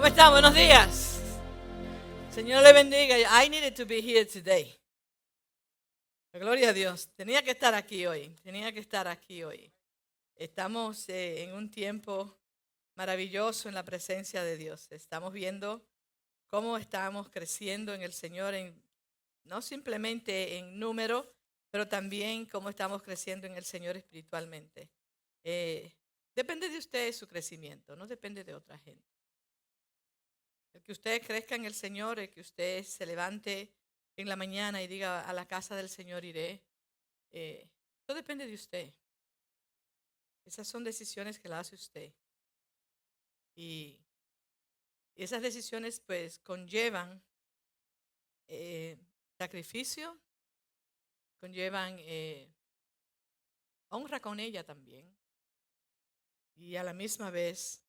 ¿Cómo 0.00 0.08
están? 0.08 0.32
Buenos 0.32 0.54
días. 0.54 1.20
Señor 2.30 2.62
le 2.62 2.72
bendiga. 2.72 3.18
I 3.44 3.50
needed 3.50 3.74
to 3.74 3.84
be 3.84 4.00
here 4.00 4.24
today. 4.24 4.74
Gloria 6.32 6.70
a 6.70 6.72
Dios. 6.72 7.10
Tenía 7.14 7.42
que 7.42 7.50
estar 7.50 7.74
aquí 7.74 8.06
hoy. 8.06 8.34
Tenía 8.42 8.72
que 8.72 8.80
estar 8.80 9.06
aquí 9.06 9.42
hoy. 9.42 9.70
Estamos 10.36 11.06
eh, 11.10 11.42
en 11.42 11.52
un 11.52 11.70
tiempo 11.70 12.34
maravilloso 12.94 13.68
en 13.68 13.74
la 13.74 13.84
presencia 13.84 14.42
de 14.42 14.56
Dios. 14.56 14.90
Estamos 14.90 15.34
viendo 15.34 15.84
cómo 16.48 16.78
estamos 16.78 17.28
creciendo 17.28 17.92
en 17.92 18.00
el 18.00 18.14
Señor, 18.14 18.54
en, 18.54 18.82
no 19.44 19.60
simplemente 19.60 20.56
en 20.56 20.78
número, 20.78 21.30
pero 21.70 21.86
también 21.86 22.46
cómo 22.46 22.70
estamos 22.70 23.02
creciendo 23.02 23.46
en 23.46 23.54
el 23.54 23.66
Señor 23.66 23.98
espiritualmente. 23.98 24.88
Eh, 25.44 25.92
depende 26.34 26.70
de 26.70 26.78
usted 26.78 27.12
su 27.12 27.28
crecimiento, 27.28 27.94
no 27.96 28.06
depende 28.06 28.44
de 28.44 28.54
otra 28.54 28.78
gente. 28.78 29.19
Que 30.78 30.92
usted 30.92 31.22
crezca 31.22 31.54
en 31.56 31.64
el 31.64 31.74
Señor, 31.74 32.28
que 32.30 32.40
usted 32.40 32.84
se 32.84 33.04
levante 33.04 33.72
en 34.16 34.28
la 34.28 34.36
mañana 34.36 34.82
y 34.82 34.86
diga 34.86 35.28
a 35.28 35.32
la 35.32 35.46
casa 35.46 35.76
del 35.76 35.88
Señor 35.88 36.24
iré, 36.24 36.62
eh, 37.32 37.68
eso 38.02 38.14
depende 38.14 38.46
de 38.46 38.54
usted. 38.54 38.92
Esas 40.44 40.66
son 40.66 40.84
decisiones 40.84 41.38
que 41.38 41.48
la 41.48 41.60
hace 41.60 41.74
usted. 41.74 42.12
Y 43.54 44.00
esas 45.14 45.42
decisiones 45.42 46.00
pues 46.00 46.38
conllevan 46.38 47.22
eh, 48.48 48.98
sacrificio, 49.38 50.18
conllevan 51.38 51.96
eh, 52.00 52.52
honra 53.90 54.20
con 54.20 54.40
ella 54.40 54.64
también. 54.64 55.14
Y 56.56 56.76
a 56.76 56.82
la 56.82 56.92
misma 56.92 57.30
vez 57.30 57.82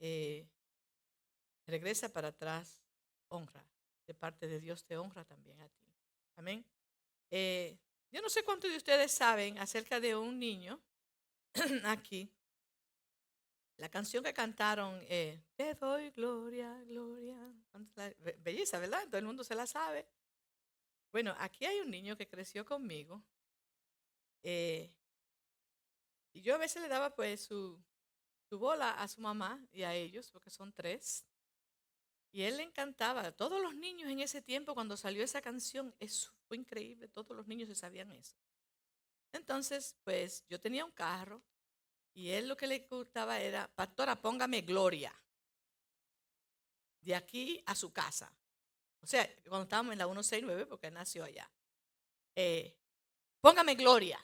eh, 0.00 0.46
regresa 1.66 2.12
para 2.12 2.28
atrás 2.28 2.82
honra. 3.28 3.64
De 4.06 4.14
parte 4.14 4.46
de 4.46 4.60
Dios 4.60 4.84
te 4.84 4.96
honra 4.96 5.24
también 5.24 5.60
a 5.60 5.68
ti. 5.68 5.92
Amén. 6.36 6.64
Eh, 7.30 7.76
yo 8.12 8.22
no 8.22 8.28
sé 8.28 8.44
cuántos 8.44 8.70
de 8.70 8.76
ustedes 8.76 9.10
saben 9.12 9.58
acerca 9.58 10.00
de 10.00 10.14
un 10.14 10.38
niño 10.38 10.80
aquí. 11.84 12.30
La 13.78 13.90
canción 13.90 14.24
que 14.24 14.32
cantaron, 14.32 14.98
eh, 15.08 15.42
Te 15.54 15.74
doy 15.74 16.10
gloria, 16.10 16.82
gloria. 16.84 17.36
Belleza, 18.38 18.78
¿verdad? 18.78 19.04
Todo 19.06 19.18
el 19.18 19.26
mundo 19.26 19.44
se 19.44 19.54
la 19.54 19.66
sabe. 19.66 20.06
Bueno, 21.12 21.34
aquí 21.38 21.66
hay 21.66 21.80
un 21.80 21.90
niño 21.90 22.16
que 22.16 22.28
creció 22.28 22.64
conmigo. 22.64 23.22
Eh, 24.42 24.94
y 26.32 26.42
yo 26.42 26.54
a 26.54 26.58
veces 26.58 26.80
le 26.80 26.88
daba 26.88 27.14
pues 27.14 27.44
su, 27.44 27.82
su 28.48 28.58
bola 28.58 28.92
a 28.92 29.08
su 29.08 29.20
mamá 29.20 29.60
y 29.72 29.82
a 29.82 29.94
ellos, 29.94 30.30
porque 30.30 30.50
son 30.50 30.72
tres. 30.72 31.26
Y 32.36 32.42
él 32.42 32.58
le 32.58 32.64
encantaba. 32.64 33.32
Todos 33.32 33.62
los 33.62 33.74
niños 33.74 34.10
en 34.10 34.20
ese 34.20 34.42
tiempo, 34.42 34.74
cuando 34.74 34.94
salió 34.94 35.24
esa 35.24 35.40
canción, 35.40 35.94
eso 35.98 36.30
fue 36.46 36.58
increíble. 36.58 37.08
Todos 37.08 37.34
los 37.34 37.46
niños 37.46 37.66
se 37.66 37.74
sabían 37.74 38.12
eso. 38.12 38.36
Entonces, 39.32 39.96
pues 40.04 40.44
yo 40.46 40.60
tenía 40.60 40.84
un 40.84 40.90
carro 40.90 41.42
y 42.12 42.28
él 42.28 42.46
lo 42.46 42.54
que 42.54 42.66
le 42.66 42.80
gustaba 42.80 43.40
era, 43.40 43.66
pastora, 43.74 44.20
póngame 44.20 44.60
gloria. 44.60 45.18
De 47.00 47.14
aquí 47.14 47.62
a 47.64 47.74
su 47.74 47.90
casa. 47.90 48.30
O 49.00 49.06
sea, 49.06 49.26
cuando 49.48 49.62
estábamos 49.62 49.94
en 49.94 49.98
la 50.00 50.04
169, 50.04 50.66
porque 50.66 50.88
él 50.88 50.92
nació 50.92 51.24
allá. 51.24 51.50
Eh, 52.34 52.76
póngame 53.40 53.76
gloria. 53.76 54.20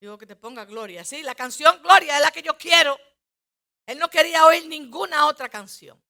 Digo 0.00 0.18
que 0.18 0.26
te 0.26 0.34
ponga 0.34 0.64
gloria. 0.64 1.04
Sí, 1.04 1.22
la 1.22 1.36
canción 1.36 1.80
Gloria 1.80 2.16
es 2.16 2.20
la 2.20 2.32
que 2.32 2.42
yo 2.42 2.58
quiero. 2.58 2.98
Él 3.86 4.00
no 4.00 4.10
quería 4.10 4.44
oír 4.44 4.66
ninguna 4.66 5.28
otra 5.28 5.48
canción. 5.48 6.02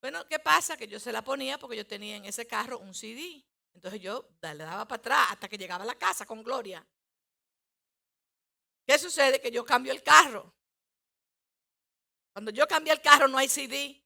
Bueno, 0.00 0.26
¿qué 0.28 0.38
pasa? 0.38 0.76
Que 0.76 0.88
yo 0.88 0.98
se 0.98 1.12
la 1.12 1.22
ponía 1.22 1.58
porque 1.58 1.76
yo 1.76 1.86
tenía 1.86 2.16
en 2.16 2.24
ese 2.24 2.46
carro 2.46 2.78
un 2.78 2.94
CD. 2.94 3.44
Entonces 3.74 4.00
yo 4.00 4.28
le 4.40 4.56
daba 4.56 4.86
para 4.86 4.98
atrás 4.98 5.26
hasta 5.30 5.48
que 5.48 5.58
llegaba 5.58 5.84
a 5.84 5.86
la 5.86 5.94
casa 5.94 6.26
con 6.26 6.42
Gloria. 6.42 6.86
¿Qué 8.86 8.98
sucede? 8.98 9.40
Que 9.40 9.50
yo 9.50 9.64
cambio 9.64 9.92
el 9.92 10.02
carro. 10.02 10.54
Cuando 12.32 12.50
yo 12.50 12.66
cambio 12.66 12.92
el 12.92 13.00
carro 13.00 13.28
no 13.28 13.38
hay 13.38 13.48
CD. 13.48 14.02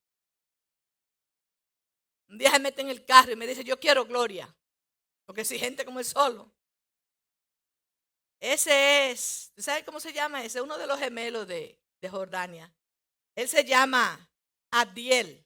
Un 2.28 2.38
día 2.38 2.50
se 2.50 2.58
mete 2.58 2.82
en 2.82 2.88
el 2.88 3.04
carro 3.04 3.32
y 3.32 3.36
me 3.36 3.46
dice, 3.46 3.62
yo 3.62 3.78
quiero 3.78 4.04
Gloria. 4.04 4.54
Porque 5.24 5.44
si 5.44 5.58
gente 5.58 5.84
como 5.84 6.00
el 6.00 6.04
solo. 6.04 6.52
Ese 8.40 9.10
es, 9.10 9.52
¿sabes 9.56 9.84
cómo 9.84 10.00
se 10.00 10.12
llama? 10.12 10.44
Ese 10.44 10.58
es 10.58 10.64
uno 10.64 10.76
de 10.76 10.86
los 10.86 10.98
gemelos 10.98 11.46
de 11.46 11.78
Jordania. 12.10 12.74
Él 13.34 13.48
se 13.48 13.64
llama 13.64 14.30
Adiel. 14.70 15.43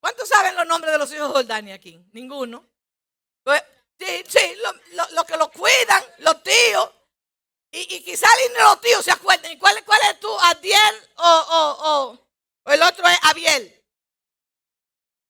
¿Cuántos 0.00 0.28
saben 0.28 0.56
los 0.56 0.66
nombres 0.66 0.92
de 0.92 0.98
los 0.98 1.12
hijos 1.12 1.28
de 1.28 1.34
Jordania 1.34 1.74
aquí? 1.74 2.02
Ninguno. 2.12 2.66
Pues, 3.42 3.62
sí, 3.98 4.24
sí, 4.26 4.56
los 5.12 5.24
que 5.24 5.36
lo 5.36 5.50
cuidan, 5.50 6.02
los 6.18 6.42
tíos. 6.42 6.90
Y, 7.72 7.96
y 7.96 8.02
quizá 8.04 8.26
los 8.58 8.80
tíos 8.80 9.04
se 9.04 9.12
acuerden. 9.12 9.58
¿Cuál, 9.58 9.84
cuál 9.84 10.00
es 10.10 10.18
tú, 10.18 10.28
Adiel 10.40 11.08
o, 11.16 11.46
o, 11.50 12.18
o, 12.64 12.72
el 12.72 12.82
otro 12.82 13.06
es 13.06 13.18
Abiel? 13.22 13.76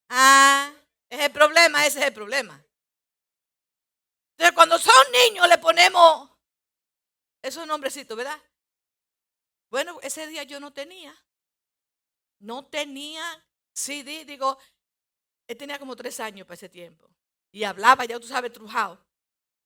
Ah, 0.09 0.73
es 1.09 1.21
el 1.21 1.33
problema, 1.33 1.87
ese 1.87 2.01
es 2.01 2.07
el 2.07 2.15
problema. 2.15 2.65
Entonces, 4.33 4.55
cuando 4.55 4.79
son 4.79 5.13
niños 5.13 5.49
le 5.49 5.59
ponemos 5.59 6.31
esos 7.43 7.67
nombrecitos, 7.67 8.17
¿verdad? 8.17 8.41
Bueno, 9.69 9.99
ese 10.03 10.27
día 10.27 10.45
yo 10.45 10.61
no 10.61 10.73
tenía. 10.73 11.15
No 12.39 12.65
tenía 12.65 13.23
Sí, 13.81 14.03
digo, 14.03 14.59
él 15.47 15.57
tenía 15.57 15.79
como 15.79 15.97
tres 15.97 16.21
años 16.21 16.47
para 16.47 16.55
ese 16.55 16.69
tiempo. 16.69 17.09
Y 17.51 17.65
hablaba, 17.65 18.05
ya 18.05 18.21
tú 18.21 18.27
sabes, 18.27 18.53
trujado. 18.53 19.03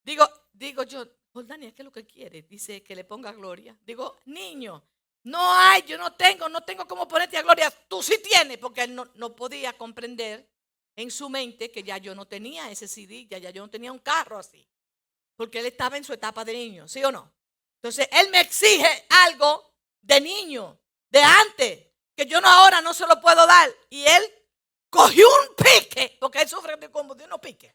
Digo, 0.05 0.25
digo 0.53 0.85
yo, 0.85 1.05
Jordania, 1.33 1.75
¿qué 1.75 1.83
es 1.83 1.85
lo 1.85 1.91
que 1.91 2.07
quiere? 2.07 2.43
Dice 2.43 2.85
que 2.85 2.95
le 2.95 3.03
ponga 3.03 3.33
gloria. 3.33 3.77
Digo, 3.85 4.19
niño, 4.27 4.85
no 5.25 5.53
hay, 5.53 5.83
yo 5.83 5.99
no 5.99 6.13
tengo, 6.15 6.49
no 6.49 6.61
tengo 6.61 6.87
cómo 6.87 7.09
ponerte 7.09 7.37
a 7.39 7.43
gloria. 7.43 7.73
Tú 7.89 8.05
sí 8.05 8.19
tienes, 8.23 8.59
porque 8.59 8.85
él 8.85 8.95
no, 8.95 9.05
no 9.17 9.35
podía 9.35 9.77
comprender 9.77 10.49
en 10.95 11.11
su 11.11 11.29
mente 11.29 11.73
que 11.73 11.83
ya 11.83 11.99
yo 11.99 12.15
no 12.15 12.25
tenía 12.25 12.71
ese 12.71 12.87
CD, 12.87 13.27
ya, 13.27 13.39
ya 13.39 13.51
yo 13.51 13.63
no 13.63 13.71
tenía 13.71 13.91
un 13.91 13.99
carro 13.99 14.39
así. 14.39 14.65
Porque 15.35 15.59
él 15.59 15.67
estaba 15.67 15.97
en 15.97 16.05
su 16.05 16.13
etapa 16.13 16.45
de 16.45 16.53
niño, 16.53 16.87
¿sí 16.87 17.03
o 17.03 17.11
no? 17.11 17.33
Entonces, 17.79 18.09
él 18.13 18.31
me 18.31 18.41
exige 18.43 19.07
algo 19.25 19.75
de 20.01 20.21
niño, 20.21 20.79
de 21.11 21.21
antes 21.21 21.94
que 22.17 22.27
yo 22.27 22.41
no 22.41 22.49
ahora 22.49 22.81
no 22.81 22.95
se 22.95 23.07
lo 23.07 23.21
puedo 23.21 23.47
dar. 23.47 23.71
Y 23.91 24.05
él 24.07 24.23
cogió 24.91 25.27
un 25.29 25.57
pique, 25.57 26.17
porque 26.21 26.43
él 26.43 26.49
sufre 26.49 26.77
de 26.77 26.89
de 26.89 27.25
unos 27.25 27.41
piques. 27.41 27.75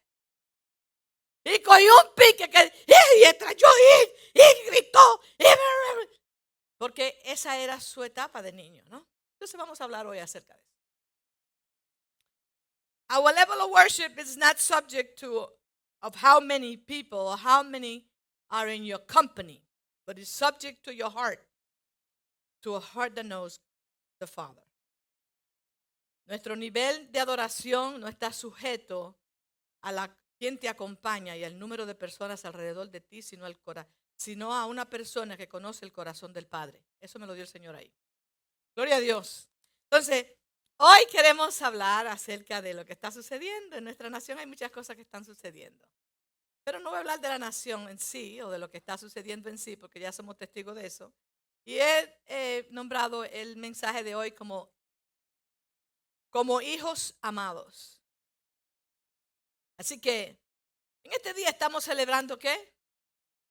Y 1.44 1.62
cogió 1.62 1.92
un 2.06 2.16
pique 2.16 2.50
que, 2.50 2.74
y, 2.86 3.24
estrelló 3.24 3.68
y, 4.34 4.40
y 4.40 4.70
gritó. 4.70 5.22
porque 6.78 7.20
esa 7.24 7.58
era 7.58 7.80
su 7.80 8.04
etapa 8.04 8.42
de 8.42 8.52
niño, 8.52 8.84
¿no? 8.90 9.06
Entonces 9.34 9.58
vamos 9.58 9.80
a 9.80 9.84
hablar 9.84 10.06
hoy 10.08 10.20
acerca 10.20 10.54
de 10.54 10.62
eso. 10.62 10.70
Our 13.12 13.34
level 13.34 13.60
of 13.62 13.72
worship 13.72 14.20
is 14.20 14.38
not 14.38 14.60
subject 14.60 15.20
to 15.20 15.50
of 16.02 16.16
how 16.16 16.40
many 16.40 16.78
people 16.78 17.20
or 17.20 17.38
how 17.38 17.64
many 17.64 18.06
are 18.50 18.68
in 18.68 18.86
your 18.86 19.00
company, 19.00 19.64
but 20.06 20.18
it's 20.18 20.30
subject 20.30 20.84
to 20.86 20.94
your 20.94 21.10
heart, 21.10 21.40
to 22.64 22.76
a 22.76 22.80
heart 22.80 23.16
that 23.16 23.26
knows 23.26 23.60
the 24.20 24.28
Father. 24.28 24.64
Nuestro 26.26 26.56
nivel 26.56 27.12
de 27.12 27.20
adoración 27.20 28.00
no 28.00 28.08
está 28.08 28.32
sujeto 28.32 29.18
a 29.82 29.92
la 29.92 30.16
quien 30.38 30.58
te 30.58 30.70
acompaña 30.70 31.36
y 31.36 31.44
al 31.44 31.58
número 31.58 31.86
de 31.86 31.96
personas 31.96 32.46
alrededor 32.46 32.90
de 32.90 33.02
ti, 33.02 33.22
sino, 33.22 33.46
al 33.46 33.58
sino 34.16 34.54
a 34.54 34.66
una 34.68 34.90
persona 34.90 35.36
que 35.36 35.50
conoce 35.50 35.86
el 35.86 35.92
corazón 35.92 36.32
del 36.32 36.46
Padre. 36.46 36.82
Eso 37.02 37.20
me 37.20 37.26
lo 37.26 37.34
dio 37.34 37.44
el 37.44 37.50
Señor 37.50 37.76
ahí. 37.76 37.92
Gloria 38.76 38.98
a 38.98 39.00
Dios. 39.00 39.50
Entonces, 39.92 40.28
hoy 40.78 41.00
queremos 41.12 41.62
hablar 41.62 42.08
acerca 42.08 42.62
de 42.62 42.74
lo 42.74 42.86
que 42.86 42.94
está 42.94 43.12
sucediendo. 43.12 43.76
En 43.76 43.84
nuestra 43.84 44.10
nación 44.10 44.40
hay 44.40 44.46
muchas 44.46 44.72
cosas 44.72 44.96
que 44.96 45.02
están 45.02 45.26
sucediendo. 45.26 45.86
Pero 46.64 46.80
no 46.80 46.92
voy 46.92 46.98
a 46.98 47.00
hablar 47.00 47.20
de 47.20 47.28
la 47.28 47.40
nación 47.40 47.90
en 47.90 48.00
sí 48.00 48.40
o 48.42 48.50
de 48.50 48.60
lo 48.60 48.70
que 48.70 48.78
está 48.78 48.98
sucediendo 48.98 49.50
en 49.50 49.58
sí, 49.58 49.76
porque 49.76 50.00
ya 50.00 50.12
somos 50.12 50.38
testigos 50.38 50.76
de 50.76 50.86
eso, 50.86 51.12
y 51.66 51.78
he 51.78 52.68
nombrado 52.72 53.24
el 53.24 53.58
mensaje 53.58 54.04
de 54.04 54.16
hoy 54.16 54.32
como, 54.32 54.72
como 56.30 56.62
hijos 56.62 57.16
amados. 57.22 58.02
Así 59.78 60.00
que 60.00 60.38
en 61.04 61.14
este 61.14 61.34
día 61.34 61.50
estamos 61.50 61.84
celebrando 61.84 62.38
qué? 62.38 62.74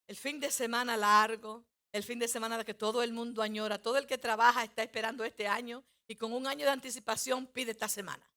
El 0.06 0.16
fin 0.16 0.40
de 0.40 0.50
semana 0.50 0.96
largo, 0.96 1.64
el 1.93 2.02
fin 2.02 2.19
de 2.19 2.28
semana 2.28 2.64
que 2.64 2.75
todo 2.75 3.02
el 3.02 3.12
mundo 3.12 3.43
añora, 3.43 3.81
todo 3.81 3.96
el 3.96 4.06
que 4.06 4.19
trabaja 4.19 4.62
está 4.62 4.82
esperando 4.82 5.25
este 5.25 5.46
año 5.46 5.84
y 6.06 6.16
con 6.16 6.32
un 6.32 6.46
año 6.46 6.64
de 6.64 6.72
anticipación 6.72 7.46
pide 7.46 7.72
esta 7.72 7.88
semana. 7.88 8.28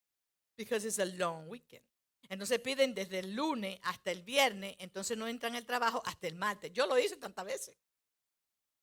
Because 0.57 0.87
it's 0.87 0.99
a 0.99 1.05
long 1.05 1.49
weekend. 1.49 1.83
Entonces 2.29 2.59
piden 2.59 2.93
desde 2.93 3.19
el 3.19 3.35
lunes 3.35 3.77
hasta 3.83 4.11
el 4.11 4.23
viernes, 4.23 4.75
entonces 4.79 5.17
no 5.17 5.27
entran 5.27 5.55
al 5.55 5.65
trabajo 5.65 6.01
hasta 6.05 6.27
el 6.27 6.35
martes. 6.35 6.71
Yo 6.71 6.85
lo 6.85 6.97
hice 6.97 7.17
tantas 7.17 7.45
veces. 7.45 7.75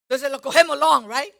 Entonces 0.08 0.30
lo 0.30 0.40
cogemos 0.40 0.78
long, 0.78 1.06
right? 1.06 1.34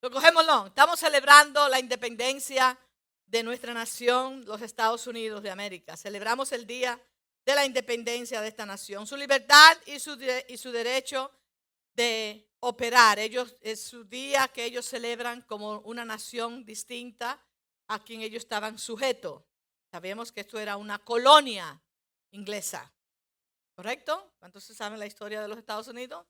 Lo 0.00 0.12
cogémoslo. 0.12 0.66
Estamos 0.68 1.00
celebrando 1.00 1.68
la 1.68 1.80
independencia 1.80 2.78
de 3.26 3.42
nuestra 3.42 3.74
nación, 3.74 4.44
los 4.44 4.62
Estados 4.62 5.08
Unidos 5.08 5.42
de 5.42 5.50
América. 5.50 5.96
Celebramos 5.96 6.52
el 6.52 6.68
día 6.68 7.00
de 7.44 7.54
la 7.56 7.66
independencia 7.66 8.40
de 8.40 8.46
esta 8.46 8.64
nación, 8.64 9.08
su 9.08 9.16
libertad 9.16 9.76
y 9.86 9.98
su, 9.98 10.16
y 10.48 10.56
su 10.56 10.70
derecho 10.70 11.32
de 11.94 12.48
operar. 12.60 13.18
Ellos, 13.18 13.56
es 13.60 13.82
su 13.82 14.04
día 14.04 14.46
que 14.46 14.64
ellos 14.64 14.86
celebran 14.86 15.42
como 15.42 15.80
una 15.80 16.04
nación 16.04 16.64
distinta 16.64 17.44
a 17.88 18.04
quien 18.04 18.20
ellos 18.20 18.44
estaban 18.44 18.78
sujetos. 18.78 19.42
Sabemos 19.90 20.30
que 20.30 20.42
esto 20.42 20.60
era 20.60 20.76
una 20.76 21.00
colonia 21.00 21.82
inglesa. 22.30 22.92
¿Correcto? 23.74 24.32
¿Cuántos 24.38 24.62
saben 24.62 25.00
la 25.00 25.06
historia 25.06 25.42
de 25.42 25.48
los 25.48 25.58
Estados 25.58 25.88
Unidos? 25.88 26.24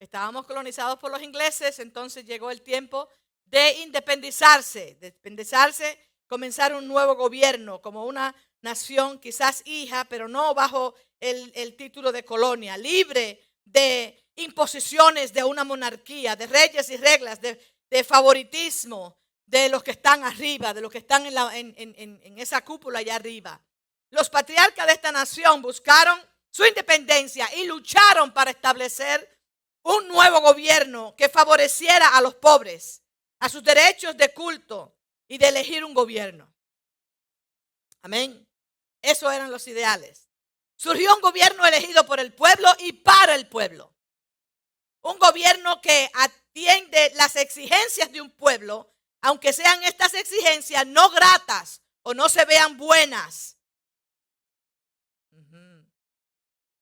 Estábamos 0.00 0.46
colonizados 0.46 0.98
por 0.98 1.10
los 1.10 1.22
ingleses, 1.22 1.78
entonces 1.78 2.24
llegó 2.24 2.50
el 2.50 2.62
tiempo 2.62 3.06
de 3.44 3.72
independizarse, 3.82 4.96
de 4.98 5.08
independizarse, 5.08 5.98
comenzar 6.26 6.74
un 6.74 6.88
nuevo 6.88 7.16
gobierno 7.16 7.82
como 7.82 8.06
una 8.06 8.34
nación 8.62 9.18
quizás 9.18 9.60
hija, 9.66 10.06
pero 10.06 10.26
no 10.26 10.54
bajo 10.54 10.94
el, 11.20 11.76
título 11.76 12.12
de 12.12 12.24
colonia, 12.24 12.78
libre 12.78 13.42
de 13.62 14.18
imposiciones 14.36 15.34
de 15.34 15.44
una 15.44 15.64
monarquía, 15.64 16.34
de 16.34 16.46
reyes 16.46 16.88
y 16.88 16.96
reglas, 16.96 17.38
de, 17.42 17.60
favoritismo 18.02 19.18
de 19.44 19.68
los 19.68 19.82
que 19.82 19.90
están 19.90 20.24
arriba, 20.24 20.72
de 20.72 20.80
los 20.80 20.90
que 20.90 20.98
están 20.98 21.26
en, 21.26 21.74
en 21.76 22.38
esa 22.38 22.64
cúpula 22.64 23.00
allá 23.00 23.16
arriba. 23.16 23.60
Los 24.08 24.30
patriarcas 24.30 24.86
de 24.86 24.94
esta 24.94 25.12
nación 25.12 25.60
buscaron 25.60 26.18
su 26.50 26.64
independencia 26.64 27.54
y 27.56 27.66
lucharon 27.66 28.32
para 28.32 28.50
establecer 28.50 29.39
un 29.82 30.08
nuevo 30.08 30.40
gobierno 30.40 31.14
que 31.16 31.28
favoreciera 31.28 32.16
a 32.16 32.20
los 32.20 32.34
pobres, 32.34 33.02
a 33.38 33.48
sus 33.48 33.62
derechos 33.62 34.16
de 34.16 34.32
culto 34.32 34.96
y 35.26 35.38
de 35.38 35.48
elegir 35.48 35.84
un 35.84 35.94
gobierno. 35.94 36.52
Amén. 38.02 38.46
Esos 39.02 39.32
eran 39.32 39.50
los 39.50 39.66
ideales. 39.68 40.28
Surgió 40.76 41.14
un 41.14 41.20
gobierno 41.20 41.66
elegido 41.66 42.04
por 42.06 42.20
el 42.20 42.32
pueblo 42.34 42.68
y 42.78 42.92
para 42.92 43.34
el 43.34 43.48
pueblo. 43.48 43.94
Un 45.02 45.18
gobierno 45.18 45.80
que 45.80 46.10
atiende 46.14 47.12
las 47.14 47.36
exigencias 47.36 48.10
de 48.12 48.20
un 48.20 48.30
pueblo, 48.30 48.92
aunque 49.22 49.52
sean 49.52 49.82
estas 49.84 50.14
exigencias 50.14 50.86
no 50.86 51.10
gratas 51.10 51.82
o 52.02 52.14
no 52.14 52.28
se 52.28 52.44
vean 52.44 52.76
buenas. 52.76 53.56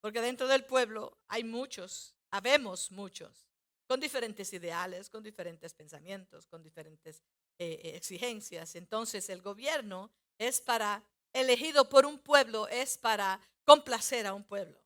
Porque 0.01 0.21
dentro 0.21 0.47
del 0.47 0.65
pueblo 0.65 1.19
hay 1.29 1.45
muchos, 1.45 2.15
habemos 2.31 2.91
muchos, 2.91 3.49
con 3.87 4.01
diferentes 4.01 4.53
ideales, 4.53 5.09
con 5.11 5.23
diferentes 5.23 5.75
pensamientos, 5.75 6.47
con 6.47 6.63
diferentes 6.63 7.23
eh, 7.59 7.81
eh, 7.83 7.97
exigencias. 7.97 8.75
Entonces 8.75 9.29
el 9.31 9.43
gobierno 9.43 10.11
es 10.39 10.61
para 10.61 11.05
elegido 11.33 11.89
por 11.89 12.07
un 12.07 12.19
pueblo 12.19 12.69
es 12.69 12.99
para 12.99 13.41
complacer 13.65 14.27
a 14.27 14.35
un 14.35 14.45
pueblo. 14.45 14.81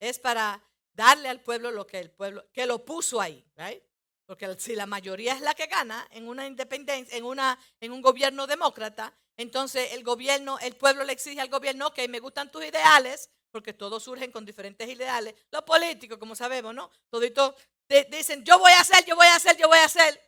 Es 0.00 0.18
para 0.18 0.62
darle 0.92 1.28
al 1.28 1.40
pueblo 1.40 1.70
lo 1.70 1.86
que 1.86 1.98
el 1.98 2.10
pueblo, 2.10 2.46
que 2.52 2.66
lo 2.66 2.84
puso 2.84 3.20
ahí, 3.20 3.44
right? 3.56 3.82
Porque 4.26 4.54
si 4.58 4.74
la 4.74 4.86
mayoría 4.86 5.34
es 5.34 5.40
la 5.40 5.54
que 5.54 5.66
gana 5.66 6.06
en 6.10 6.28
una 6.28 6.46
independencia, 6.46 7.16
en, 7.16 7.24
una, 7.24 7.58
en 7.80 7.92
un 7.92 8.02
gobierno 8.02 8.46
demócrata, 8.46 9.14
entonces 9.36 9.92
el 9.92 10.02
gobierno, 10.02 10.58
el 10.60 10.76
pueblo 10.76 11.04
le 11.04 11.12
exige 11.12 11.40
al 11.40 11.48
gobierno, 11.48 11.92
que 11.92 12.08
me 12.08 12.20
gustan 12.20 12.50
tus 12.50 12.64
ideales, 12.64 13.30
porque 13.56 13.72
todos 13.72 14.02
surgen 14.02 14.30
con 14.30 14.44
diferentes 14.44 14.88
ideales. 14.88 15.34
Los 15.50 15.62
políticos, 15.62 16.18
como 16.18 16.36
sabemos, 16.36 16.74
¿no? 16.74 16.90
Toditos 17.10 17.54
dicen, 18.10 18.44
yo 18.44 18.58
voy 18.58 18.72
a 18.72 18.80
hacer, 18.80 19.04
yo 19.04 19.16
voy 19.16 19.26
a 19.26 19.36
hacer, 19.36 19.56
yo 19.56 19.68
voy 19.68 19.78
a 19.78 19.84
hacer. 19.84 20.20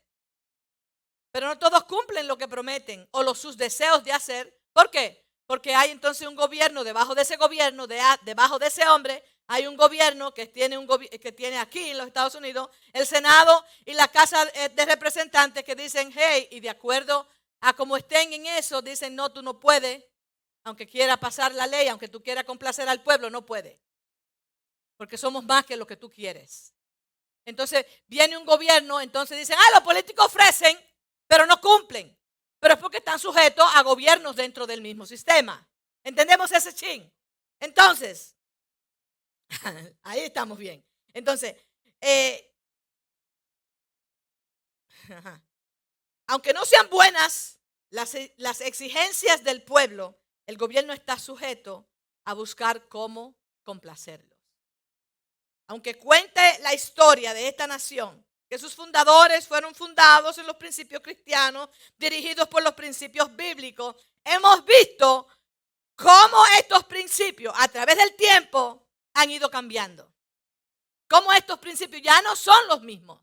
Pero 1.30 1.46
no 1.46 1.58
todos 1.58 1.84
cumplen 1.84 2.26
lo 2.26 2.38
que 2.38 2.48
prometen 2.48 3.06
o 3.10 3.22
los, 3.22 3.38
sus 3.38 3.56
deseos 3.56 4.02
de 4.02 4.12
hacer. 4.12 4.58
¿Por 4.72 4.90
qué? 4.90 5.28
porque 5.48 5.74
hay 5.74 5.90
entonces 5.90 6.28
un 6.28 6.36
gobierno 6.36 6.84
debajo 6.84 7.14
de 7.14 7.22
ese 7.22 7.36
gobierno, 7.36 7.86
debajo 7.86 8.58
de 8.58 8.66
ese 8.66 8.86
hombre, 8.86 9.24
hay 9.46 9.66
un 9.66 9.78
gobierno 9.78 10.34
que 10.34 10.44
tiene, 10.44 10.76
un 10.76 10.86
que 10.86 11.32
tiene 11.32 11.56
aquí 11.56 11.88
en 11.88 11.96
los 11.96 12.06
Estados 12.06 12.34
Unidos 12.34 12.68
el 12.92 13.06
Senado 13.06 13.64
y 13.86 13.94
la 13.94 14.08
Casa 14.08 14.44
de 14.44 14.84
Representantes 14.84 15.64
que 15.64 15.74
dicen, 15.74 16.12
hey, 16.14 16.48
y 16.50 16.60
de 16.60 16.68
acuerdo 16.68 17.26
a 17.62 17.72
cómo 17.72 17.96
estén 17.96 18.30
en 18.34 18.44
eso, 18.44 18.82
dicen, 18.82 19.16
no, 19.16 19.32
tú 19.32 19.40
no 19.40 19.58
puedes, 19.58 20.04
aunque 20.68 20.86
quiera 20.86 21.16
pasar 21.16 21.54
la 21.54 21.66
ley, 21.66 21.88
aunque 21.88 22.08
tú 22.08 22.22
quieras 22.22 22.44
complacer 22.44 22.88
al 22.88 23.02
pueblo, 23.02 23.30
no 23.30 23.44
puede. 23.44 23.80
Porque 24.96 25.18
somos 25.18 25.44
más 25.44 25.64
que 25.64 25.76
lo 25.76 25.86
que 25.86 25.96
tú 25.96 26.10
quieres. 26.10 26.74
Entonces 27.44 27.84
viene 28.06 28.36
un 28.36 28.44
gobierno, 28.44 29.00
entonces 29.00 29.38
dicen, 29.38 29.56
ah, 29.58 29.74
los 29.74 29.82
políticos 29.82 30.26
ofrecen, 30.26 30.78
pero 31.26 31.46
no 31.46 31.60
cumplen 31.60 32.18
pero 32.60 32.74
es 32.74 32.80
porque 32.80 32.98
están 32.98 33.18
sujetos 33.18 33.66
a 33.74 33.82
gobiernos 33.82 34.36
dentro 34.36 34.66
del 34.66 34.82
mismo 34.82 35.06
sistema. 35.06 35.66
¿Entendemos 36.02 36.50
ese 36.52 36.74
chin? 36.74 37.12
Entonces, 37.60 38.36
ahí 40.02 40.20
estamos 40.20 40.58
bien. 40.58 40.84
Entonces, 41.12 41.54
eh, 42.00 42.54
aunque 46.26 46.52
no 46.52 46.64
sean 46.64 46.88
buenas 46.90 47.60
las, 47.90 48.14
las 48.36 48.60
exigencias 48.60 49.44
del 49.44 49.62
pueblo, 49.62 50.18
el 50.48 50.56
gobierno 50.56 50.94
está 50.94 51.18
sujeto 51.18 51.86
a 52.24 52.32
buscar 52.32 52.88
cómo 52.88 53.36
complacerlos. 53.62 54.38
Aunque 55.66 55.98
cuente 55.98 56.40
la 56.60 56.72
historia 56.72 57.34
de 57.34 57.48
esta 57.48 57.66
nación, 57.66 58.24
que 58.48 58.58
sus 58.58 58.74
fundadores 58.74 59.46
fueron 59.46 59.74
fundados 59.74 60.38
en 60.38 60.46
los 60.46 60.56
principios 60.56 61.02
cristianos, 61.02 61.68
dirigidos 61.98 62.48
por 62.48 62.62
los 62.62 62.72
principios 62.72 63.36
bíblicos, 63.36 63.94
hemos 64.24 64.64
visto 64.64 65.28
cómo 65.94 66.42
estos 66.58 66.82
principios 66.84 67.52
a 67.54 67.68
través 67.68 67.98
del 67.98 68.16
tiempo 68.16 68.88
han 69.12 69.30
ido 69.30 69.50
cambiando. 69.50 70.10
Cómo 71.10 71.30
estos 71.30 71.58
principios 71.58 72.00
ya 72.00 72.22
no 72.22 72.34
son 72.34 72.68
los 72.68 72.80
mismos. 72.80 73.20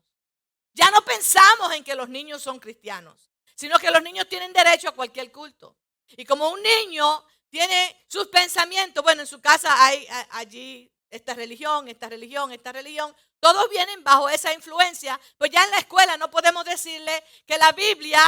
Ya 0.74 0.92
no 0.92 1.04
pensamos 1.04 1.72
en 1.72 1.82
que 1.82 1.96
los 1.96 2.08
niños 2.08 2.40
son 2.40 2.60
cristianos, 2.60 3.32
sino 3.56 3.80
que 3.80 3.90
los 3.90 4.02
niños 4.02 4.28
tienen 4.28 4.52
derecho 4.52 4.90
a 4.90 4.94
cualquier 4.94 5.32
culto. 5.32 5.76
Y 6.10 6.24
como 6.24 6.50
un 6.50 6.62
niño 6.62 7.24
tiene 7.48 8.04
sus 8.08 8.28
pensamientos, 8.28 9.02
bueno, 9.02 9.22
en 9.22 9.26
su 9.26 9.40
casa 9.40 9.84
hay 9.84 10.06
allí 10.30 10.92
esta 11.10 11.34
religión, 11.34 11.88
esta 11.88 12.08
religión, 12.08 12.52
esta 12.52 12.72
religión, 12.72 13.14
todos 13.40 13.68
vienen 13.70 14.02
bajo 14.02 14.28
esa 14.28 14.52
influencia, 14.52 15.18
pues 15.38 15.50
ya 15.50 15.64
en 15.64 15.70
la 15.70 15.78
escuela 15.78 16.16
no 16.16 16.30
podemos 16.30 16.64
decirle 16.64 17.24
que 17.46 17.58
la 17.58 17.72
Biblia 17.72 18.22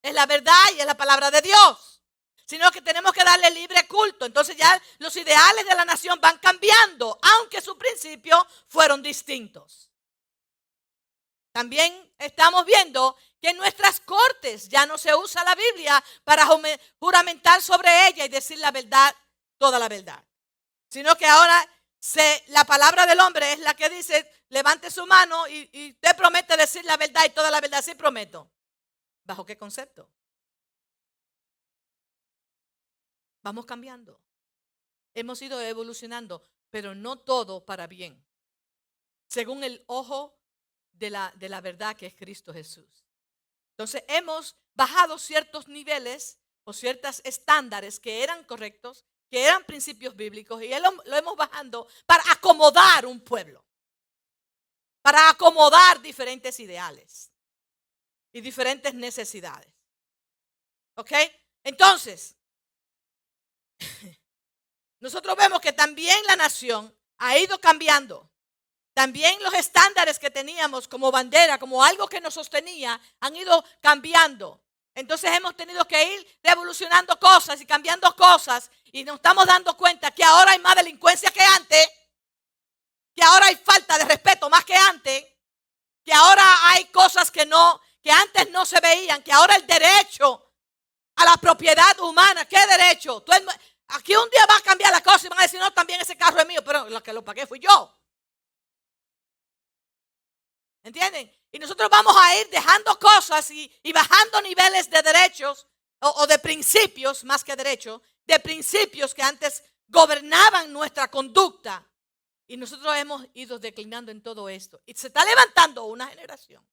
es 0.00 0.14
la 0.14 0.26
verdad 0.26 0.62
y 0.74 0.80
es 0.80 0.86
la 0.86 0.96
palabra 0.96 1.30
de 1.30 1.42
Dios, 1.42 2.02
sino 2.44 2.70
que 2.70 2.82
tenemos 2.82 3.12
que 3.12 3.24
darle 3.24 3.50
libre 3.50 3.86
culto. 3.86 4.26
Entonces 4.26 4.56
ya 4.56 4.80
los 4.98 5.14
ideales 5.16 5.64
de 5.64 5.74
la 5.74 5.84
nación 5.84 6.20
van 6.20 6.38
cambiando, 6.38 7.18
aunque 7.22 7.60
sus 7.60 7.76
principios 7.76 8.42
fueron 8.68 9.02
distintos. 9.02 9.91
También 11.52 12.12
estamos 12.18 12.64
viendo 12.64 13.16
que 13.40 13.50
en 13.50 13.58
nuestras 13.58 14.00
cortes 14.00 14.68
ya 14.68 14.86
no 14.86 14.96
se 14.96 15.14
usa 15.14 15.44
la 15.44 15.54
Biblia 15.54 16.02
para 16.24 16.46
juramentar 16.98 17.60
sobre 17.62 18.08
ella 18.08 18.24
y 18.24 18.28
decir 18.28 18.58
la 18.58 18.70
verdad, 18.70 19.14
toda 19.58 19.78
la 19.78 19.88
verdad, 19.88 20.24
sino 20.88 21.14
que 21.16 21.26
ahora 21.26 21.68
la 22.48 22.64
palabra 22.64 23.06
del 23.06 23.20
hombre 23.20 23.52
es 23.52 23.60
la 23.60 23.74
que 23.74 23.88
dice, 23.88 24.28
levante 24.48 24.90
su 24.90 25.06
mano 25.06 25.46
y, 25.48 25.92
te 25.94 26.14
promete 26.14 26.56
decir 26.56 26.84
la 26.84 26.96
verdad 26.96 27.24
y 27.26 27.30
toda 27.30 27.50
la 27.50 27.60
verdad. 27.60 27.82
Sí 27.82 27.94
prometo. 27.94 28.50
¿Bajo 29.24 29.46
qué 29.46 29.56
concepto? 29.56 30.10
Vamos 33.42 33.66
cambiando. 33.66 34.20
Hemos 35.14 35.40
ido 35.42 35.60
evolucionando, 35.60 36.44
pero 36.70 36.94
no 36.94 37.18
todo 37.18 37.64
para 37.64 37.86
bien. 37.86 38.24
Según 39.28 39.62
el 39.64 39.84
ojo 39.86 40.41
de 40.92 41.10
la, 41.10 41.32
de 41.36 41.48
la 41.48 41.60
verdad 41.60 41.96
que 41.96 42.06
es 42.06 42.14
Cristo 42.14 42.52
Jesús. 42.52 43.04
Entonces 43.70 44.04
hemos 44.08 44.56
bajado 44.74 45.18
ciertos 45.18 45.68
niveles 45.68 46.38
o 46.64 46.72
ciertos 46.72 47.20
estándares 47.24 47.98
que 47.98 48.22
eran 48.22 48.44
correctos 48.44 49.04
que 49.32 49.46
eran 49.46 49.64
principios 49.64 50.14
bíblicos, 50.14 50.62
y 50.62 50.68
lo, 50.78 51.16
hemos 51.16 51.36
bajando 51.36 51.88
para 52.04 52.22
acomodar 52.32 53.06
un 53.06 53.18
pueblo, 53.18 53.64
para 55.00 55.30
acomodar 55.30 56.02
diferentes 56.02 56.60
ideales 56.60 57.32
y 58.30 58.42
diferentes 58.42 58.92
necesidades. 58.92 59.72
¿Ok? 60.96 61.12
Entonces, 61.64 62.36
nosotros 65.00 65.34
vemos 65.34 65.62
que 65.62 65.72
también 65.72 66.22
la 66.26 66.36
nación 66.36 66.94
ha 67.16 67.38
ido 67.38 67.58
cambiando. 67.58 68.30
También 68.94 69.42
los 69.42 69.54
estándares 69.54 70.18
que 70.18 70.30
teníamos 70.30 70.86
como 70.86 71.10
bandera, 71.10 71.58
como 71.58 71.82
algo 71.82 72.06
que 72.08 72.20
nos 72.20 72.34
sostenía, 72.34 73.00
han 73.20 73.34
ido 73.34 73.64
cambiando. 73.80 74.60
Entonces 74.94 75.30
hemos 75.32 75.56
tenido 75.56 75.86
que 75.86 76.14
ir 76.14 76.38
revolucionando 76.42 77.18
cosas 77.18 77.60
y 77.60 77.66
cambiando 77.66 78.14
cosas 78.14 78.70
y 78.92 79.04
nos 79.04 79.16
estamos 79.16 79.46
dando 79.46 79.74
cuenta 79.76 80.10
que 80.10 80.22
ahora 80.22 80.52
hay 80.52 80.58
más 80.58 80.76
delincuencia 80.76 81.30
que 81.30 81.42
antes, 81.42 81.88
que 83.14 83.22
ahora 83.22 83.46
hay 83.46 83.56
falta 83.56 83.96
de 83.96 84.04
respeto 84.04 84.50
más 84.50 84.64
que 84.64 84.76
antes, 84.76 85.24
que 86.04 86.12
ahora 86.12 86.44
hay 86.68 86.84
cosas 86.86 87.30
que 87.30 87.46
no 87.46 87.80
que 88.02 88.10
antes 88.10 88.50
no 88.50 88.66
se 88.66 88.80
veían, 88.80 89.22
que 89.22 89.32
ahora 89.32 89.54
el 89.54 89.66
derecho 89.66 90.50
a 91.16 91.24
la 91.24 91.36
propiedad 91.36 91.98
humana, 92.00 92.44
¿qué 92.46 92.58
derecho? 92.66 93.24
aquí 93.88 94.16
un 94.16 94.28
día 94.28 94.44
va 94.50 94.56
a 94.56 94.60
cambiar 94.60 94.90
la 94.90 95.00
cosa 95.00 95.26
y 95.26 95.30
van 95.30 95.38
a 95.38 95.42
decir, 95.42 95.60
no, 95.60 95.72
también 95.72 96.00
ese 96.00 96.16
carro 96.16 96.40
es 96.40 96.46
mío, 96.46 96.62
pero 96.64 96.88
lo 96.88 97.02
que 97.02 97.12
lo 97.12 97.24
pagué 97.24 97.46
fui 97.46 97.60
yo. 97.60 97.94
¿Entienden? 100.82 101.30
Y 101.52 101.58
nosotros 101.58 101.88
vamos 101.88 102.14
a 102.16 102.40
ir 102.40 102.48
dejando 102.48 102.98
cosas 102.98 103.50
y, 103.50 103.70
bajando 103.92 104.40
niveles 104.42 104.90
de 104.90 105.02
derechos 105.02 105.66
o, 106.00 106.26
de 106.26 106.38
principios, 106.38 107.24
más 107.24 107.44
que 107.44 107.54
derechos, 107.54 108.00
de 108.24 108.40
principios 108.40 109.14
que 109.14 109.22
antes 109.22 109.62
gobernaban 109.86 110.72
nuestra 110.72 111.08
conducta. 111.08 111.86
Y 112.48 112.56
nosotros 112.56 112.96
hemos 112.96 113.24
ido 113.34 113.58
declinando 113.58 114.10
en 114.10 114.22
todo 114.22 114.48
esto. 114.48 114.82
Y 114.84 114.94
se 114.94 115.06
está 115.06 115.24
levantando 115.24 115.84
una 115.84 116.08
generación 116.08 116.66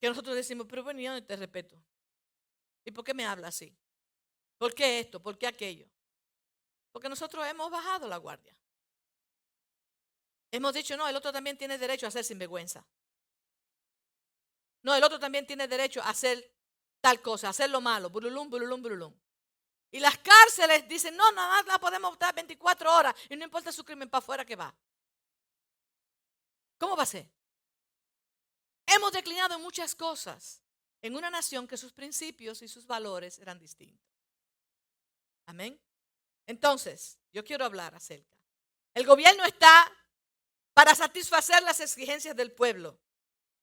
que 0.00 0.08
nosotros 0.08 0.36
decimos, 0.36 0.66
pero 0.68 0.84
bueno, 0.84 1.00
yo 1.00 1.24
te 1.24 1.36
respeto. 1.36 1.82
¿Y 2.84 2.90
por 2.90 3.04
qué 3.04 3.14
me 3.14 3.26
habla 3.26 3.48
así? 3.48 3.76
¿Por 4.58 4.74
qué 4.74 5.00
esto? 5.00 5.20
¿Por 5.20 5.38
qué 5.38 5.46
aquello? 5.46 5.88
Porque 6.92 7.08
nosotros 7.08 7.46
hemos 7.46 7.70
bajado 7.70 8.08
la 8.08 8.16
guardia. 8.18 8.56
Hemos 10.56 10.72
dicho, 10.72 10.96
no, 10.96 11.06
el 11.06 11.14
otro 11.14 11.30
también 11.30 11.58
tiene 11.58 11.76
derecho 11.76 12.06
a 12.06 12.10
ser 12.10 12.24
sinvergüenza. 12.24 12.82
No, 14.80 14.94
el 14.94 15.04
otro 15.04 15.20
también 15.20 15.46
tiene 15.46 15.68
derecho 15.68 16.00
a 16.00 16.08
hacer 16.08 16.50
tal 17.02 17.20
cosa, 17.20 17.48
a 17.48 17.50
hacer 17.50 17.68
lo 17.68 17.82
malo, 17.82 18.08
bululum, 18.08 18.48
bululum, 18.48 18.80
bululum. 18.80 19.14
Y 19.90 20.00
las 20.00 20.16
cárceles 20.16 20.88
dicen, 20.88 21.14
no, 21.14 21.30
nada 21.32 21.48
más 21.48 21.66
la 21.66 21.78
podemos 21.78 22.10
estar 22.14 22.34
24 22.34 22.90
horas 22.90 23.14
y 23.28 23.36
no 23.36 23.44
importa 23.44 23.70
su 23.70 23.84
crimen 23.84 24.08
para 24.08 24.20
afuera 24.20 24.46
que 24.46 24.56
va. 24.56 24.74
¿Cómo 26.78 26.96
va 26.96 27.02
a 27.02 27.06
ser? 27.06 27.30
Hemos 28.86 29.12
declinado 29.12 29.56
en 29.56 29.60
muchas 29.60 29.94
cosas 29.94 30.62
en 31.02 31.16
una 31.16 31.28
nación 31.28 31.68
que 31.68 31.76
sus 31.76 31.92
principios 31.92 32.62
y 32.62 32.68
sus 32.68 32.86
valores 32.86 33.38
eran 33.40 33.58
distintos. 33.58 34.08
Amén. 35.44 35.78
Entonces, 36.46 37.18
yo 37.30 37.44
quiero 37.44 37.66
hablar 37.66 37.94
acerca. 37.94 38.38
El 38.94 39.04
gobierno 39.04 39.44
está 39.44 39.92
para 40.76 40.94
satisfacer 40.94 41.62
las 41.62 41.80
exigencias 41.80 42.36
del 42.36 42.52
pueblo, 42.52 43.00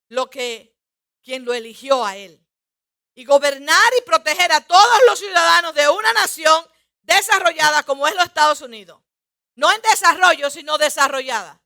lo 0.09 0.31
que 0.31 0.75
quien 1.21 1.45
lo 1.45 1.53
eligió 1.53 2.03
a 2.03 2.17
él. 2.17 2.43
Y 3.13 3.23
gobernar 3.23 3.93
y 3.99 4.01
proteger 4.01 4.51
a 4.51 4.61
todos 4.61 4.99
los 5.07 5.19
ciudadanos 5.19 5.75
de 5.75 5.87
una 5.89 6.11
nación 6.13 6.67
desarrollada 7.03 7.83
como 7.83 8.07
es 8.07 8.15
los 8.15 8.23
Estados 8.23 8.61
Unidos. 8.61 8.99
No 9.53 9.71
en 9.71 9.79
desarrollo, 9.83 10.49
sino 10.49 10.79
desarrollada. 10.79 11.61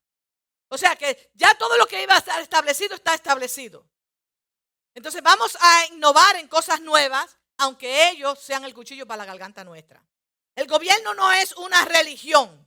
O 0.68 0.78
sea 0.78 0.98
que 0.98 1.32
ya 1.34 1.58
todo 1.58 1.78
lo 1.78 1.88
que 1.88 2.04
iba 2.04 2.16
a 2.16 2.18
estar 2.18 2.42
establecido 2.42 2.96
está 2.96 3.14
establecido. 3.14 3.88
Entonces 4.96 5.24
vamos 5.24 5.58
a 5.62 5.86
innovar 5.86 6.36
en 6.36 6.50
cosas 6.50 6.82
nuevas, 6.82 7.38
aunque 7.58 8.10
ellos 8.10 8.38
sean 8.38 8.66
el 8.66 8.74
cuchillo 8.74 9.08
para 9.08 9.20
la 9.20 9.32
garganta 9.32 9.64
nuestra. 9.64 10.04
El 10.56 10.68
gobierno 10.68 11.14
no 11.14 11.32
es 11.32 11.54
una 11.54 11.86
religión. 11.86 12.67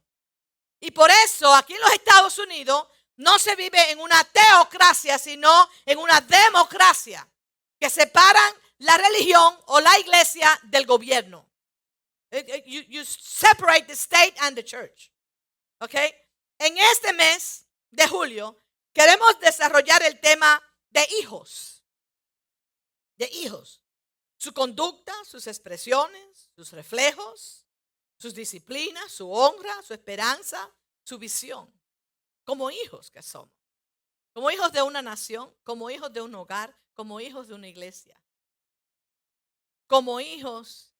Y 0.80 0.90
por 0.90 1.10
eso 1.10 1.54
aquí 1.54 1.75
en 1.75 1.80
los 1.80 1.92
Estados 1.92 2.38
Unidos 2.38 2.88
no 3.16 3.38
se 3.38 3.54
vive 3.54 3.90
en 3.90 4.00
una 4.00 4.25
teocracia, 4.25 5.18
sino 5.18 5.68
en 5.84 5.99
una 5.99 6.20
democracia, 6.22 7.28
que 7.78 7.90
separan 7.90 8.54
la 8.78 8.96
religión 8.96 9.58
o 9.66 9.80
la 9.80 9.99
iglesia 9.99 10.58
del 10.64 10.87
gobierno. 10.87 11.46
Eh, 12.30 12.44
eh, 12.49 12.64
you, 12.66 13.04
separate 13.04 13.87
the 13.87 13.92
state 13.92 14.34
and 14.40 14.56
the 14.56 14.64
church. 14.64 15.12
¿Ok? 15.80 15.94
En 16.58 16.78
este 16.78 17.12
mes 17.12 17.66
de 17.90 18.06
julio 18.06 18.56
queremos 18.92 19.38
desarrollar 19.40 20.02
el 20.02 20.18
tema 20.20 20.62
de 20.90 21.06
hijos. 21.20 21.84
De 23.16 23.28
hijos. 23.32 23.82
Su 24.38 24.54
conducta, 24.54 25.14
sus 25.25 25.46
expresiones, 25.46 26.50
sus 26.54 26.72
reflejos, 26.72 27.60
sus 28.21 28.35
disciplinas, 28.35 29.11
su 29.11 29.33
honra, 29.33 29.83
su 29.83 29.95
esperanza, 29.95 30.71
su 31.03 31.19
visión. 31.19 31.73
Como 32.45 32.71
hijos 32.71 33.11
que 33.11 33.23
somos. 33.23 33.55
Como 34.35 34.50
hijos 34.50 34.71
de 34.73 34.83
una 34.83 35.00
nación, 35.00 35.50
como 35.65 35.91
hijos 35.91 36.12
de 36.12 36.21
un 36.21 36.35
hogar, 36.35 36.77
como 36.93 37.19
hijos 37.19 37.49
de 37.49 37.55
una 37.55 37.67
iglesia. 37.67 38.21
Como 39.87 40.21
hijos, 40.21 40.95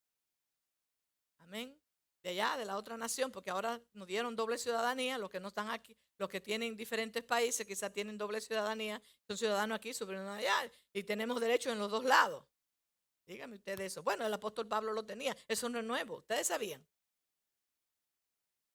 amén, 1.37 1.79
de 2.23 2.31
allá, 2.31 2.57
de 2.57 2.65
la 2.65 2.75
otra 2.75 2.97
nación, 2.97 3.31
porque 3.31 3.51
ahora 3.51 3.79
nos 3.93 4.07
dieron 4.07 4.35
doble 4.35 4.57
ciudadanía, 4.57 5.19
los 5.19 5.29
que 5.29 5.39
no 5.39 5.49
están 5.49 5.69
aquí, 5.69 5.95
los 6.17 6.27
que 6.27 6.41
tienen 6.41 6.75
diferentes 6.75 7.23
países, 7.23 7.67
quizás 7.67 7.93
tienen 7.93 8.17
doble 8.17 8.41
ciudadanía, 8.41 9.01
son 9.27 9.37
ciudadanos 9.37 9.75
aquí, 9.75 9.93
ciudadanos 9.93 10.39
allá, 10.39 10.71
y 10.91 11.03
tenemos 11.03 11.39
derechos 11.39 11.71
en 11.71 11.79
los 11.79 11.91
dos 11.91 12.03
lados. 12.03 12.43
Dígame 13.27 13.57
ustedes 13.57 13.91
eso. 13.91 14.01
Bueno, 14.01 14.25
el 14.25 14.33
apóstol 14.33 14.67
Pablo 14.67 14.91
lo 14.91 15.05
tenía, 15.05 15.37
eso 15.47 15.69
no 15.69 15.77
es 15.77 15.85
nuevo, 15.85 16.17
ustedes 16.17 16.47
sabían. 16.47 16.83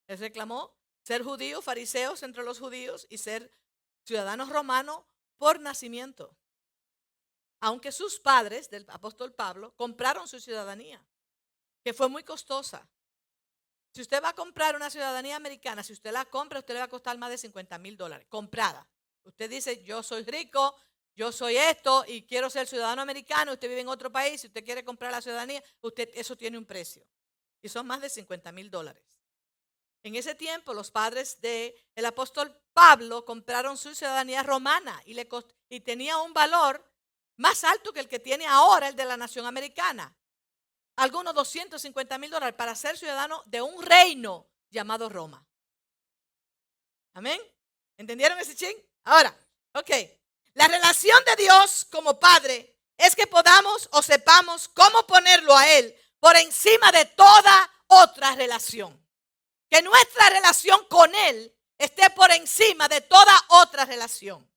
Él 0.07 0.19
reclamó 0.19 0.77
ser 1.03 1.23
judío, 1.23 1.63
fariseos 1.63 2.23
entre 2.23 2.45
los 2.45 2.59
judíos 2.59 3.07
y 3.09 3.19
ser 3.19 3.53
ciudadanos 4.03 4.49
romanos 4.49 5.05
por 5.37 5.61
nacimiento. 5.61 6.37
Aunque 7.61 7.93
sus 7.93 8.21
padres 8.21 8.71
del 8.71 8.85
apóstol 8.89 9.33
Pablo 9.33 9.75
compraron 9.77 10.29
su 10.29 10.41
ciudadanía, 10.41 11.05
que 11.83 11.95
fue 11.95 12.09
muy 12.09 12.23
costosa. 12.23 12.89
Si 13.93 14.03
usted 14.03 14.23
va 14.23 14.31
a 14.31 14.35
comprar 14.35 14.77
una 14.77 14.91
ciudadanía 14.91 15.37
americana, 15.37 15.83
si 15.83 15.93
usted 15.93 16.13
la 16.13 16.25
compra, 16.27 16.59
usted 16.59 16.75
le 16.75 16.81
va 16.81 16.87
a 16.87 16.89
costar 16.89 17.17
más 17.19 17.31
de 17.31 17.39
50 17.39 17.79
mil 17.79 17.97
dólares, 17.97 18.27
comprada. 18.29 18.87
Usted 19.25 19.49
dice, 19.49 19.83
yo 19.83 20.03
soy 20.03 20.23
rico, 20.25 20.77
yo 21.15 21.33
soy 21.33 21.57
esto 21.57 22.05
y 22.07 22.27
quiero 22.27 22.51
ser 22.51 22.67
ciudadano 22.67 23.01
americano, 23.01 23.53
usted 23.53 23.69
vive 23.69 23.81
en 23.81 23.89
otro 23.89 24.13
país, 24.13 24.41
si 24.41 24.49
usted 24.49 24.65
quiere 24.65 24.85
comprar 24.85 25.11
la 25.11 25.23
ciudadanía, 25.23 25.65
usted, 25.81 26.11
eso 26.13 26.37
tiene 26.37 26.59
un 26.59 26.67
precio. 26.67 27.07
Y 27.63 27.69
son 27.71 27.87
más 27.87 28.03
de 28.03 28.11
50 28.11 28.53
mil 28.53 28.71
dólares. 28.71 29.16
En 30.07 30.15
ese 30.15 30.37
tiempo 30.37 30.73
los 30.73 30.93
padres 30.93 31.41
del 31.41 31.75
el 31.97 32.07
apóstol 32.07 32.57
Pablo 32.73 33.25
compraron 33.25 33.77
su 33.77 33.93
ciudadanía 33.93 34.45
romana 34.45 35.03
y, 35.05 35.15
le 35.15 35.29
y 35.69 35.81
tenía 35.81 36.19
un 36.19 36.33
valor 36.33 36.81
más 37.39 37.65
alto 37.65 37.93
que 37.93 37.99
el 37.99 38.09
que 38.09 38.21
tiene 38.21 38.47
ahora 38.47 38.87
el 38.87 38.95
de 38.95 39.05
la 39.05 39.17
nación 39.17 39.47
americana 39.47 40.15
algunos 40.95 41.35
250 41.35 42.19
mil 42.19 42.31
dólares 42.31 42.55
para 42.55 42.77
ser 42.77 42.97
ciudadano 42.97 43.43
de 43.47 43.61
un 43.61 43.83
reino 43.83 44.47
llamado 44.71 45.09
Roma. 45.09 45.45
Amén. 47.15 47.41
¿Entendieron 47.97 48.39
ese 48.39 48.55
ching? 48.55 48.77
Ahora, 49.03 49.37
ok. 49.73 49.91
La 50.55 50.69
relación 50.69 51.19
de 51.25 51.43
Dios 51.43 51.85
como 51.91 52.17
Padre 52.21 52.77
es 52.97 53.17
que 53.17 53.27
podamos 53.27 53.89
o 53.91 54.01
sepamos 54.03 54.69
cómo 54.69 55.05
ponerlo 55.05 55.57
a 55.57 55.69
Él 55.69 55.93
por 56.21 56.37
encima 56.37 56.93
de 56.93 57.07
toda 57.07 57.73
otra 57.89 58.37
relación. 58.37 59.05
Que 59.69 59.83
nuestra 59.83 60.31
relación 60.31 60.87
con 60.89 61.15
Él 61.15 61.55
esté 61.79 62.11
por 62.11 62.31
encima 62.31 62.89
de 62.89 63.01
toda 63.01 63.45
otra 63.49 63.85
relación. 63.85 64.49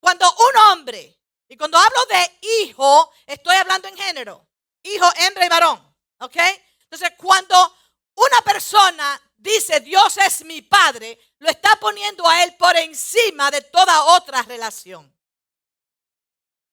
Cuando 0.00 0.30
un 0.30 0.56
hombre, 0.70 1.18
y 1.48 1.56
cuando 1.56 1.78
hablo 1.78 2.06
de 2.06 2.38
hijo, 2.62 3.12
estoy 3.26 3.56
hablando 3.56 3.88
en 3.88 3.96
género 3.96 4.48
hijo, 4.82 5.06
hembra 5.16 5.46
y 5.46 5.48
varón. 5.48 5.96
¿Ok? 6.20 6.36
Entonces, 6.80 7.12
cuando 7.16 7.76
una 8.14 8.40
persona 8.42 9.20
dice 9.36 9.80
Dios 9.80 10.16
es 10.18 10.44
mi 10.44 10.62
padre, 10.62 11.18
lo 11.38 11.48
está 11.48 11.76
poniendo 11.76 12.28
a 12.28 12.42
él 12.42 12.56
por 12.56 12.76
encima 12.76 13.50
de 13.50 13.62
toda 13.62 14.04
otra 14.16 14.42
relación. 14.42 15.12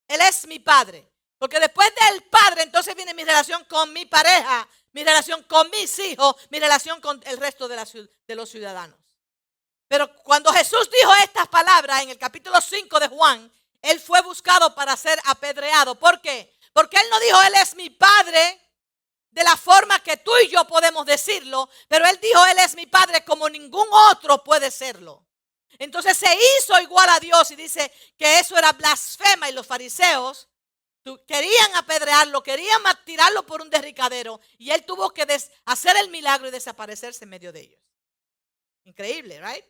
Él 0.08 0.22
es 0.22 0.48
mi 0.48 0.60
padre. 0.60 1.12
Porque 1.38 1.60
después 1.60 1.92
del 1.96 2.24
padre, 2.24 2.64
entonces 2.64 2.96
viene 2.96 3.14
mi 3.14 3.24
relación 3.24 3.66
con 3.66 3.92
mi 3.92 4.06
pareja, 4.06 4.68
mi 4.96 5.04
relación 5.04 5.44
con 5.44 5.70
mis 5.72 6.00
hijos, 6.00 6.38
mi 6.52 6.58
relación 6.58 7.02
con 7.02 7.22
el 7.26 7.38
resto 7.38 7.68
de, 7.68 8.34
los 8.34 8.50
ciudadanos. 8.50 8.98
Pero 9.90 10.16
cuando 10.24 10.54
Jesús 10.54 10.90
dijo 10.90 11.14
estas 11.22 11.50
palabras 11.50 12.02
en 12.02 12.12
el 12.12 12.18
capítulo 12.18 12.62
5 12.62 13.02
de 13.02 13.10
Juan, 13.10 13.52
él 13.82 14.00
fue 14.00 14.22
buscado 14.22 14.74
para 14.74 14.96
ser 14.96 15.20
apedreado. 15.26 15.96
¿Por 16.00 16.22
qué? 16.22 16.58
Porque 16.72 16.96
Él 16.96 17.08
no 17.12 17.20
dijo, 17.20 17.42
Él 17.42 17.56
es 17.62 17.76
mi 17.76 17.90
Padre 17.90 18.62
de 19.32 19.44
la 19.44 19.58
forma 19.58 20.00
que 20.00 20.16
tú 20.16 20.32
y 20.42 20.48
yo 20.48 20.66
podemos 20.66 21.06
decirlo, 21.06 21.70
pero 21.90 22.06
Él 22.06 22.18
dijo, 22.22 22.46
Él 22.46 22.60
es 22.60 22.74
mi 22.76 22.86
Padre 22.86 23.26
como 23.26 23.50
ningún 23.50 23.90
otro 24.12 24.46
puede 24.46 24.72
serlo. 24.72 25.28
Entonces 25.78 26.18
se 26.18 26.34
hizo 26.58 26.80
igual 26.80 27.10
a 27.10 27.20
Dios 27.20 27.52
y 27.52 27.58
dice 27.58 27.92
que 28.18 28.40
eso 28.40 28.58
era 28.58 28.72
blasfema 28.72 29.50
y 29.50 29.52
los 29.52 29.68
fariseos 29.68 30.48
querían 31.28 31.76
apedrearlo, 31.76 32.42
querían 32.42 32.82
tirarlo 33.06 33.46
por 33.46 33.62
un 33.62 33.70
derricadero 33.70 34.40
y 34.58 34.72
Él 34.72 34.84
tuvo 34.86 35.12
que 35.12 35.26
hacer 35.66 35.98
el 35.98 36.10
milagro 36.10 36.48
y 36.48 36.52
desaparecerse 36.52 37.26
en 37.26 37.30
medio 37.30 37.52
de 37.54 37.62
ellos. 37.62 37.82
Increíble, 38.84 39.40
¿right? 39.40 39.66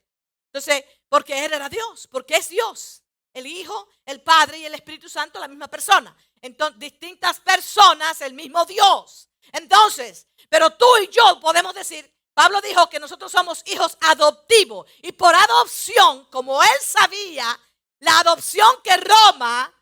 Entonces, 0.48 0.84
porque 1.10 1.46
Él 1.46 1.54
era 1.54 1.68
Dios, 1.70 2.08
porque 2.08 2.38
es 2.38 2.50
Dios. 2.50 3.01
El 3.34 3.48
Hijo, 3.48 3.89
el 4.06 4.22
Padre 4.22 4.60
y 4.60 4.65
el 4.65 4.74
Espíritu 4.74 5.10
Santo, 5.10 5.39
la 5.39 5.50
misma 5.50 5.68
persona. 5.68 6.15
Entonces, 6.42 6.80
distintas 6.80 7.42
personas, 7.42 8.22
el 8.22 8.34
mismo 8.34 8.63
Dios. 8.65 9.30
Entonces, 9.51 10.27
pero 10.48 10.70
tú 10.72 10.86
y 11.04 11.10
yo 11.10 11.39
podemos 11.42 11.74
decir, 11.74 12.10
Pablo 12.34 12.62
dijo 12.62 12.89
que 12.89 13.00
nosotros 13.00 13.32
somos 13.32 13.62
hijos 13.65 13.98
adoptivos 14.01 14.89
y 15.01 15.12
por 15.12 15.36
adopción, 15.36 16.25
como 16.25 16.62
él 16.63 16.77
sabía 16.82 17.60
la 18.00 18.20
adopción 18.20 18.70
que 18.84 18.96
Roma 18.98 19.74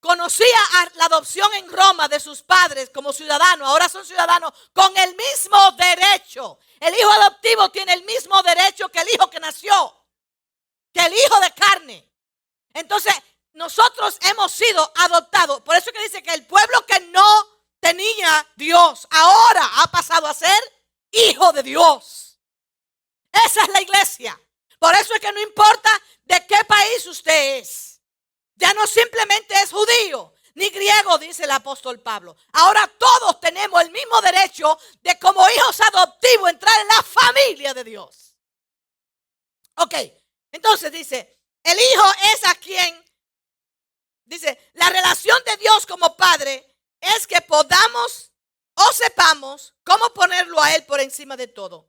conocía 0.00 0.58
la 0.94 1.06
adopción 1.06 1.52
en 1.54 1.70
Roma 1.70 2.08
de 2.08 2.20
sus 2.20 2.42
padres 2.42 2.90
como 2.90 3.12
ciudadanos, 3.12 3.68
ahora 3.68 3.88
son 3.88 4.04
ciudadanos 4.04 4.52
con 4.72 4.96
el 4.96 5.14
mismo 5.16 5.58
derecho. 5.72 6.58
El 6.80 6.94
hijo 6.94 7.10
adoptivo 7.10 7.70
tiene 7.70 7.94
el 7.94 8.04
mismo 8.04 8.40
derecho 8.42 8.88
que 8.88 9.00
el 9.00 9.08
hijo 9.12 9.28
que 9.28 9.40
nació, 9.40 9.96
que 10.92 11.00
el 11.00 11.12
hijo 11.12 11.40
de 11.40 11.50
carne. 11.52 12.08
Entonces, 12.74 13.14
nosotros 13.54 14.16
hemos 14.20 14.52
sido 14.52 14.92
adoptados. 14.96 15.60
Por 15.62 15.74
eso 15.74 15.90
que 15.90 16.02
dice 16.02 16.22
que 16.22 16.32
el 16.32 16.46
pueblo 16.46 16.86
que 16.86 17.00
no 17.00 17.58
tenía 17.80 18.46
Dios, 18.56 19.06
ahora 19.10 19.68
ha 19.76 19.90
pasado 19.90 20.26
a 20.26 20.34
ser 20.34 20.60
hijo 21.10 21.52
de 21.52 21.62
Dios. 21.62 22.38
Esa 23.32 23.62
es 23.62 23.68
la 23.68 23.82
iglesia. 23.82 24.40
Por 24.78 24.94
eso 24.94 25.14
es 25.14 25.20
que 25.20 25.32
no 25.32 25.40
importa 25.40 25.90
de 26.24 26.46
qué 26.46 26.64
país 26.66 27.04
usted 27.06 27.58
es. 27.58 27.87
Ya 28.58 28.74
no 28.74 28.86
simplemente 28.86 29.54
es 29.62 29.70
judío 29.70 30.34
ni 30.58 30.70
griego, 30.70 31.16
dice 31.18 31.44
el 31.44 31.52
apóstol 31.52 32.00
Pablo. 32.00 32.36
Ahora 32.52 32.90
todos 32.98 33.40
tenemos 33.40 33.80
el 33.80 33.92
mismo 33.92 34.20
derecho 34.20 34.76
de 35.00 35.16
como 35.18 35.48
hijos 35.48 35.80
adoptivos 35.80 36.50
entrar 36.50 36.80
en 36.80 36.88
la 36.88 37.02
familia 37.02 37.72
de 37.74 37.84
Dios. 37.84 38.34
Ok, 39.76 39.94
entonces 40.50 40.90
dice, 40.90 41.38
el 41.62 41.78
hijo 41.78 42.12
es 42.34 42.44
a 42.44 42.56
quien, 42.56 43.04
dice, 44.24 44.70
la 44.74 44.90
relación 44.90 45.40
de 45.46 45.56
Dios 45.58 45.86
como 45.86 46.16
padre 46.16 46.66
es 47.00 47.28
que 47.28 47.40
podamos 47.42 48.32
o 48.74 48.92
sepamos 48.92 49.74
cómo 49.84 50.12
ponerlo 50.12 50.60
a 50.60 50.74
Él 50.74 50.84
por 50.84 51.00
encima 51.00 51.36
de 51.36 51.46
todo. 51.46 51.88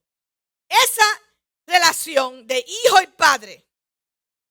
Esa 0.67 1.21
relación 1.65 2.45
de 2.45 2.63
hijo 2.67 3.01
y 3.01 3.07
padre, 3.07 3.67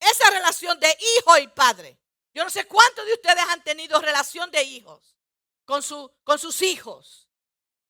esa 0.01 0.29
relación 0.31 0.81
de 0.81 0.99
hijo 1.19 1.39
y 1.39 1.47
padre, 1.47 2.01
yo 2.39 2.45
no 2.45 2.51
sé 2.51 2.69
cuántos 2.69 3.05
de 3.05 3.15
ustedes 3.15 3.43
han 3.49 3.65
tenido 3.65 4.01
relación 4.01 4.49
de 4.53 4.63
hijos 4.63 5.17
con, 5.65 5.83
su, 5.83 6.09
con 6.23 6.39
sus 6.39 6.63
hijos. 6.63 7.29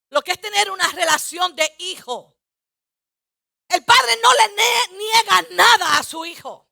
Lo 0.08 0.22
que 0.22 0.32
es 0.32 0.40
tener 0.40 0.70
una 0.70 0.88
relación 0.92 1.54
de 1.54 1.70
hijo. 1.80 2.34
El 3.68 3.84
padre 3.84 4.18
no 4.22 4.30
le 4.32 4.96
niega 4.96 5.42
nada 5.50 5.98
a 5.98 6.02
su 6.02 6.24
hijo. 6.24 6.66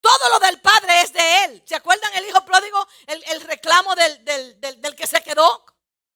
Todo 0.00 0.28
lo 0.28 0.38
del 0.38 0.60
padre 0.60 1.02
es 1.02 1.12
de 1.12 1.44
él. 1.46 1.62
¿Se 1.66 1.74
acuerdan 1.74 2.14
el 2.14 2.28
hijo 2.28 2.44
pródigo? 2.44 2.86
El, 3.08 3.40
reclamo 3.40 3.96
del, 3.96 4.24
del, 4.60 4.94
que 4.94 5.08
se 5.08 5.20
quedó. 5.20 5.66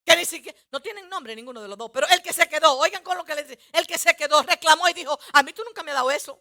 Que 0.06 0.14
ni 0.14 0.24
siquiera, 0.24 0.56
no 0.70 0.80
tienen 0.80 1.08
nombre 1.08 1.34
ninguno 1.34 1.60
de 1.60 1.66
los 1.66 1.76
dos, 1.76 1.90
pero 1.92 2.06
el 2.06 2.22
que 2.22 2.32
se 2.32 2.48
quedó, 2.48 2.78
oigan 2.78 3.02
con 3.02 3.18
lo 3.18 3.24
que 3.24 3.34
le 3.34 3.42
dice, 3.42 3.58
el 3.72 3.84
que 3.84 3.98
se 3.98 4.14
quedó 4.14 4.42
reclamó 4.44 4.88
y 4.88 4.92
dijo, 4.92 5.18
a 5.32 5.42
mí 5.42 5.52
tú 5.52 5.64
nunca 5.64 5.82
me 5.82 5.90
has 5.90 5.96
dado 5.96 6.12
eso. 6.12 6.40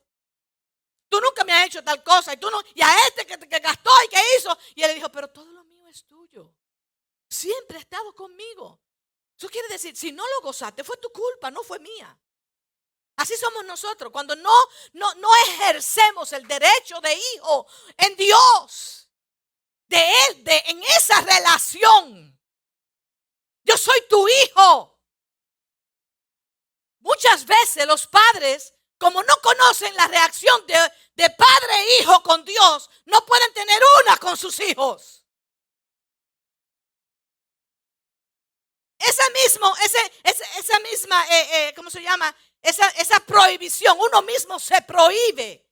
Tú 1.09 1.21
nunca 1.21 1.43
me 1.43 1.53
has 1.53 1.67
hecho 1.67 1.83
tal 1.83 2.03
cosa 2.03 2.33
y 2.33 2.37
tú 2.37 2.49
no, 2.49 2.61
y 2.73 2.81
a 2.81 2.93
este 3.07 3.25
que, 3.25 3.59
gastó 3.59 3.91
y 4.05 4.09
que 4.09 4.21
hizo. 4.37 4.57
Y 4.75 4.83
él 4.83 4.89
le 4.89 4.95
dijo, 4.95 5.09
pero 5.09 5.29
todo 5.29 5.45
lo 5.51 5.63
mío 5.63 5.87
es 5.87 6.05
tuyo. 6.05 6.53
Siempre 7.29 7.77
ha 7.77 7.81
estado 7.81 8.13
conmigo. 8.13 8.81
Eso 9.37 9.49
quiere 9.49 9.67
decir, 9.69 9.95
si 9.95 10.11
no 10.11 10.23
lo 10.27 10.41
gozaste, 10.41 10.83
fue 10.83 10.97
tu 10.97 11.09
culpa, 11.09 11.51
no 11.51 11.63
fue 11.63 11.79
mía. 11.79 12.17
Así 13.17 13.35
somos 13.37 13.65
nosotros. 13.65 14.11
Cuando 14.11 14.35
no, 14.35 14.53
no, 14.93 15.13
no 15.15 15.29
ejercemos 15.47 16.33
el 16.33 16.47
derecho 16.47 16.99
de 17.01 17.13
hijo 17.13 17.67
en 17.97 18.15
Dios, 18.15 19.09
de 19.87 19.97
Él, 19.99 20.43
de, 20.43 20.63
en 20.67 20.83
esa 20.83 21.21
relación. 21.21 22.39
Yo 23.63 23.77
soy 23.77 24.01
tu 24.09 24.27
hijo. 24.27 24.99
Muchas 26.99 27.45
veces 27.45 27.87
los 27.87 28.07
padres, 28.07 28.73
como 28.98 29.22
no 29.24 29.36
conocen 29.42 29.96
la 29.96 30.08
reacción 30.08 30.66
de, 30.68 30.74
de 31.16 31.30
padre 31.30 31.75
e 31.75 32.01
hijo 32.01 32.22
con 32.24 32.44
Dios, 32.44 32.89
no 33.06 33.25
pueden 33.25 33.54
tener 33.54 33.82
una 34.04 34.18
con 34.18 34.38
sus 34.38 34.60
hijos. 34.60 35.24
Esa 39.00 39.24
mismo, 39.29 39.74
ese, 39.83 40.12
esa 40.24 40.79
misma, 40.79 41.24
eh, 41.29 41.50
eh, 41.51 41.74
¿cómo 41.75 41.90
se 41.90 42.01
llama? 42.01 42.36
esa, 42.62 43.20
prohibición, 43.22 43.98
uno 44.00 44.22
mismo 44.22 44.60
se 44.60 44.81
prohíbe 44.81 45.66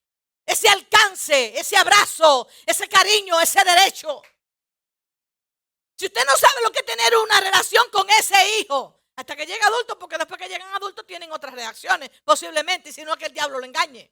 ese 0.45 0.69
alcance, 0.69 1.57
ese 1.59 1.75
abrazo, 1.75 2.47
ese 2.65 2.87
cariño, 2.87 3.39
ese 3.41 3.63
derecho. 3.63 4.21
Si 5.97 6.05
usted 6.05 6.25
no 6.25 6.35
sabe 6.35 6.61
lo 6.61 6.71
que 6.71 6.79
es 6.79 6.85
tener 6.85 7.15
una 7.17 7.39
relación 7.39 7.89
con 7.89 8.07
ese 8.11 8.59
hijo, 8.59 8.94
hasta 9.15 9.35
que 9.35 9.45
llegue 9.45 9.63
adulto, 9.63 9.97
porque 9.97 10.17
después 10.17 10.39
que 10.39 10.49
llegan 10.49 10.73
adultos 10.75 11.05
tienen 11.07 11.31
otras 11.31 11.53
reacciones, 11.53 12.09
posiblemente, 12.23 12.91
si 12.91 13.03
no 13.03 13.15
que 13.15 13.25
el 13.25 13.33
diablo 13.33 13.59
lo 13.59 13.65
engañe. 13.65 14.11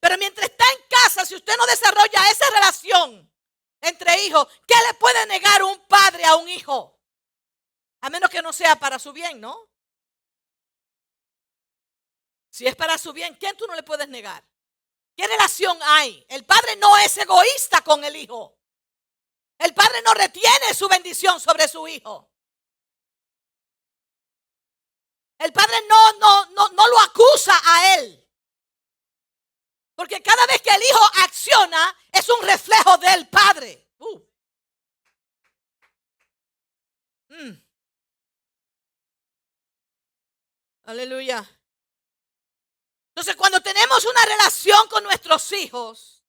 Pero 0.00 0.18
mientras 0.18 0.50
está 0.50 0.64
en 0.72 0.88
casa, 0.88 1.24
si 1.24 1.34
usted 1.34 1.56
no 1.56 1.66
desarrolla 1.66 2.30
esa 2.30 2.50
relación 2.50 3.32
entre 3.80 4.22
hijos, 4.24 4.46
¿qué 4.66 4.74
le 4.86 4.94
puede 4.94 5.26
negar 5.26 5.62
un 5.62 5.78
padre 5.86 6.24
a 6.24 6.36
un 6.36 6.48
hijo? 6.48 7.00
A 8.00 8.10
menos 8.10 8.28
que 8.28 8.42
no 8.42 8.52
sea 8.52 8.76
para 8.76 8.98
su 8.98 9.12
bien, 9.12 9.40
¿no? 9.40 9.58
Si 12.50 12.66
es 12.66 12.76
para 12.76 12.98
su 12.98 13.12
bien, 13.12 13.34
¿quién 13.36 13.56
tú 13.56 13.66
no 13.66 13.74
le 13.74 13.82
puedes 13.82 14.08
negar? 14.08 14.44
¿Qué 15.16 15.26
relación 15.26 15.78
hay? 15.82 16.24
El 16.28 16.44
padre 16.44 16.76
no 16.76 16.96
es 16.98 17.16
egoísta 17.16 17.82
con 17.82 18.04
el 18.04 18.16
hijo. 18.16 18.58
El 19.58 19.72
padre 19.74 20.02
no 20.02 20.12
retiene 20.12 20.74
su 20.74 20.88
bendición 20.88 21.40
sobre 21.40 21.66
su 21.68 21.86
hijo. 21.88 22.33
El 25.44 25.52
padre 25.52 25.74
no, 25.86 26.12
no, 26.14 26.46
no, 26.52 26.68
no 26.70 26.88
lo 26.88 27.00
acusa 27.00 27.52
a 27.62 27.96
él. 27.96 28.26
Porque 29.94 30.22
cada 30.22 30.46
vez 30.46 30.62
que 30.62 30.70
el 30.70 30.82
hijo 30.82 31.00
acciona 31.22 31.94
es 32.10 32.26
un 32.30 32.46
reflejo 32.46 32.96
del 32.96 33.28
padre. 33.28 33.90
Uh. 33.98 34.20
Mm. 37.28 37.62
Aleluya. 40.84 41.46
Entonces, 43.08 43.36
cuando 43.36 43.60
tenemos 43.60 44.02
una 44.06 44.24
relación 44.24 44.88
con 44.88 45.04
nuestros 45.04 45.52
hijos, 45.52 46.24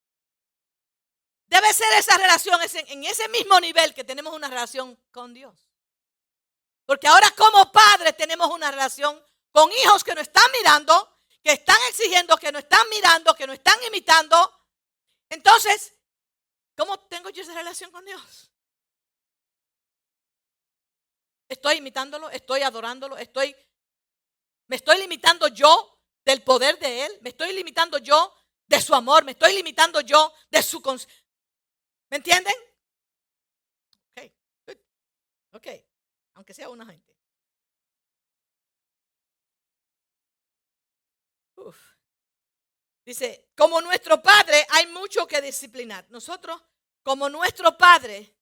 debe 1.46 1.74
ser 1.74 1.94
esa 1.94 2.18
relación 2.18 2.60
en 2.62 3.06
ese 3.06 3.30
mismo 3.30 3.62
nivel 3.62 3.94
que 3.94 4.04
tenemos 4.04 4.34
una 4.34 4.50
relación 4.50 5.02
con 5.12 5.34
Dios. 5.34 5.65
Porque 6.86 7.08
ahora 7.08 7.32
como 7.32 7.72
padres 7.72 8.16
tenemos 8.16 8.50
una 8.52 8.72
relación 8.72 9.22
con 9.52 9.72
hijos 9.72 10.04
que 10.04 10.14
nos 10.14 10.24
están 10.24 10.52
mirando, 10.52 11.20
que 11.44 11.54
están 11.54 11.78
exigiendo, 11.90 12.38
que 12.38 12.52
nos 12.52 12.64
están 12.64 12.88
mirando, 12.90 13.34
que 13.36 13.48
nos 13.48 13.56
están 13.56 13.78
imitando. 13.88 14.68
Entonces, 15.30 15.94
¿cómo 16.76 17.00
tengo 17.08 17.30
yo 17.30 17.42
esa 17.42 17.54
relación 17.54 17.92
con 17.92 18.06
Dios? 18.06 18.52
Estoy 21.48 21.78
imitándolo, 21.78 22.30
estoy 22.30 22.62
adorándolo, 22.64 23.18
estoy 23.18 23.56
me 24.68 24.78
estoy 24.78 24.98
limitando 24.98 25.48
yo 25.48 25.96
del 26.24 26.42
poder 26.42 26.80
de 26.80 27.06
Él? 27.06 27.20
¿Me 27.22 27.30
estoy 27.30 27.54
limitando 27.54 27.98
yo 28.00 28.34
de 28.66 28.82
su 28.82 28.96
amor? 28.96 29.24
¿Me 29.24 29.34
estoy 29.34 29.54
limitando 29.54 30.02
yo 30.02 30.34
de 30.50 30.64
su... 30.64 30.82
¿Me 32.10 32.18
entienden? 32.18 32.54
Ok, 34.18 34.78
ok, 35.54 35.68
aunque 36.36 36.54
sea 36.54 36.70
una 36.70 36.86
gente. 36.86 37.16
Dice, 43.06 43.50
como 43.56 43.82
nuestro 43.82 44.22
Padre 44.22 44.66
hay 44.70 44.88
mucho 44.88 45.28
que 45.28 45.42
disciplinar. 45.42 46.06
Nosotros, 46.10 46.62
como 47.04 47.30
nuestro 47.30 47.78
Padre, 47.78 48.34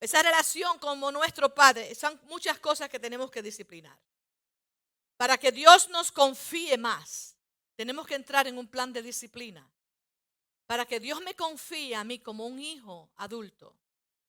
esa 0.00 0.22
relación 0.22 0.78
como 0.78 1.10
nuestro 1.12 1.54
Padre, 1.54 1.94
son 1.94 2.20
muchas 2.24 2.58
cosas 2.58 2.88
que 2.88 2.98
tenemos 2.98 3.30
que 3.30 3.42
disciplinar. 3.42 3.98
Para 5.16 5.36
que 5.36 5.52
Dios 5.52 5.88
nos 5.88 6.12
confíe 6.12 6.78
más, 6.78 7.36
tenemos 7.76 8.06
que 8.06 8.14
entrar 8.14 8.46
en 8.46 8.58
un 8.58 8.68
plan 8.68 8.92
de 8.92 9.02
disciplina. 9.02 9.68
Para 10.66 10.86
que 10.86 11.00
Dios 11.00 11.20
me 11.22 11.34
confíe 11.34 11.94
a 11.94 12.04
mí 12.04 12.18
como 12.18 12.46
un 12.46 12.58
hijo 12.58 13.10
adulto, 13.16 13.74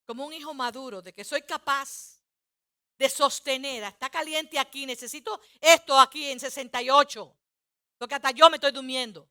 como 0.05 0.25
un 0.25 0.33
hijo 0.33 0.53
maduro, 0.53 1.01
de 1.01 1.13
que 1.13 1.23
soy 1.23 1.41
capaz 1.41 2.18
de 2.99 3.09
sostener, 3.09 3.83
está 3.83 4.09
caliente 4.09 4.59
aquí, 4.59 4.85
necesito 4.85 5.39
esto 5.61 5.97
aquí 5.97 6.29
en 6.29 6.39
68, 6.39 7.35
porque 7.97 8.15
hasta 8.15 8.31
yo 8.31 8.49
me 8.49 8.57
estoy 8.57 8.71
durmiendo. 8.73 9.29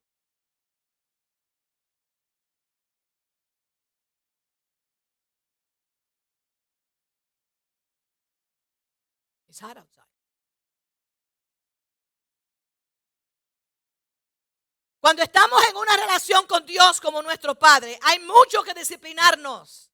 Cuando 15.01 15.23
estamos 15.23 15.63
en 15.69 15.77
una 15.77 15.97
relación 15.97 16.47
con 16.47 16.65
Dios 16.65 17.01
como 17.01 17.23
nuestro 17.23 17.55
Padre, 17.55 17.99
hay 18.03 18.21
mucho 18.21 18.63
que 18.63 18.73
disciplinarnos. 18.73 19.91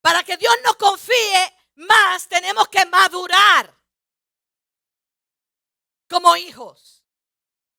Para 0.00 0.22
que 0.22 0.36
Dios 0.36 0.54
nos 0.64 0.76
confíe 0.76 1.59
más, 1.80 2.28
tenemos 2.28 2.68
que 2.68 2.84
madurar 2.86 3.74
como 6.08 6.36
hijos. 6.36 6.96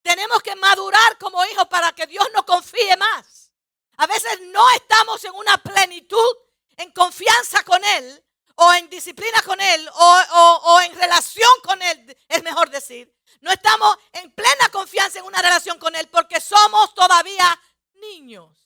tenemos 0.04 0.42
que 0.42 0.56
madurar 0.56 1.18
como 1.20 1.46
hijos 1.46 1.68
para 1.68 1.92
que 1.92 2.08
Dios 2.08 2.28
nos 2.34 2.44
confíe 2.44 2.98
más. 2.98 3.52
A 3.98 4.08
veces 4.08 4.42
no 4.48 4.68
estamos 4.72 5.24
en 5.26 5.34
una 5.36 5.60
plenitud, 5.60 6.38
en 6.78 6.92
confianza 6.92 7.64
con 7.64 7.84
Él, 7.84 8.26
o 8.56 8.74
en 8.74 8.90
disciplina 8.90 9.42
con 9.44 9.60
Él, 9.62 9.90
o, 9.94 10.82
en 10.82 10.96
relación 10.96 11.52
con 11.64 11.82
Él, 11.82 12.18
es 12.28 12.44
mejor 12.44 12.70
decir. 12.70 13.16
No 13.42 13.52
estamos 13.52 13.96
en 14.14 14.32
plena 14.32 14.70
confianza 14.72 15.20
en 15.20 15.26
una 15.26 15.42
relación 15.42 15.78
con 15.80 15.96
Él 15.96 16.08
porque 16.10 16.42
somos 16.42 16.94
todavía 16.94 17.60
niños. 17.94 18.58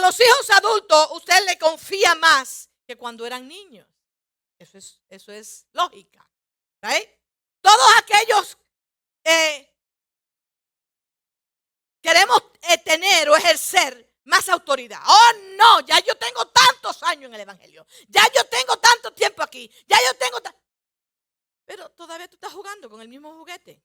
A 0.00 0.06
los 0.06 0.18
hijos 0.18 0.50
adultos 0.50 1.08
usted 1.12 1.44
le 1.46 1.58
confía 1.58 2.14
más 2.14 2.70
que 2.86 2.96
cuando 2.96 3.26
eran 3.26 3.46
niños. 3.46 3.86
Eso 4.58 4.78
es, 4.78 4.98
eso 5.10 5.30
es 5.30 5.66
lógica. 5.72 6.26
Todos 7.60 7.86
aquellos 7.98 8.56
eh, 9.22 9.70
queremos 12.00 12.42
eh, 12.62 12.78
tener 12.78 13.28
o 13.28 13.36
ejercer 13.36 14.10
más 14.24 14.48
autoridad. 14.48 15.02
Oh, 15.06 15.32
no, 15.58 15.80
ya 15.80 16.00
yo 16.00 16.16
tengo 16.16 16.48
tantos 16.48 17.02
años 17.02 17.28
en 17.28 17.34
el 17.34 17.40
Evangelio. 17.42 17.86
Ya 18.08 18.22
yo 18.34 18.42
tengo 18.46 18.78
tanto 18.78 19.12
tiempo 19.12 19.42
aquí. 19.42 19.70
Ya 19.86 19.98
yo 19.98 20.16
tengo... 20.16 20.38
Pero 21.66 21.90
todavía 21.90 22.26
tú 22.26 22.36
estás 22.36 22.54
jugando 22.54 22.88
con 22.88 23.02
el 23.02 23.08
mismo 23.08 23.34
juguete. 23.34 23.82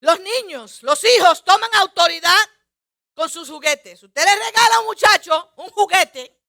Los 0.00 0.18
niños, 0.20 0.82
los 0.82 1.02
hijos 1.04 1.44
toman 1.44 1.74
autoridad 1.76 2.38
con 3.14 3.28
sus 3.28 3.48
juguetes. 3.48 4.02
Usted 4.02 4.24
le 4.24 4.34
regala 4.34 4.76
a 4.76 4.80
un 4.80 4.86
muchacho 4.86 5.52
un 5.56 5.68
juguete 5.70 6.40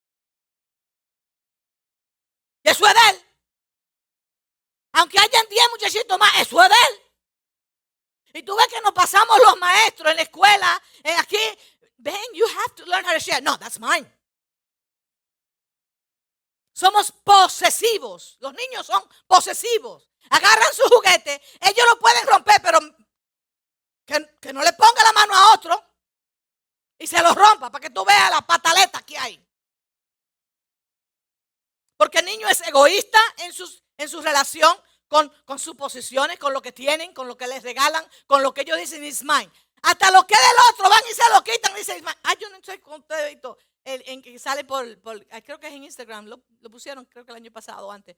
eso 2.63 2.87
es. 2.87 3.25
Aunque 4.93 5.19
hayan 5.19 5.45
10 5.49 5.69
muchachitos 5.71 6.19
más, 6.19 6.31
es 6.39 6.49
de 6.49 6.57
él. 6.65 7.01
Y 8.33 8.43
tú 8.43 8.55
ves 8.55 8.67
que 8.67 8.81
nos 8.81 8.93
pasamos 8.93 9.37
los 9.39 9.57
maestros 9.57 10.11
en 10.11 10.17
la 10.17 10.21
escuela, 10.23 10.81
eh, 11.03 11.15
aquí, 11.17 11.37
ven, 11.97 12.15
you 12.33 12.45
have 12.45 12.75
to 12.75 12.85
learn 12.85 13.05
how 13.05 13.13
to 13.13 13.19
share. 13.19 13.41
No, 13.41 13.57
that's 13.57 13.79
mine. 13.79 14.09
Somos 16.73 17.11
posesivos. 17.11 18.37
Los 18.39 18.53
niños 18.53 18.85
son 18.85 19.03
posesivos. 19.27 20.09
Agarran 20.29 20.73
su 20.73 20.83
juguete, 20.83 21.41
ellos 21.59 21.85
lo 21.89 21.99
pueden 21.99 22.25
romper, 22.27 22.61
pero 22.61 22.79
que, 24.39 24.53
no 24.53 24.61
le 24.63 24.73
ponga 24.73 25.03
la 25.03 25.13
mano 25.13 25.33
a 25.33 25.53
otro 25.53 25.83
y 26.97 27.07
se 27.07 27.21
lo 27.21 27.33
rompa 27.33 27.71
para 27.71 27.81
que 27.81 27.89
tú 27.89 28.05
veas 28.05 28.29
la 28.29 28.41
pataleta 28.41 29.01
que 29.03 29.17
hay. 29.17 29.47
Porque 31.97 32.19
el 32.19 32.25
niño 32.25 32.47
es 32.47 32.61
egoísta 32.67 33.19
en, 33.37 33.53
sus, 33.53 33.83
en 33.97 34.09
su 34.09 34.21
relación 34.21 34.75
con, 35.07 35.31
con, 35.45 35.59
sus 35.59 35.75
posiciones, 35.75 36.39
con 36.39 36.53
lo 36.53 36.61
que 36.61 36.71
tienen, 36.71 37.13
con 37.13 37.27
lo 37.27 37.37
que 37.37 37.47
les 37.47 37.63
regalan, 37.63 38.05
con 38.27 38.41
lo 38.41 38.53
que 38.53 38.61
ellos 38.61 38.77
dicen 38.77 39.01
mine. 39.01 39.51
Hasta 39.83 40.11
lo 40.11 40.25
que 40.27 40.35
del 40.35 40.73
otro 40.73 40.89
van 40.89 41.01
y 41.09 41.13
se 41.13 41.29
lo 41.33 41.43
quitan 41.43 41.73
y 41.73 41.79
dicen, 41.79 42.03
ah, 42.07 42.35
yo 42.39 42.49
no 42.49 42.57
estoy 42.57 42.79
contento. 42.79 43.57
El, 43.83 44.03
en 44.05 44.21
que 44.21 44.37
sale 44.37 44.63
por, 44.63 44.85
creo 45.01 45.59
que 45.59 45.67
es 45.67 45.73
en 45.73 45.83
Instagram, 45.83 46.27
lo, 46.27 46.37
pusieron 46.69 47.05
creo 47.05 47.25
que 47.25 47.31
el 47.31 47.37
año 47.37 47.51
pasado 47.51 47.91
antes, 47.91 48.15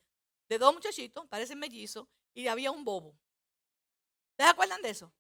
de 0.50 0.58
dos 0.58 0.74
muchachitos, 0.74 1.26
parecen 1.28 1.58
mellizos, 1.58 2.06
y 2.34 2.48
había 2.48 2.70
un 2.72 2.84
bobo. 2.84 3.18
¿Se 4.38 4.44
acuerdan 4.44 4.82
de 4.82 4.90
eso? 4.90 5.14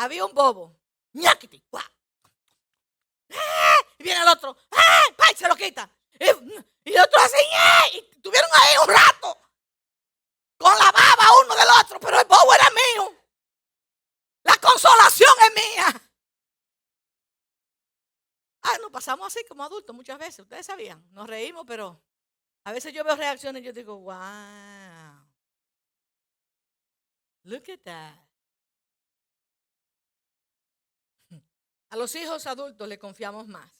Había 0.00 0.24
un 0.24 0.32
bobo. 0.32 0.80
ñaquiti, 1.12 1.62
¡Ah! 1.74 1.84
Y 3.98 4.02
viene 4.02 4.22
el 4.22 4.28
otro, 4.28 4.56
¡ah! 4.72 5.02
Se 5.36 5.46
lo 5.46 5.54
quita. 5.54 5.90
Y, 6.18 6.24
el 6.24 7.00
otro 7.00 7.20
así, 7.20 7.36
y 7.92 8.20
tuvieron 8.20 8.48
ahí 8.50 8.76
un 8.82 8.88
rato. 8.88 9.38
Con 10.56 10.72
la 10.78 10.90
baba 10.90 11.26
uno 11.44 11.54
del 11.54 11.68
otro, 11.82 12.00
pero 12.00 12.18
el 12.18 12.26
bobo 12.26 12.54
era 12.54 12.70
mío. 12.70 13.14
La 14.42 14.56
consolación 14.56 15.34
es 15.46 15.54
mía. 15.54 16.02
Ah, 18.62 18.78
nos 18.80 18.90
pasamos 18.90 19.26
así 19.26 19.44
como 19.46 19.64
adultos 19.64 19.94
muchas 19.94 20.18
veces, 20.18 20.40
ustedes 20.40 20.64
sabían. 20.64 21.06
Nos 21.12 21.26
reímos, 21.26 21.64
pero 21.66 22.02
a 22.64 22.72
veces 22.72 22.94
yo 22.94 23.04
veo 23.04 23.16
reacciones 23.16 23.62
y 23.62 23.66
yo 23.66 23.72
digo, 23.74 23.98
wow. 23.98 25.26
Look 27.44 27.70
at 27.70 27.80
that. 27.84 28.29
A 31.90 31.96
los 31.96 32.14
hijos 32.14 32.46
adultos 32.46 32.88
le 32.88 32.98
confiamos 32.98 33.46
más 33.48 33.70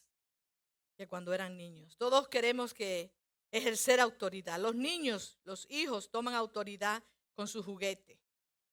que 0.97 1.07
cuando 1.07 1.33
eran 1.33 1.57
niños. 1.57 1.97
Todos 1.97 2.29
queremos 2.29 2.75
que 2.75 3.15
ejercer 3.51 4.01
autoridad. 4.01 4.59
Los 4.59 4.75
niños, 4.75 5.39
los 5.45 5.67
hijos 5.71 6.11
toman 6.11 6.35
autoridad 6.35 7.03
con 7.35 7.49
su 7.49 7.63
juguete. 7.63 8.21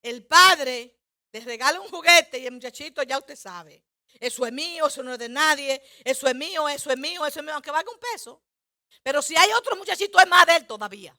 El 0.02 0.26
padre 0.26 0.96
les 1.32 1.44
regala 1.44 1.80
un 1.80 1.88
juguete 1.88 2.38
y 2.38 2.46
el 2.46 2.52
muchachito 2.52 3.02
ya 3.02 3.18
usted 3.18 3.36
sabe. 3.36 3.84
Eso 4.20 4.44
es 4.44 4.52
mío, 4.52 4.86
eso 4.86 5.02
no 5.02 5.12
es 5.12 5.18
de 5.18 5.28
nadie. 5.28 5.82
Eso 6.04 6.26
es 6.26 6.34
mío, 6.34 6.68
eso 6.68 6.90
es 6.90 6.98
mío, 6.98 7.24
eso 7.24 7.38
es 7.38 7.44
mío, 7.44 7.54
aunque 7.54 7.70
valga 7.70 7.90
un 7.92 7.98
peso. 7.98 8.42
Pero 9.02 9.22
si 9.22 9.36
hay 9.36 9.52
otro 9.52 9.76
muchachito, 9.76 10.18
es 10.18 10.26
más 10.26 10.46
de 10.46 10.56
él 10.56 10.66
todavía. 10.66 11.16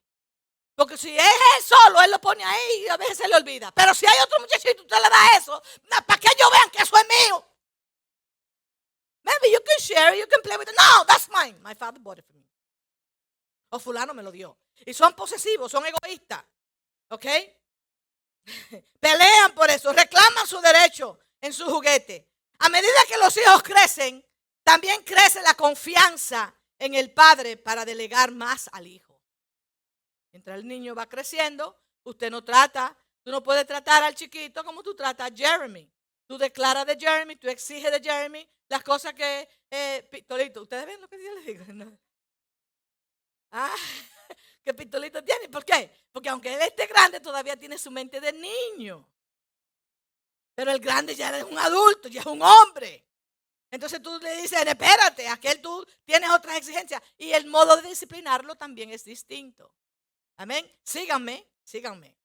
Porque 0.75 0.97
si 0.97 1.17
es 1.17 1.23
él 1.23 1.63
solo, 1.63 2.01
él 2.01 2.11
lo 2.11 2.19
pone 2.19 2.43
ahí 2.43 2.83
y 2.85 2.87
a 2.87 2.97
veces 2.97 3.17
se 3.17 3.27
le 3.27 3.35
olvida. 3.35 3.71
Pero 3.71 3.93
si 3.93 4.05
hay 4.05 4.17
otro 4.23 4.39
muchachito, 4.39 4.81
usted 4.81 4.97
le 4.97 5.09
da 5.09 5.37
eso. 5.37 5.61
Para 6.05 6.19
que 6.19 6.27
ellos 6.27 6.49
vean 6.51 6.69
que 6.69 6.83
eso 6.83 6.97
es 6.97 7.07
mío. 7.07 7.48
Maybe 9.23 9.51
you 9.51 9.59
can 9.59 9.79
share, 9.79 10.15
you 10.15 10.27
can 10.27 10.41
play 10.41 10.57
with 10.57 10.69
it. 10.69 10.75
No, 10.77 11.03
that's 11.07 11.29
mine. 11.31 11.55
My 11.61 11.73
father 11.73 11.99
bought 11.99 12.19
it 12.19 12.25
for 12.25 12.33
me. 12.33 12.45
O 13.71 13.79
fulano 13.79 14.13
me 14.13 14.23
lo 14.23 14.31
dio. 14.31 14.57
Y 14.85 14.93
son 14.93 15.13
posesivos, 15.13 15.71
son 15.71 15.83
egoístas. 15.85 16.43
¿Ok? 17.09 17.25
Pelean 18.99 19.53
por 19.53 19.69
eso, 19.69 19.91
reclaman 19.93 20.47
su 20.47 20.59
derecho 20.61 21.19
en 21.41 21.53
su 21.53 21.65
juguete. 21.65 22.27
A 22.59 22.69
medida 22.69 23.05
que 23.07 23.17
los 23.17 23.35
hijos 23.37 23.63
crecen, 23.63 24.25
también 24.63 25.03
crece 25.03 25.41
la 25.41 25.53
confianza 25.53 26.53
en 26.77 26.93
el 26.93 27.11
padre 27.11 27.57
para 27.57 27.85
delegar 27.85 28.31
más 28.31 28.69
al 28.71 28.87
hijo. 28.87 29.21
Mientras 30.31 30.59
el 30.59 30.67
niño 30.67 30.95
va 30.95 31.07
creciendo, 31.07 31.79
usted 32.03 32.29
no 32.29 32.43
trata, 32.43 32.95
tú 33.23 33.31
no 33.31 33.41
puedes 33.41 33.65
tratar 33.65 34.03
al 34.03 34.15
chiquito 34.15 34.63
como 34.63 34.83
tú 34.83 34.95
tratas 34.95 35.31
a 35.31 35.35
Jeremy. 35.35 35.91
Tú 36.29 36.37
declaras 36.37 36.85
de 36.85 36.95
Jeremy, 36.95 37.37
tú 37.37 37.49
exiges 37.49 37.91
de 37.91 37.99
Jeremy 37.99 38.47
las 38.67 38.83
cosas 38.83 39.15
que, 39.15 39.49
eh, 39.71 40.07
Pistolito, 40.11 40.61
¿ustedes 40.61 40.85
ven 40.85 41.01
lo 41.01 41.07
que 41.07 41.17
yo 41.23 41.33
les 41.33 41.45
digo? 41.45 41.65
Ah, 43.51 43.73
que 44.63 44.75
Pistolito 44.75 45.23
tiene. 45.23 45.49
¿Por 45.49 45.65
qué? 45.65 45.91
Porque 46.11 46.29
aunque 46.29 46.53
él 46.53 46.61
esté 46.61 46.85
grande, 46.85 47.19
todavía 47.19 47.57
tiene 47.57 47.79
su 47.79 47.89
mente 47.89 48.21
de 48.21 48.31
niño. 48.31 49.09
Pero 50.53 50.69
el 50.69 50.79
grande 50.79 51.15
ya 51.15 51.35
es 51.35 51.45
un 51.45 51.57
adulto, 51.57 52.09
ya 52.09 52.19
es 52.19 52.27
un 52.27 52.43
hombre. 52.43 53.03
Entonces 53.71 53.99
tú 54.03 54.19
le 54.21 54.39
dices, 54.39 54.61
espérate, 54.63 55.27
aquel 55.27 55.59
tú 55.63 55.83
tienes 56.05 56.29
otras 56.29 56.57
exigencias. 56.57 57.01
Y 57.17 57.31
el 57.31 57.47
modo 57.47 57.75
de 57.77 57.89
disciplinarlo 57.89 58.55
también 58.55 58.91
es 58.91 59.03
distinto. 59.03 59.73
Amén. 60.37 60.71
Síganme, 60.83 61.49
síganme. 61.63 62.18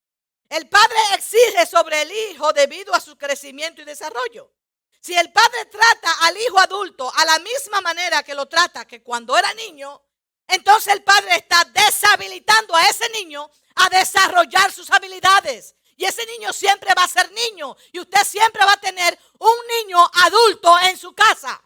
El 0.48 0.68
padre 0.68 0.98
exige 1.14 1.66
sobre 1.66 2.02
el 2.02 2.12
hijo 2.12 2.52
debido 2.52 2.94
a 2.94 3.00
su 3.00 3.16
crecimiento 3.16 3.82
y 3.82 3.84
desarrollo. 3.84 4.52
Si 5.00 5.14
el 5.14 5.32
padre 5.32 5.66
trata 5.66 6.12
al 6.22 6.36
hijo 6.38 6.58
adulto 6.58 7.12
a 7.14 7.24
la 7.24 7.38
misma 7.38 7.80
manera 7.80 8.22
que 8.22 8.34
lo 8.34 8.46
trata 8.46 8.86
que 8.86 9.02
cuando 9.02 9.36
era 9.36 9.52
niño, 9.54 10.02
entonces 10.48 10.94
el 10.94 11.02
padre 11.02 11.36
está 11.36 11.64
deshabilitando 11.72 12.74
a 12.74 12.86
ese 12.86 13.08
niño 13.10 13.50
a 13.74 13.88
desarrollar 13.88 14.72
sus 14.72 14.90
habilidades. 14.90 15.74
Y 15.96 16.04
ese 16.04 16.24
niño 16.26 16.52
siempre 16.52 16.92
va 16.96 17.04
a 17.04 17.08
ser 17.08 17.30
niño. 17.32 17.76
Y 17.92 18.00
usted 18.00 18.24
siempre 18.24 18.64
va 18.64 18.72
a 18.72 18.80
tener 18.80 19.18
un 19.38 19.54
niño 19.78 19.98
adulto 20.24 20.74
en 20.82 20.98
su 20.98 21.14
casa. 21.14 21.62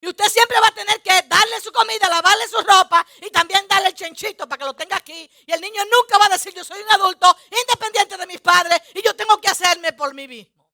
Y 0.00 0.08
usted 0.08 0.24
siempre 0.30 0.58
va 0.60 0.68
a 0.68 0.74
tener 0.74 1.02
que 1.02 1.22
darle 1.28 1.60
su 1.60 1.70
comida, 1.70 2.08
lavarle 2.08 2.48
su 2.48 2.58
ropa 2.58 3.06
y 3.20 3.30
también 3.30 3.68
darle 3.68 3.88
el 3.88 3.94
chenchito 3.94 4.48
para 4.48 4.58
que 4.58 4.64
lo 4.64 4.74
tenga 4.74 4.96
aquí. 4.96 5.30
Y 5.46 5.52
el 5.52 5.60
niño 5.60 5.82
nunca 5.84 6.16
va 6.16 6.26
a 6.26 6.30
decir, 6.30 6.54
yo 6.54 6.64
soy 6.64 6.80
un 6.80 6.90
adulto 6.90 7.36
independiente 7.50 8.16
de 8.16 8.26
mis 8.26 8.40
padres 8.40 8.80
y 8.94 9.02
yo 9.02 9.14
tengo 9.14 9.38
que 9.38 9.48
hacerme 9.48 9.92
por 9.92 10.14
mí 10.14 10.26
mismo. 10.26 10.70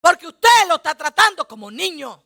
Porque 0.00 0.26
usted 0.26 0.66
lo 0.66 0.76
está 0.76 0.96
tratando 0.96 1.46
como 1.46 1.70
niño. 1.70 2.24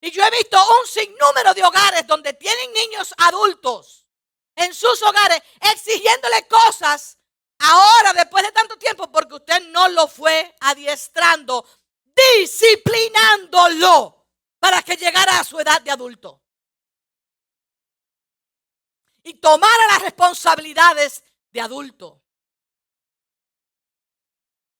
Y 0.00 0.10
yo 0.10 0.24
he 0.24 0.30
visto 0.30 0.58
un 0.80 0.86
sinnúmero 0.86 1.52
de 1.52 1.62
hogares 1.64 2.06
donde 2.06 2.32
tienen 2.32 2.72
niños 2.72 3.12
adultos 3.18 4.06
en 4.54 4.72
sus 4.72 5.02
hogares 5.02 5.42
exigiéndole 5.60 6.46
cosas 6.46 7.18
ahora, 7.58 8.12
después 8.14 8.44
de 8.44 8.52
tanto 8.52 8.76
tiempo, 8.78 9.10
porque 9.10 9.34
usted 9.34 9.60
no 9.68 9.88
lo 9.88 10.08
fue 10.08 10.54
adiestrando 10.60 11.66
disciplinándolo 12.16 14.26
para 14.58 14.82
que 14.82 14.96
llegara 14.96 15.38
a 15.38 15.44
su 15.44 15.60
edad 15.60 15.80
de 15.82 15.90
adulto. 15.90 16.42
Y 19.22 19.34
tomara 19.34 19.86
las 19.88 20.02
responsabilidades 20.02 21.22
de 21.50 21.60
adulto. 21.60 22.22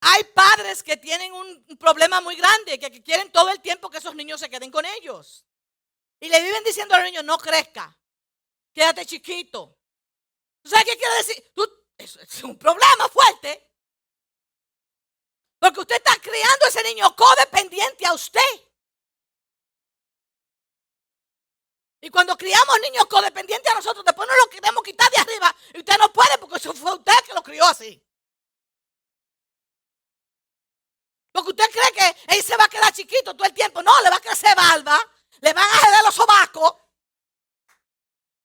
Hay 0.01 0.25
padres 0.25 0.83
que 0.83 0.97
tienen 0.97 1.33
un 1.33 1.77
problema 1.79 2.21
muy 2.21 2.37
grande, 2.37 2.79
que 2.79 3.03
quieren 3.03 3.33
todo 3.33 3.51
el 3.51 3.61
tiempo 3.61 3.91
que 3.91 3.99
esos 3.99 4.15
niños 4.15 4.39
se 4.39 4.49
queden 4.49 4.71
con 4.71 4.85
ellos. 4.85 5.45
Y 6.21 6.29
le 6.29 6.43
viven 6.43 6.63
diciendo 6.65 6.95
a 6.95 6.99
los 6.99 7.07
niños, 7.07 7.25
no 7.25 7.39
crezca, 7.39 7.99
quédate 8.73 9.05
chiquito. 9.05 9.79
¿Sabes 10.65 10.85
qué 10.85 10.97
quiere 10.97 11.15
decir? 11.17 11.53
es 11.99 12.45
un 12.45 12.59
problema 12.59 13.09
fuerte. 13.09 13.76
Porque 15.59 15.81
usted 15.81 15.97
está 15.97 16.15
criando 16.17 16.65
a 16.65 16.69
ese 16.69 16.83
niño 16.83 17.15
codependiente 17.17 18.07
a 18.07 18.13
usted. 18.13 18.41
Y 22.01 22.11
cuando 22.11 22.37
criamos 22.37 22.81
niños 22.83 23.07
codependientes 23.07 23.73
a 23.73 23.75
nosotros, 23.75 24.05
después 24.05 24.29
nos 24.29 24.37
lo 24.37 24.51
queremos 24.51 24.83
quitar 24.83 25.11
de 25.11 25.19
arriba. 25.19 25.57
Y 25.75 25.79
usted 25.79 25.99
no 25.99 26.13
puede 26.13 26.39
porque 26.39 26.57
eso 26.57 26.73
fue 26.73 26.95
usted 26.95 27.13
que 27.27 27.35
lo 27.35 27.43
crió 27.43 27.65
así. 27.65 28.01
Porque 31.33 31.51
usted 31.51 31.71
cree 31.71 31.93
que 31.93 32.35
él 32.37 32.43
se 32.43 32.57
va 32.57 32.65
a 32.65 32.69
quedar 32.69 32.93
chiquito 32.93 33.35
todo 33.35 33.47
el 33.47 33.53
tiempo. 33.53 33.83
No, 33.83 34.01
le 34.03 34.11
va 34.11 34.17
a 34.17 34.21
crecer 34.21 34.55
barba. 34.55 34.99
Le 35.41 35.53
van 35.53 35.65
a 35.65 35.79
joder 35.79 36.03
los 36.05 36.15
sobacos. 36.15 36.75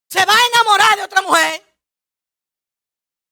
Se 0.10 0.26
va 0.26 0.34
a 0.34 0.48
enamorar 0.48 0.98
de 0.98 1.04
otra 1.04 1.22
mujer. 1.22 1.78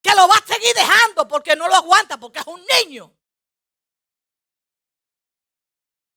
Que 0.01 0.15
lo 0.15 0.27
va 0.27 0.35
a 0.35 0.45
seguir 0.45 0.73
dejando 0.75 1.27
porque 1.27 1.55
no 1.55 1.67
lo 1.67 1.75
aguanta, 1.75 2.17
porque 2.17 2.39
es 2.39 2.47
un 2.47 2.63
niño. 2.65 3.18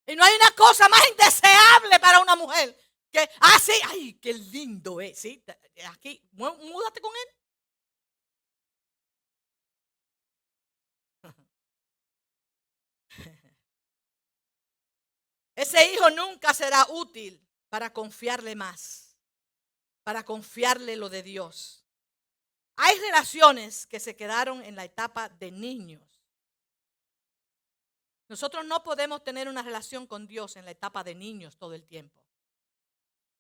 Y 0.07 0.17
no 0.17 0.25
hay 0.25 0.35
una 0.35 0.51
cosa 0.53 0.89
más 0.89 1.01
indeseable 1.09 2.01
para 2.01 2.21
una 2.21 2.37
mujer 2.37 2.77
que, 3.13 3.29
ah, 3.41 3.59
sí, 3.61 3.73
ay, 3.89 4.15
qué 4.15 4.33
lindo 4.33 5.01
es, 5.01 5.19
sí, 5.19 5.45
aquí, 5.91 6.27
múdate 6.33 7.01
con 7.01 7.13
él. 7.15 7.29
Ese 15.55 15.93
hijo 15.93 16.11
nunca 16.11 16.55
será 16.55 16.87
útil 16.89 17.47
para 17.69 17.93
confiarle 17.93 18.57
más, 18.57 19.17
para 20.03 20.25
confiarle 20.25 20.97
lo 20.97 21.09
de 21.11 21.23
Dios. 21.23 21.85
Hay 22.77 22.99
relaciones 22.99 23.87
que 23.87 24.01
se 24.01 24.17
quedaron 24.17 24.63
en 24.65 24.75
la 24.75 24.85
etapa 24.85 25.29
de 25.29 25.51
niños. 25.51 26.12
Nosotros 28.33 28.65
no 28.65 28.83
podemos 28.83 29.23
tener 29.23 29.47
una 29.47 29.63
relación 29.63 30.07
con 30.07 30.27
Dios 30.27 30.57
en 30.57 30.65
la 30.65 30.71
etapa 30.71 31.05
de 31.05 31.15
niños 31.15 31.57
todo 31.57 31.75
el 31.75 31.85
tiempo 31.85 32.23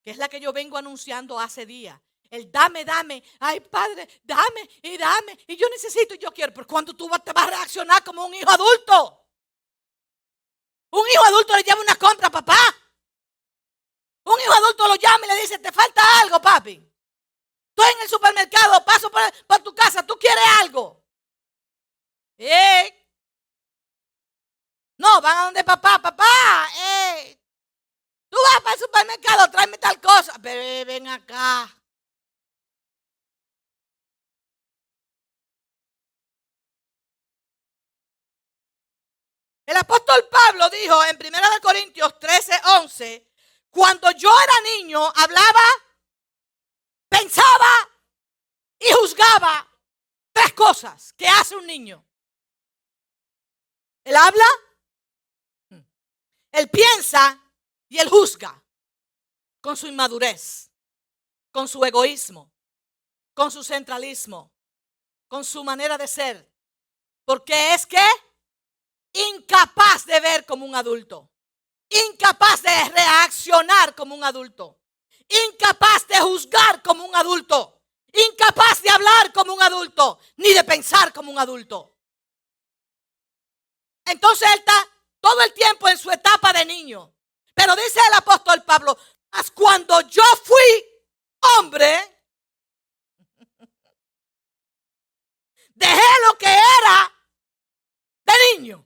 que 0.02 0.10
es 0.10 0.18
la 0.18 0.28
que 0.28 0.40
yo 0.40 0.52
vengo 0.52 0.76
anunciando 0.76 1.38
hace 1.38 1.64
días. 1.64 1.98
El 2.28 2.50
dame, 2.50 2.84
dame, 2.84 3.22
ay 3.40 3.60
padre, 3.60 4.08
dame 4.24 4.68
y 4.82 4.96
dame, 4.96 5.38
y 5.46 5.56
yo 5.56 5.68
necesito 5.68 6.14
y 6.14 6.18
yo 6.18 6.32
quiero, 6.32 6.52
pero 6.52 6.66
cuando 6.66 6.94
tú 6.94 7.08
te 7.24 7.32
vas 7.32 7.46
a 7.46 7.50
reaccionar 7.50 8.02
como 8.02 8.24
un 8.24 8.34
hijo 8.34 8.50
adulto. 8.50 9.26
Un 10.90 11.06
hijo 11.08 11.24
adulto 11.24 11.56
le 11.56 11.62
llama 11.62 11.82
una 11.82 11.96
compra, 11.96 12.30
papá. 12.30 12.58
Un 14.24 14.40
hijo 14.40 14.52
adulto 14.52 14.88
lo 14.88 14.96
llama 14.96 15.26
y 15.26 15.28
le 15.28 15.40
dice, 15.42 15.58
te 15.58 15.72
falta 15.72 16.02
algo, 16.22 16.40
papi. 16.40 16.72
Estoy 17.68 17.92
en 17.92 18.02
el 18.02 18.08
supermercado, 18.08 18.84
paso 18.84 19.10
por, 19.10 19.62
tu 19.62 19.74
casa, 19.74 20.06
tú 20.06 20.16
quieres 20.18 20.44
algo. 20.60 21.02
Eh. 22.38 23.01
No, 25.02 25.20
van 25.20 25.36
a 25.36 25.44
donde 25.46 25.64
papá, 25.64 25.98
papá. 25.98 26.68
Eh. 26.76 27.36
Tú 28.28 28.38
vas 28.44 28.62
para 28.62 28.74
el 28.74 28.80
supermercado, 28.80 29.50
tráeme 29.50 29.76
tal 29.78 30.00
cosa. 30.00 30.34
Pero 30.40 30.86
ven 30.86 31.08
acá. 31.08 31.68
El 39.66 39.76
apóstol 39.76 40.28
Pablo 40.30 40.70
dijo 40.70 41.04
en 41.06 41.16
1 41.16 41.38
Corintios 41.62 42.20
13, 42.20 42.52
11, 42.76 43.28
cuando 43.70 44.08
yo 44.12 44.30
era 44.30 44.76
niño, 44.76 45.04
hablaba, 45.16 45.64
pensaba 47.08 47.90
y 48.78 48.92
juzgaba 48.92 49.68
tres 50.32 50.52
cosas 50.52 51.12
que 51.14 51.26
hace 51.26 51.56
un 51.56 51.66
niño. 51.66 52.04
Él 54.04 54.14
habla, 54.14 54.44
él 56.52 56.68
piensa 56.68 57.40
y 57.88 57.98
él 57.98 58.08
juzga 58.08 58.62
con 59.60 59.76
su 59.76 59.86
inmadurez, 59.86 60.70
con 61.50 61.66
su 61.66 61.82
egoísmo, 61.84 62.52
con 63.34 63.50
su 63.50 63.64
centralismo, 63.64 64.52
con 65.28 65.44
su 65.44 65.64
manera 65.64 65.96
de 65.96 66.06
ser. 66.06 66.52
Porque 67.24 67.74
es 67.74 67.86
que 67.86 68.04
incapaz 69.12 70.04
de 70.06 70.20
ver 70.20 70.44
como 70.44 70.66
un 70.66 70.74
adulto, 70.74 71.30
incapaz 71.88 72.62
de 72.62 72.88
reaccionar 72.90 73.94
como 73.94 74.14
un 74.14 74.24
adulto, 74.24 74.80
incapaz 75.28 76.06
de 76.06 76.20
juzgar 76.20 76.82
como 76.82 77.04
un 77.04 77.14
adulto, 77.14 77.80
incapaz 78.12 78.82
de 78.82 78.90
hablar 78.90 79.32
como 79.32 79.54
un 79.54 79.62
adulto, 79.62 80.18
ni 80.36 80.52
de 80.52 80.64
pensar 80.64 81.12
como 81.12 81.30
un 81.30 81.38
adulto. 81.38 81.96
Entonces 84.04 84.48
él 84.52 84.58
está 84.58 84.91
todo 85.22 85.40
el 85.40 85.54
tiempo 85.54 85.88
en 85.88 85.96
su 85.96 86.10
etapa 86.10 86.52
de 86.52 86.66
niño. 86.66 87.14
Pero 87.54 87.74
dice 87.76 88.00
el 88.08 88.14
apóstol 88.14 88.62
Pablo, 88.64 88.98
cuando 89.54 90.00
yo 90.02 90.22
fui 90.44 90.84
hombre, 91.58 91.96
dejé 95.74 96.02
lo 96.26 96.36
que 96.36 96.52
era 96.52 97.14
de 98.24 98.32
niño. 98.58 98.84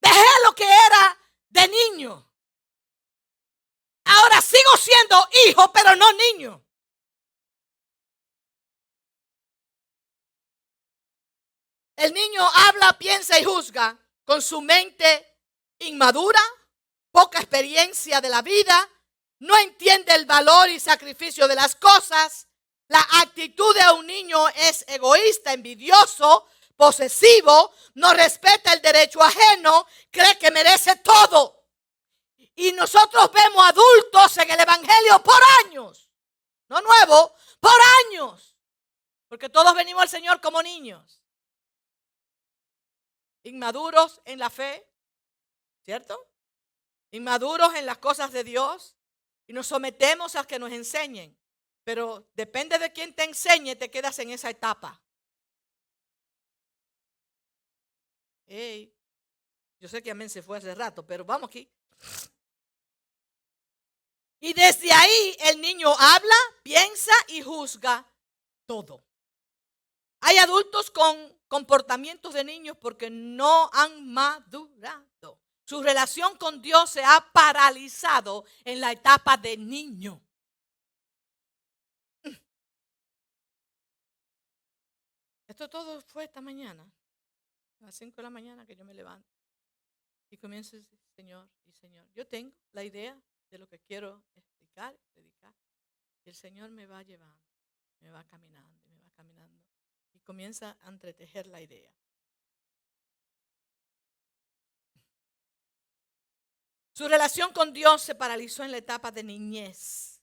Dejé 0.00 0.24
lo 0.44 0.54
que 0.54 0.64
era 0.64 1.18
de 1.48 1.68
niño. 1.68 2.30
Ahora 4.04 4.40
sigo 4.40 4.76
siendo 4.76 5.28
hijo, 5.46 5.72
pero 5.72 5.96
no 5.96 6.12
niño. 6.12 6.65
El 11.96 12.12
niño 12.12 12.46
habla, 12.66 12.92
piensa 12.98 13.38
y 13.38 13.44
juzga 13.44 13.98
con 14.24 14.42
su 14.42 14.60
mente 14.60 15.38
inmadura, 15.78 16.40
poca 17.10 17.38
experiencia 17.38 18.20
de 18.20 18.28
la 18.28 18.42
vida, 18.42 18.88
no 19.38 19.56
entiende 19.58 20.14
el 20.14 20.26
valor 20.26 20.68
y 20.68 20.78
sacrificio 20.78 21.48
de 21.48 21.54
las 21.54 21.74
cosas. 21.74 22.46
La 22.88 23.00
actitud 23.22 23.74
de 23.74 23.90
un 23.92 24.06
niño 24.06 24.48
es 24.50 24.84
egoísta, 24.88 25.52
envidioso, 25.52 26.46
posesivo, 26.76 27.72
no 27.94 28.12
respeta 28.12 28.72
el 28.72 28.82
derecho 28.82 29.22
ajeno, 29.22 29.86
cree 30.10 30.38
que 30.38 30.50
merece 30.50 30.96
todo. 30.96 31.64
Y 32.54 32.72
nosotros 32.72 33.30
vemos 33.32 33.64
adultos 33.66 34.36
en 34.38 34.50
el 34.50 34.60
Evangelio 34.60 35.22
por 35.22 35.40
años, 35.64 36.10
no 36.68 36.80
nuevo, 36.80 37.34
por 37.60 37.74
años, 38.06 38.56
porque 39.28 39.48
todos 39.48 39.74
venimos 39.74 40.02
al 40.02 40.08
Señor 40.08 40.40
como 40.40 40.62
niños, 40.62 41.20
inmaduros 43.48 44.20
en 44.24 44.38
la 44.38 44.50
fe, 44.50 44.86
¿Cierto? 45.86 46.28
Inmaduros 47.12 47.72
en 47.76 47.86
las 47.86 47.98
cosas 47.98 48.32
de 48.32 48.42
Dios 48.42 48.96
y 49.46 49.52
nos 49.52 49.68
sometemos 49.68 50.34
a 50.34 50.44
que 50.44 50.58
nos 50.58 50.72
enseñen. 50.72 51.38
Pero 51.84 52.28
depende 52.34 52.76
de 52.76 52.92
quién 52.92 53.14
te 53.14 53.22
enseñe, 53.22 53.76
te 53.76 53.88
quedas 53.88 54.18
en 54.18 54.30
esa 54.30 54.50
etapa. 54.50 55.00
yo 58.48 59.88
sé 59.88 60.02
que 60.02 60.10
amén 60.10 60.30
se 60.30 60.42
fue 60.42 60.58
hace 60.58 60.74
rato, 60.74 61.06
pero 61.06 61.24
vamos 61.24 61.48
aquí. 61.48 61.70
Y 64.40 64.52
desde 64.52 64.92
ahí 64.92 65.36
el 65.40 65.60
niño 65.60 65.92
habla, 65.96 66.34
piensa 66.64 67.12
y 67.28 67.42
juzga 67.42 68.04
todo. 68.66 69.04
Hay 70.20 70.38
adultos 70.38 70.90
con 70.90 71.35
comportamientos 71.48 72.34
de 72.34 72.44
niños 72.44 72.76
porque 72.80 73.10
no 73.10 73.70
han 73.72 74.12
madurado. 74.12 75.40
Su 75.64 75.82
relación 75.82 76.36
con 76.36 76.62
Dios 76.62 76.90
se 76.90 77.02
ha 77.04 77.28
paralizado 77.32 78.44
en 78.64 78.80
la 78.80 78.92
etapa 78.92 79.36
de 79.36 79.56
niño. 79.56 80.22
Esto 85.48 85.68
todo 85.68 86.00
fue 86.02 86.24
esta 86.24 86.40
mañana, 86.40 86.88
a 87.80 87.84
las 87.86 87.94
5 87.96 88.16
de 88.16 88.22
la 88.22 88.30
mañana 88.30 88.66
que 88.66 88.76
yo 88.76 88.84
me 88.84 88.94
levanto 88.94 89.36
y 90.30 90.36
comienzo 90.36 90.76
Señor 91.14 91.48
y 91.64 91.72
Señor, 91.72 92.06
yo 92.14 92.26
tengo 92.26 92.54
la 92.72 92.84
idea 92.84 93.20
de 93.50 93.58
lo 93.58 93.68
que 93.68 93.78
quiero 93.78 94.24
explicar, 94.34 94.98
predicar. 95.12 95.54
Y 96.24 96.28
el 96.28 96.34
Señor 96.34 96.70
me 96.70 96.86
va 96.86 97.02
llevando, 97.02 97.40
me 98.00 98.10
va 98.10 98.24
caminando, 98.24 98.82
me 98.86 98.98
va 98.98 99.10
caminando 99.12 99.65
y 100.16 100.20
comienza 100.20 100.76
a 100.82 100.88
entretejer 100.88 101.46
la 101.46 101.60
idea. 101.60 101.92
Su 106.92 107.06
relación 107.08 107.52
con 107.52 107.72
Dios 107.72 108.02
se 108.02 108.14
paralizó 108.14 108.64
en 108.64 108.70
la 108.70 108.78
etapa 108.78 109.10
de 109.10 109.22
niñez. 109.22 110.22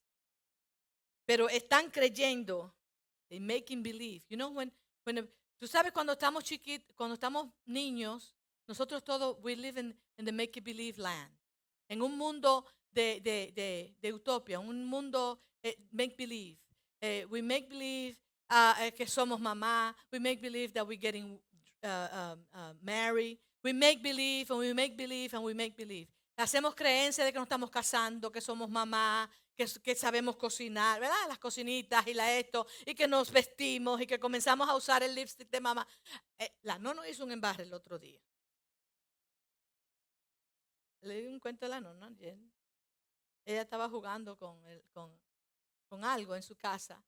Pero 1.26 1.48
están 1.48 1.92
creyendo, 1.92 2.76
they 3.30 3.40
making 3.40 3.84
believe. 3.84 4.26
You 4.28 4.38
know, 4.38 4.50
when, 4.50 4.74
when 5.06 5.32
Tú 5.64 5.68
sabes 5.70 5.94
cuando 5.94 6.12
estamos 6.12 6.44
chiquitos, 6.44 6.94
cuando 6.94 7.14
estamos 7.14 7.48
niños, 7.66 8.36
nosotros 8.68 9.02
todos, 9.02 9.38
we 9.42 9.56
live 9.56 9.80
in, 9.80 9.98
in 10.18 10.26
the 10.26 10.32
make-believe 10.34 10.98
land. 10.98 11.32
En 11.88 12.02
un 12.02 12.18
mundo 12.18 12.66
de, 12.92 13.22
de, 13.22 13.54
de, 13.56 13.96
de 14.02 14.14
utopia, 14.14 14.60
un 14.60 14.86
mundo 14.86 15.40
eh, 15.62 15.78
make-believe. 15.92 16.60
Eh, 17.00 17.26
we 17.30 17.42
make 17.42 17.70
believe 17.70 18.18
uh, 18.50 18.92
que 18.96 19.08
somos 19.08 19.40
mamá. 19.40 19.96
We 20.12 20.20
make 20.20 20.42
believe 20.42 20.74
that 20.74 20.86
we're 20.86 21.00
getting 21.00 21.40
uh, 21.84 22.08
um, 22.12 22.46
uh, 22.54 22.74
married. 22.82 23.40
We 23.64 23.74
make 23.74 24.04
believe 24.04 24.50
and 24.52 24.60
we 24.60 24.74
make 24.74 24.98
believe 24.98 25.34
and 25.34 25.44
we 25.44 25.54
make 25.54 25.76
believe. 25.76 26.08
Hacemos 26.36 26.74
creencia 26.76 27.24
de 27.24 27.32
que 27.32 27.38
nos 27.38 27.46
estamos 27.46 27.70
casando, 27.70 28.32
que 28.32 28.42
somos 28.42 28.70
mamá, 28.70 29.30
que, 29.56 29.66
que, 29.84 29.96
sabemos 29.96 30.36
cocinar, 30.36 31.00
¿verdad? 31.00 31.28
Las 31.28 31.38
cocinitas 31.38 32.06
y 32.08 32.14
la 32.14 32.34
esto, 32.34 32.66
y 32.86 32.96
que 32.96 33.08
nos 33.08 33.32
vestimos 33.32 34.02
y 34.02 34.08
que 34.08 34.20
comenzamos 34.20 34.68
a 34.68 34.76
usar 34.76 35.04
el 35.04 35.14
lipstick 35.14 35.50
de 35.50 35.62
mamá. 35.62 35.88
Eh, 36.40 36.58
la 36.64 36.80
no 36.80 37.06
hizo 37.06 37.24
un 37.24 37.32
embarre 37.32 37.64
el 37.64 37.74
otro 37.74 38.00
día. 38.00 38.20
Le 41.02 41.22
di 41.22 41.28
un 41.28 41.40
cuento 41.40 41.68
a 41.68 41.70
la 41.70 41.82
nona. 41.82 42.12
Ella 43.46 43.62
estaba 43.62 43.88
jugando 43.88 44.38
con, 44.38 44.66
el, 44.66 44.84
con, 44.92 45.16
con 45.88 46.04
algo 46.04 46.36
en 46.36 46.42
su 46.42 46.56
casa 46.56 47.04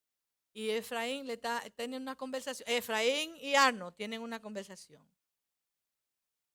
y 0.55 0.69
Efraín 0.69 1.27
le 1.27 1.33
está, 1.33 1.61
tienen 1.75 2.01
una 2.01 2.15
conversación. 2.15 2.67
Efraín 2.69 3.35
y 3.41 3.55
Arno 3.55 3.91
tienen 3.91 4.21
una 4.21 4.41
conversación. 4.41 5.05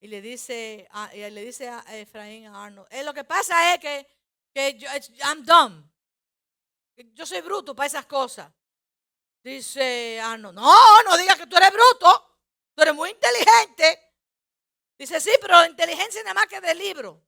Y 0.00 0.08
le 0.08 0.22
dice, 0.22 0.88
a, 0.90 1.14
y 1.14 1.30
le 1.30 1.44
dice 1.44 1.68
a 1.68 1.84
Efraín 1.98 2.46
a 2.46 2.64
Arno, 2.64 2.86
eh, 2.88 3.04
lo 3.04 3.12
que 3.12 3.24
pasa 3.24 3.74
es 3.74 3.80
que, 3.80 4.06
que 4.54 4.78
yo, 4.78 4.88
I'm 5.22 5.44
dumb. 5.44 5.84
Yo 7.12 7.26
soy 7.26 7.42
bruto 7.42 7.76
para 7.76 7.88
esas 7.88 8.06
cosas. 8.06 8.50
Dice 9.42 10.18
Arno, 10.18 10.50
no, 10.50 11.02
no 11.02 11.16
digas 11.18 11.36
que 11.36 11.46
tú 11.46 11.56
eres 11.58 11.70
bruto. 11.70 12.38
Tú 12.74 12.80
eres 12.80 12.94
muy 12.94 13.10
inteligente. 13.10 14.14
Dice, 14.96 15.20
sí, 15.20 15.32
pero 15.42 15.62
inteligencia 15.66 16.22
nada 16.22 16.32
más 16.32 16.46
que 16.46 16.58
de 16.58 16.74
libro. 16.74 17.22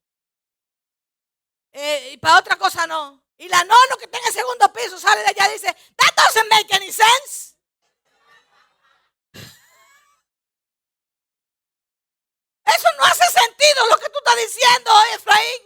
Eh, 1.70 2.12
y 2.14 2.16
para 2.16 2.38
otra 2.38 2.56
cosa 2.56 2.86
no. 2.86 3.22
Y 3.42 3.48
la 3.48 3.64
nono 3.64 3.96
que 3.98 4.04
está 4.04 4.18
en 4.18 4.26
el 4.26 4.32
segundo 4.32 4.72
piso 4.72 5.00
sale 5.00 5.20
de 5.22 5.30
allá 5.30 5.48
y 5.48 5.54
dice, 5.54 5.76
that 5.96 6.14
doesn't 6.14 6.48
make 6.48 6.72
any 6.76 6.92
sense. 6.92 7.56
Eso 12.64 12.88
no 12.96 13.04
hace 13.04 13.24
sentido 13.32 13.88
lo 13.88 13.96
que 13.96 14.08
tú 14.10 14.18
estás 14.18 14.36
diciendo, 14.36 14.92
Efraín. 15.14 15.62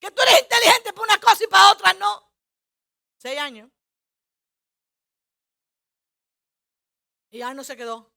Que 0.00 0.10
tú 0.12 0.22
eres 0.22 0.40
inteligente 0.40 0.94
para 0.94 1.04
una 1.04 1.20
cosa 1.20 1.44
y 1.44 1.46
para 1.46 1.72
otra 1.72 1.92
no. 1.92 2.32
Seis 3.18 3.38
años. 3.38 3.70
Y 7.28 7.40
ya 7.40 7.52
no 7.52 7.64
se 7.64 7.76
quedó. 7.76 8.10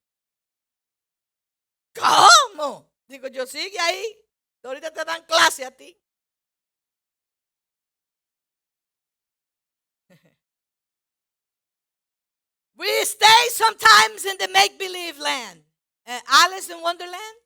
¿Cómo? 1.94 2.90
Digo, 3.06 3.28
yo 3.28 3.46
sigue 3.46 3.78
ahí. 3.78 4.26
Ahorita 4.62 4.90
te 4.94 5.04
dan 5.04 5.26
clase 5.26 5.66
a 5.66 5.76
ti. 5.76 6.02
We 12.76 13.04
stay 13.04 13.48
sometimes 13.50 14.24
in 14.26 14.36
the 14.38 14.48
make 14.52 14.78
believe 14.78 15.18
land. 15.18 15.62
Uh, 16.06 16.20
Alice 16.44 16.68
in 16.70 16.80
Wonderland. 16.82 17.36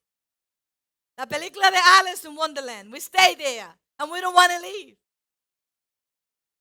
La 1.17 1.27
película 1.27 1.71
de 1.71 1.79
Alice 1.99 2.25
in 2.25 2.35
Wonderland. 2.35 2.93
We 2.93 2.99
stay 3.01 3.35
there 3.37 3.73
and 3.99 4.11
we 4.11 4.21
don't 4.21 4.35
want 4.35 4.53
to 4.53 4.61
leave. 4.61 4.97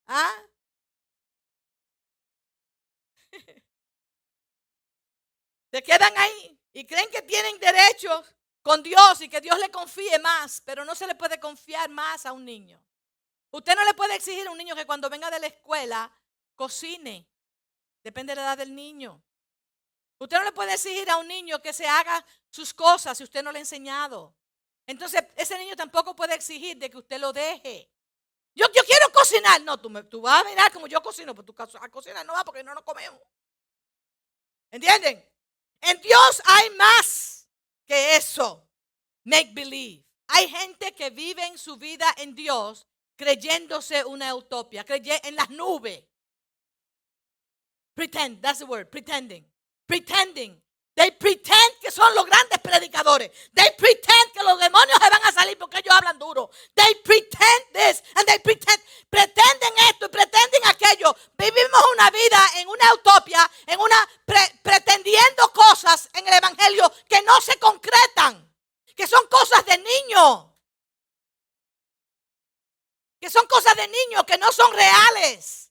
¿Ah? 0.08 0.32
Se 5.72 5.82
quedan 5.82 6.18
ahí 6.18 6.60
y 6.74 6.86
creen 6.86 7.10
que 7.12 7.22
tienen 7.22 7.60
derechos 7.60 8.26
con 8.62 8.84
Dios 8.84 9.22
y 9.22 9.30
que 9.30 9.42
Dios 9.42 9.58
le 9.60 9.70
confíe 9.70 10.20
más, 10.20 10.62
pero 10.66 10.84
no 10.84 10.94
se 10.96 11.08
le 11.08 11.16
puede 11.16 11.40
confiar 11.40 11.90
más 11.90 12.26
a 12.26 12.34
un 12.34 12.44
niño. 12.44 12.84
Usted 13.52 13.76
no 13.76 13.84
le 13.86 13.94
puede 13.94 14.16
exigir 14.16 14.48
a 14.48 14.52
un 14.52 14.58
niño 14.58 14.76
que 14.76 14.86
cuando 14.86 15.10
venga 15.10 15.32
de 15.32 15.40
la 15.40 15.48
escuela 15.48 16.12
cocine 16.56 17.28
Depende 18.04 18.32
de 18.32 18.36
la 18.38 18.48
edad 18.48 18.58
del 18.58 18.76
niño. 18.76 19.22
Usted 20.18 20.38
no 20.38 20.44
le 20.44 20.52
puede 20.52 20.74
exigir 20.74 21.10
a 21.10 21.18
un 21.18 21.28
niño 21.28 21.62
que 21.62 21.74
se 21.74 21.88
haga 21.88 22.26
sus 22.50 22.74
cosas 22.74 23.18
si 23.18 23.24
usted 23.24 23.44
no 23.44 23.52
le 23.52 23.60
ha 23.60 23.62
enseñado. 23.62 24.36
Entonces, 24.86 25.24
ese 25.36 25.58
niño 25.58 25.76
tampoco 25.76 26.16
puede 26.16 26.36
exigir 26.36 26.78
de 26.78 26.90
que 26.90 26.98
usted 26.98 27.20
lo 27.20 27.32
deje. 27.32 27.90
Yo, 28.56 28.66
quiero 28.72 29.12
cocinar. 29.14 29.62
No, 29.62 29.80
tú, 29.80 29.90
me, 29.90 30.04
tú 30.04 30.22
vas 30.22 30.42
a 30.42 30.50
mirar 30.50 30.72
como 30.74 30.88
yo 30.88 31.02
cocino, 31.02 31.34
pero 31.34 31.46
tú 31.46 31.56
a 31.58 31.90
cocinar 31.90 32.26
no 32.26 32.34
va 32.34 32.44
porque 32.44 32.64
no 32.64 32.74
nos 32.74 32.84
comemos. 32.84 33.22
¿Entienden? 34.72 35.26
En 35.82 36.02
Dios 36.02 36.42
hay 36.46 36.70
más 36.72 37.48
que 37.86 38.16
eso. 38.16 38.68
Make 39.24 39.52
believe. 39.54 40.06
Hay 40.28 40.50
gente 40.50 40.94
que 40.94 41.10
vive 41.10 41.46
en 41.46 41.58
su 41.58 41.78
vida 41.78 42.14
en 42.18 42.36
Dios 42.36 42.88
creyéndose 43.16 44.04
una 44.06 44.34
utopia, 44.36 44.84
creyendo 44.84 45.28
en 45.28 45.36
las 45.36 45.50
nubes. 45.50 46.04
Pretend, 48.00 48.42
that's 48.42 48.60
the 48.60 48.66
word, 48.66 48.90
pretending. 48.90 49.44
Pretending. 49.86 50.56
They 50.96 51.12
pretend 51.12 51.72
que 51.82 51.92
son 51.92 52.16
los 52.16 52.26
grandes 52.26 52.58
predicadores. 52.60 53.30
They 53.54 53.72
pretend 53.78 54.32
que 54.34 54.42
los 54.42 54.58
demonios 54.58 54.98
se 55.04 55.10
van 55.10 55.22
a 55.22 55.32
salir 55.34 55.58
porque 55.58 55.80
ellos 55.80 55.94
hablan 55.94 56.18
duro. 56.18 56.50
They 56.76 56.96
pretend 57.04 57.62
this 57.74 58.02
and 58.16 58.26
they 58.26 58.40
pretend. 58.40 58.82
Pretenden 59.10 59.74
esto 59.90 60.06
y 60.06 60.08
pretenden 60.08 60.62
aquello. 60.68 61.14
Vivimos 61.38 61.82
una 61.92 62.10
vida 62.10 62.40
en 62.56 62.70
una 62.70 62.94
utopia, 62.94 63.52
en 63.68 63.78
una 63.78 64.10
pretendiendo 64.64 65.52
cosas 65.52 66.08
en 66.14 66.26
el 66.26 66.36
evangelio 66.36 66.90
que 67.10 67.22
no 67.24 67.42
se 67.42 67.60
concretan, 67.60 68.50
que 68.96 69.08
son 69.08 69.28
cosas 69.28 69.66
de 69.66 69.78
niño. 69.78 70.58
Que 73.20 73.30
son 73.30 73.46
cosas 73.46 73.76
de 73.76 73.90
niño 73.90 74.26
que 74.26 74.38
no 74.38 74.54
son 74.54 74.72
reales. 74.72 75.69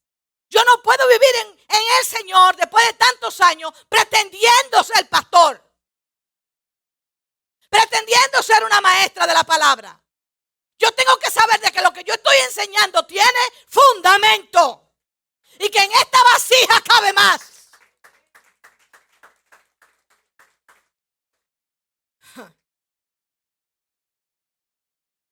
Yo 0.49 0.65
no 0.65 0.83
puedo 0.83 1.07
vivir 1.07 1.35
en, 1.37 1.59
el 2.01 2.07
Señor 2.07 2.57
después 2.57 2.87
de 2.87 2.95
tantos 2.95 3.41
años 3.41 3.73
pretendiendo 3.89 4.83
ser 4.83 5.09
pastor. 5.09 5.63
Pretendiendo 7.69 8.43
ser 8.43 8.65
una 8.65 8.81
maestra 8.81 9.27
de 9.27 9.35
la 9.35 9.45
palabra. 9.45 10.01
Yo 10.79 10.91
tengo 10.93 11.19
que 11.19 11.31
saber 11.31 11.61
de 11.61 11.71
que 11.71 11.83
lo 11.83 11.93
que 11.93 12.05
yo 12.05 12.15
estoy 12.15 12.37
enseñando 12.39 13.05
tiene 13.07 13.39
fundamento. 13.67 14.95
Y 15.59 15.69
que 15.71 15.83
en 15.83 15.93
esta 15.93 16.23
vasija 16.33 16.81
cabe 16.83 17.13
más. 17.13 17.41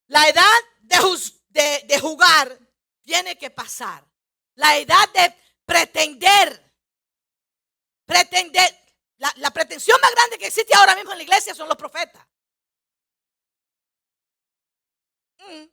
La 0.09 0.29
edad 0.29 0.63
de 0.81 1.99
jugar 2.01 2.59
tiene 3.03 3.39
que 3.39 3.51
pasar. 3.51 4.05
La 4.57 4.77
edad 4.77 5.09
de 5.13 5.35
pretender. 5.65 6.75
Pretender. 8.05 8.87
La, 9.19 9.51
pretensión 9.51 9.99
más 10.01 10.13
grande 10.13 10.39
que 10.39 10.47
existe 10.49 10.75
ahora 10.75 10.95
mismo 10.95 11.13
en 11.13 11.19
la 11.19 11.25
iglesia 11.25 11.55
son 11.55 11.69
los 11.69 11.77
profetas. 11.77 12.27
Mm. 15.39 15.65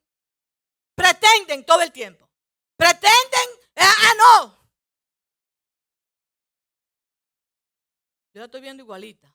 Pretenden 0.96 1.66
todo 1.66 1.82
el 1.82 1.92
tiempo. 1.92 2.30
Pretenden. 2.78 3.50
ah, 3.76 3.96
ah 3.98 4.14
no. 4.18 4.64
Yo 8.34 8.40
la 8.40 8.46
estoy 8.46 8.62
viendo 8.62 8.84
igualita. 8.84 9.34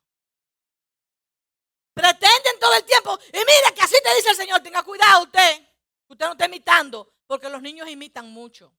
Pretenden 1.95 2.59
todo 2.61 2.75
el 2.75 2.85
tiempo. 2.85 3.19
Y 3.29 3.39
mire 3.39 3.75
que 3.75 3.83
así 3.83 3.97
te 4.03 4.15
dice 4.17 4.31
el 4.31 4.37
Señor. 4.37 4.63
Tenga 4.63 4.83
cuidado 4.83 5.25
usted. 5.25 5.69
Usted 6.09 6.27
no 6.27 6.33
está 6.33 6.47
imitando. 6.47 7.15
Porque 7.27 7.49
los 7.49 7.61
niños 7.63 7.89
imitan 7.89 8.31
mucho. 8.31 8.73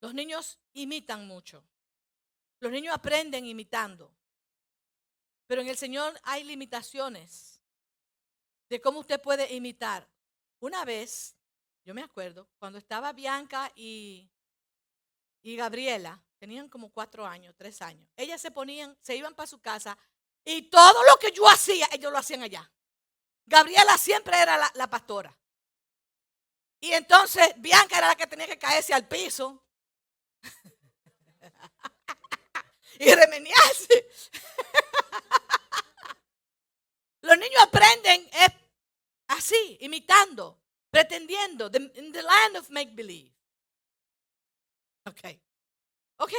Los 0.00 0.14
niños 0.14 0.58
imitan 0.72 1.26
mucho. 1.26 1.64
Los 2.60 2.72
niños 2.72 2.94
aprenden 2.94 3.46
imitando. 3.46 4.12
Pero 5.46 5.62
en 5.62 5.68
el 5.68 5.76
Señor 5.76 6.18
hay 6.24 6.44
limitaciones 6.44 7.60
de 8.68 8.80
cómo 8.80 9.00
usted 9.00 9.20
puede 9.20 9.52
imitar. 9.54 10.08
Una 10.60 10.84
vez, 10.84 11.36
yo 11.84 11.94
me 11.94 12.02
acuerdo, 12.02 12.48
cuando 12.58 12.78
estaba 12.78 13.12
Bianca 13.12 13.72
y, 13.74 14.30
y 15.42 15.56
Gabriela, 15.56 16.22
tenían 16.38 16.68
como 16.68 16.92
cuatro 16.92 17.26
años, 17.26 17.54
tres 17.56 17.80
años, 17.82 18.08
ellas 18.16 18.40
se 18.40 18.50
ponían, 18.50 18.96
se 19.00 19.16
iban 19.16 19.34
para 19.34 19.46
su 19.46 19.60
casa 19.60 19.96
y 20.44 20.62
todo 20.62 21.02
lo 21.04 21.16
que 21.18 21.32
yo 21.32 21.48
hacía, 21.48 21.88
ellos 21.92 22.12
lo 22.12 22.18
hacían 22.18 22.42
allá. 22.42 22.70
Gabriela 23.46 23.96
siempre 23.96 24.36
era 24.36 24.58
la, 24.58 24.70
la 24.74 24.90
pastora. 24.90 25.36
Y 26.80 26.92
entonces 26.92 27.54
Bianca 27.56 27.98
era 27.98 28.08
la 28.08 28.16
que 28.16 28.26
tenía 28.26 28.46
que 28.46 28.58
caerse 28.58 28.92
al 28.92 29.08
piso 29.08 29.64
y 32.98 33.14
remeniarse. 33.14 34.10
Los 37.22 37.38
niños 37.38 37.62
aprenden 37.62 38.28
así, 39.28 39.78
imitando, 39.80 40.60
pretendiendo, 40.90 41.70
in 41.94 42.12
the 42.12 42.22
land 42.22 42.56
of 42.56 42.68
make 42.70 42.94
believe. 42.94 43.32
Ok, 45.04 45.20
ok. 46.18 46.32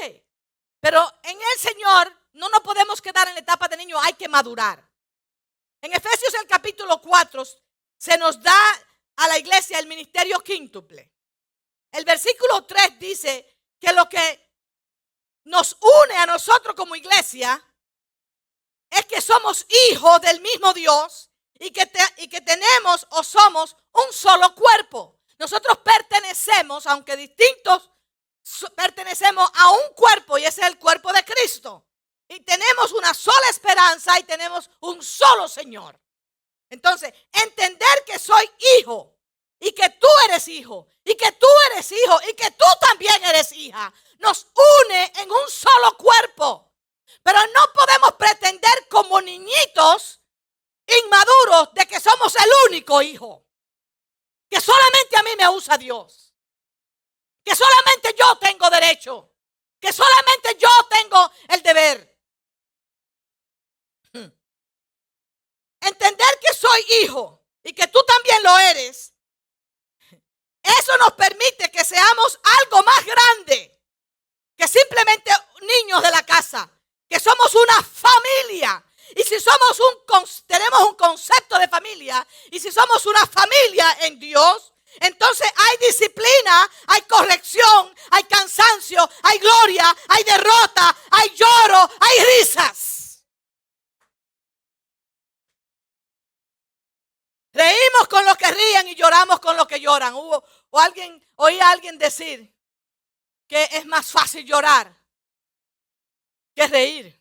Pero 0.79 1.11
en 1.23 1.37
el 1.37 1.59
Señor 1.59 2.15
no 2.33 2.49
nos 2.49 2.61
podemos 2.61 3.01
quedar 3.01 3.27
en 3.27 3.33
la 3.33 3.41
etapa 3.41 3.67
de 3.67 3.77
niño, 3.77 3.99
hay 3.99 4.13
que 4.13 4.27
madurar. 4.27 4.87
En 5.81 5.93
Efesios 5.93 6.33
el 6.35 6.47
capítulo 6.47 7.01
4 7.01 7.43
se 7.97 8.17
nos 8.17 8.41
da 8.41 8.57
a 9.17 9.27
la 9.27 9.37
iglesia 9.37 9.79
el 9.79 9.87
ministerio 9.87 10.39
quíntuple. 10.39 11.11
El 11.91 12.05
versículo 12.05 12.65
3 12.65 12.99
dice 12.99 13.58
que 13.79 13.93
lo 13.93 14.07
que 14.09 14.49
nos 15.45 15.77
une 15.81 16.15
a 16.17 16.25
nosotros 16.25 16.75
como 16.75 16.95
iglesia 16.95 17.63
es 18.89 19.05
que 19.05 19.21
somos 19.21 19.65
hijos 19.91 20.21
del 20.21 20.41
mismo 20.41 20.73
Dios 20.73 21.29
y 21.59 21.71
que, 21.71 21.89
y 22.17 22.27
que 22.27 22.41
tenemos 22.41 23.07
o 23.11 23.23
somos 23.23 23.75
un 23.91 24.13
solo 24.13 24.53
cuerpo. 24.55 25.19
Nosotros 25.37 25.77
pertenecemos, 25.79 26.85
aunque 26.87 27.15
distintos, 27.15 27.89
pertenecemos 28.75 29.49
a 29.55 29.71
un 29.71 29.93
cuerpo 29.95 30.37
y 30.37 30.45
ese 30.45 30.61
es 30.61 30.67
el 30.67 30.77
cuerpo 30.77 31.11
de 31.13 31.23
Cristo. 31.23 31.85
Y 32.27 32.41
tenemos 32.41 32.91
una 32.91 33.13
sola 33.13 33.49
esperanza 33.49 34.19
y 34.19 34.23
tenemos 34.23 34.69
un 34.81 35.01
solo 35.01 35.47
Señor. 35.47 35.99
Entonces, 36.69 37.13
entender 37.31 38.03
que 38.05 38.19
soy 38.19 38.49
hijo 38.77 39.18
y 39.59 39.71
que 39.73 39.89
tú 39.89 40.07
eres 40.27 40.47
hijo 40.47 40.87
y 41.03 41.15
que 41.15 41.31
tú 41.33 41.47
eres 41.71 41.91
hijo 41.91 42.19
y 42.29 42.33
que 42.33 42.51
tú 42.51 42.65
también 42.79 43.23
eres 43.25 43.51
hija, 43.51 43.93
nos 44.19 44.47
une 44.87 45.11
en 45.15 45.31
un 45.31 45.49
solo 45.49 45.97
cuerpo. 45.97 46.71
Pero 47.23 47.39
no 47.47 47.73
podemos 47.73 48.13
pretender 48.13 48.87
como 48.89 49.21
niñitos 49.21 50.21
inmaduros 50.87 51.73
de 51.73 51.87
que 51.87 51.99
somos 51.99 52.35
el 52.35 52.49
único 52.67 53.01
hijo. 53.01 53.45
Que 54.49 54.61
solamente 54.61 55.17
a 55.17 55.23
mí 55.23 55.31
me 55.37 55.49
usa 55.49 55.77
Dios. 55.77 56.33
Que 57.43 57.55
solamente 57.55 58.15
yo 58.17 58.37
tengo 58.37 58.69
derecho. 58.69 59.31
Que 59.79 59.93
solamente 59.93 60.57
yo 60.57 60.69
tengo 60.89 61.31
el 61.49 61.63
deber. 61.63 62.19
Hmm. 64.13 64.31
Entender 65.81 66.39
que 66.41 66.53
soy 66.53 66.85
hijo 67.03 67.45
y 67.63 67.73
que 67.73 67.87
tú 67.87 67.99
también 68.03 68.43
lo 68.43 68.57
eres. 68.57 69.08
Eso 70.77 70.97
nos 70.97 71.13
permite 71.13 71.71
que 71.71 71.83
seamos 71.83 72.39
algo 72.61 72.83
más 72.83 73.05
grande 73.05 73.79
que 74.57 74.67
simplemente 74.67 75.31
niños 75.61 76.03
de 76.03 76.11
la 76.11 76.23
casa. 76.23 76.69
Que 77.09 77.19
somos 77.19 77.53
una 77.55 77.81
familia. 77.81 78.83
Y 79.15 79.23
si 79.23 79.39
somos 79.39 79.79
un, 79.79 80.25
tenemos 80.45 80.83
un 80.83 80.95
concepto 80.95 81.57
de 81.57 81.67
familia, 81.67 82.25
y 82.51 82.59
si 82.59 82.71
somos 82.71 83.03
una 83.07 83.25
familia 83.25 83.97
en 84.01 84.19
Dios, 84.19 84.73
entonces 84.99 85.51
hay 85.55 85.77
disciplina, 85.77 86.69
hay 86.87 87.01
corrección, 87.03 87.95
hay 88.11 88.23
cansancio, 88.25 89.09
hay 89.23 89.39
gloria, 89.39 89.95
hay 90.09 90.23
derrota, 90.23 90.95
hay 91.09 91.29
lloro, 91.29 91.89
hay 91.99 92.23
risas. 92.37 92.98
Reímos 97.51 98.07
con 98.09 98.23
los 98.25 98.37
que 98.37 98.51
ríen 98.51 98.87
y 98.89 98.95
lloramos 98.95 99.39
con 99.39 99.57
los 99.57 99.67
que 99.67 99.79
lloran. 99.79 100.13
Hubo, 100.13 100.43
o 100.69 100.79
alguien, 100.79 101.23
oí 101.35 101.59
a 101.59 101.71
alguien 101.71 101.97
decir 101.97 102.53
que 103.47 103.63
es 103.71 103.85
más 103.85 104.11
fácil 104.11 104.45
llorar 104.45 104.95
que 106.53 106.67
reír. 106.67 107.19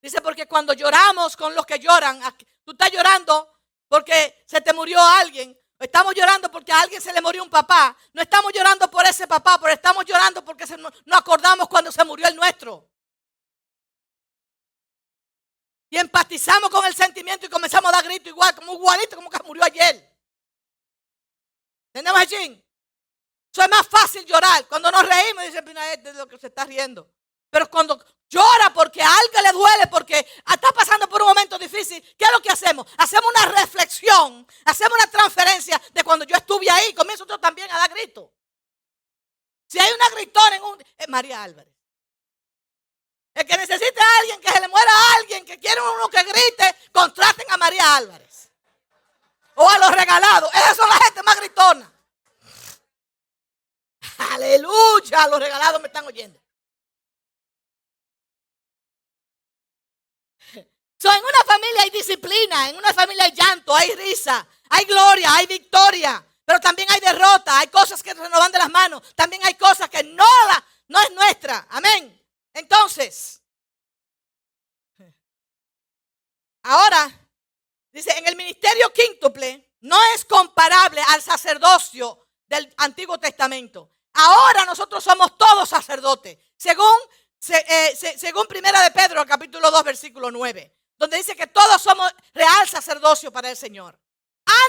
Dice, 0.00 0.20
porque 0.20 0.46
cuando 0.46 0.72
lloramos 0.72 1.36
con 1.36 1.54
los 1.54 1.66
que 1.66 1.78
lloran, 1.78 2.20
tú 2.64 2.72
estás 2.72 2.90
llorando 2.90 3.60
porque 3.88 4.44
se 4.46 4.60
te 4.60 4.72
murió 4.72 5.00
alguien. 5.00 5.58
Estamos 5.78 6.14
llorando 6.14 6.50
porque 6.50 6.72
a 6.72 6.80
alguien 6.80 7.02
se 7.02 7.12
le 7.12 7.20
murió 7.20 7.42
un 7.42 7.50
papá. 7.50 7.96
No 8.12 8.22
estamos 8.22 8.52
llorando 8.52 8.88
por 8.88 9.04
ese 9.04 9.26
papá, 9.26 9.58
pero 9.60 9.72
estamos 9.72 10.04
llorando 10.04 10.44
porque 10.44 10.64
no 11.06 11.16
acordamos 11.16 11.68
cuando 11.68 11.90
se 11.90 12.04
murió 12.04 12.28
el 12.28 12.36
nuestro. 12.36 12.91
Y 15.92 15.98
empatizamos 15.98 16.70
con 16.70 16.86
el 16.86 16.94
sentimiento 16.94 17.44
y 17.44 17.50
comenzamos 17.50 17.90
a 17.90 17.96
dar 17.96 18.04
grito 18.04 18.30
igual, 18.30 18.54
como 18.54 18.72
igualito 18.72 19.14
como 19.14 19.28
que 19.28 19.42
murió 19.42 19.62
ayer. 19.62 20.10
¿Entendemos 21.88 22.18
allí? 22.18 22.64
Eso 23.52 23.62
es 23.62 23.68
más 23.68 23.86
fácil 23.86 24.24
llorar. 24.24 24.66
Cuando 24.68 24.90
nos 24.90 25.06
reímos, 25.06 25.44
dice, 25.44 25.58
es 25.58 26.02
de 26.02 26.14
lo 26.14 26.26
que 26.26 26.38
se 26.38 26.46
está 26.46 26.64
riendo. 26.64 27.12
Pero 27.50 27.68
cuando 27.68 28.02
llora 28.26 28.72
porque 28.72 29.02
a 29.02 29.06
alguien 29.06 29.44
le 29.44 29.52
duele, 29.52 29.86
porque 29.88 30.26
está 30.50 30.72
pasando 30.74 31.06
por 31.10 31.20
un 31.20 31.28
momento 31.28 31.58
difícil, 31.58 32.00
¿qué 32.16 32.24
es 32.24 32.32
lo 32.32 32.40
que 32.40 32.50
hacemos? 32.50 32.86
Hacemos 32.96 33.30
una 33.36 33.60
reflexión, 33.60 34.46
hacemos 34.64 34.96
una 34.96 35.10
transferencia 35.10 35.78
de 35.92 36.02
cuando 36.02 36.24
yo 36.24 36.36
estuve 36.36 36.70
ahí, 36.70 36.94
comienzo 36.94 37.26
yo 37.26 37.38
también 37.38 37.70
a 37.70 37.76
dar 37.76 37.90
gritos. 37.90 38.30
Si 39.68 39.78
hay 39.78 39.92
una 39.92 40.08
gritona 40.16 40.56
en 40.56 40.62
un... 40.62 40.82
Es 40.96 41.08
María 41.10 41.42
Álvarez. 41.42 41.74
El 43.34 43.46
que 43.46 43.56
necesite 43.56 44.00
a 44.00 44.18
alguien, 44.20 44.40
que 44.40 44.52
se 44.52 44.60
le 44.60 44.68
muera 44.68 44.90
a 44.90 45.14
alguien, 45.16 45.44
que 45.44 45.58
quiere 45.58 45.80
uno 45.80 46.08
que 46.08 46.22
grite, 46.22 46.76
contraten 46.92 47.50
a 47.50 47.56
María 47.56 47.96
Álvarez. 47.96 48.50
O 49.54 49.68
a 49.68 49.78
los 49.78 49.90
regalados. 49.90 50.52
Esas 50.54 50.76
son 50.76 50.88
la 50.88 50.96
gente 50.96 51.22
más 51.22 51.36
gritona. 51.36 51.92
Aleluya, 54.32 55.26
los 55.28 55.40
regalados 55.40 55.80
me 55.80 55.88
están 55.88 56.06
oyendo. 56.06 56.42
en 61.10 61.24
una 61.24 61.44
familia 61.44 61.82
hay 61.82 61.90
disciplina, 61.90 62.68
en 62.68 62.76
una 62.76 62.92
familia 62.92 63.24
hay 63.24 63.32
llanto, 63.32 63.74
hay 63.74 63.94
risa, 63.94 64.46
hay 64.70 64.84
gloria, 64.84 65.34
hay 65.34 65.46
victoria, 65.46 66.24
pero 66.44 66.60
también 66.60 66.88
hay 66.90 67.00
derrota, 67.00 67.58
hay 67.58 67.68
cosas 67.68 68.02
que 68.02 68.10
se 68.10 68.28
nos 68.28 68.30
van 68.30 68.52
de 68.52 68.58
las 68.58 68.70
manos, 68.70 69.02
también 69.14 69.44
hay 69.44 69.54
cosas 69.54 69.88
que 69.88 70.02
no, 70.04 70.24
la, 70.46 70.64
no 70.88 71.00
es 71.00 71.10
nuestra. 71.12 71.66
Amén. 71.70 72.21
Entonces, 72.54 73.42
ahora, 76.62 77.28
dice, 77.90 78.16
en 78.18 78.26
el 78.26 78.36
ministerio 78.36 78.92
quíntuple 78.92 79.72
no 79.80 79.96
es 80.14 80.24
comparable 80.24 81.02
al 81.08 81.22
sacerdocio 81.22 82.26
del 82.46 82.72
Antiguo 82.78 83.18
Testamento. 83.18 83.90
Ahora 84.14 84.64
nosotros 84.64 85.02
somos 85.02 85.36
todos 85.38 85.68
sacerdotes, 85.68 86.38
según, 86.56 86.98
eh, 87.48 87.96
según 88.16 88.46
Primera 88.46 88.82
de 88.82 88.90
Pedro, 88.90 89.24
capítulo 89.26 89.70
2, 89.70 89.84
versículo 89.84 90.30
9 90.30 90.76
donde 91.02 91.16
dice 91.16 91.34
que 91.34 91.48
todos 91.48 91.82
somos 91.82 92.14
real 92.32 92.68
sacerdocio 92.68 93.32
para 93.32 93.50
el 93.50 93.56
Señor. 93.56 93.98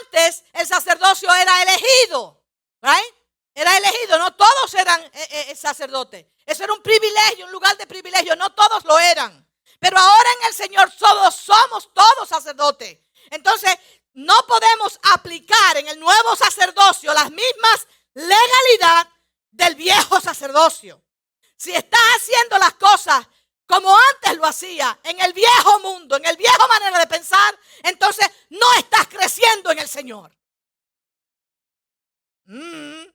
Antes 0.01 0.43
el 0.53 0.65
sacerdocio 0.65 1.31
era 1.31 1.61
elegido, 1.61 2.43
right? 2.81 3.15
Era 3.53 3.77
elegido, 3.77 4.17
no 4.17 4.33
todos 4.35 4.73
eran 4.73 5.01
eh, 5.01 5.47
eh, 5.49 5.55
sacerdotes. 5.55 6.25
Eso 6.45 6.63
era 6.63 6.73
un 6.73 6.81
privilegio, 6.81 7.45
un 7.45 7.51
lugar 7.51 7.77
de 7.77 7.85
privilegio, 7.85 8.35
no 8.35 8.51
todos 8.53 8.83
lo 8.85 8.99
eran. 8.99 9.47
Pero 9.79 9.97
ahora 9.97 10.29
en 10.39 10.47
el 10.47 10.53
Señor 10.53 10.91
todos 10.97 11.35
somos 11.35 11.93
todos 11.93 12.27
sacerdotes. 12.27 12.99
Entonces, 13.29 13.77
no 14.13 14.33
podemos 14.47 14.99
aplicar 15.11 15.77
en 15.77 15.87
el 15.87 15.99
nuevo 15.99 16.35
sacerdocio 16.35 17.13
las 17.13 17.31
mismas 17.31 17.87
legalidad 18.13 19.07
del 19.51 19.75
viejo 19.75 20.19
sacerdocio. 20.19 21.03
Si 21.55 21.73
estás 21.73 22.01
haciendo 22.17 22.57
las 22.57 22.73
cosas 22.75 23.25
como 23.65 23.95
antes 24.13 24.37
lo 24.37 24.45
hacía, 24.45 24.99
en 25.03 25.19
el 25.21 25.33
viejo 25.33 25.79
mundo, 25.79 26.17
en 26.17 26.25
el 26.25 26.37
viejo 26.37 26.67
manera 26.67 26.99
de 26.99 27.07
pensar, 27.07 27.57
entonces 27.83 28.29
no 28.49 28.73
estás 28.77 29.07
creciendo 29.07 29.71
en 29.71 29.79
el 29.79 29.87
Señor. 29.87 30.35
Mm. 32.45 33.05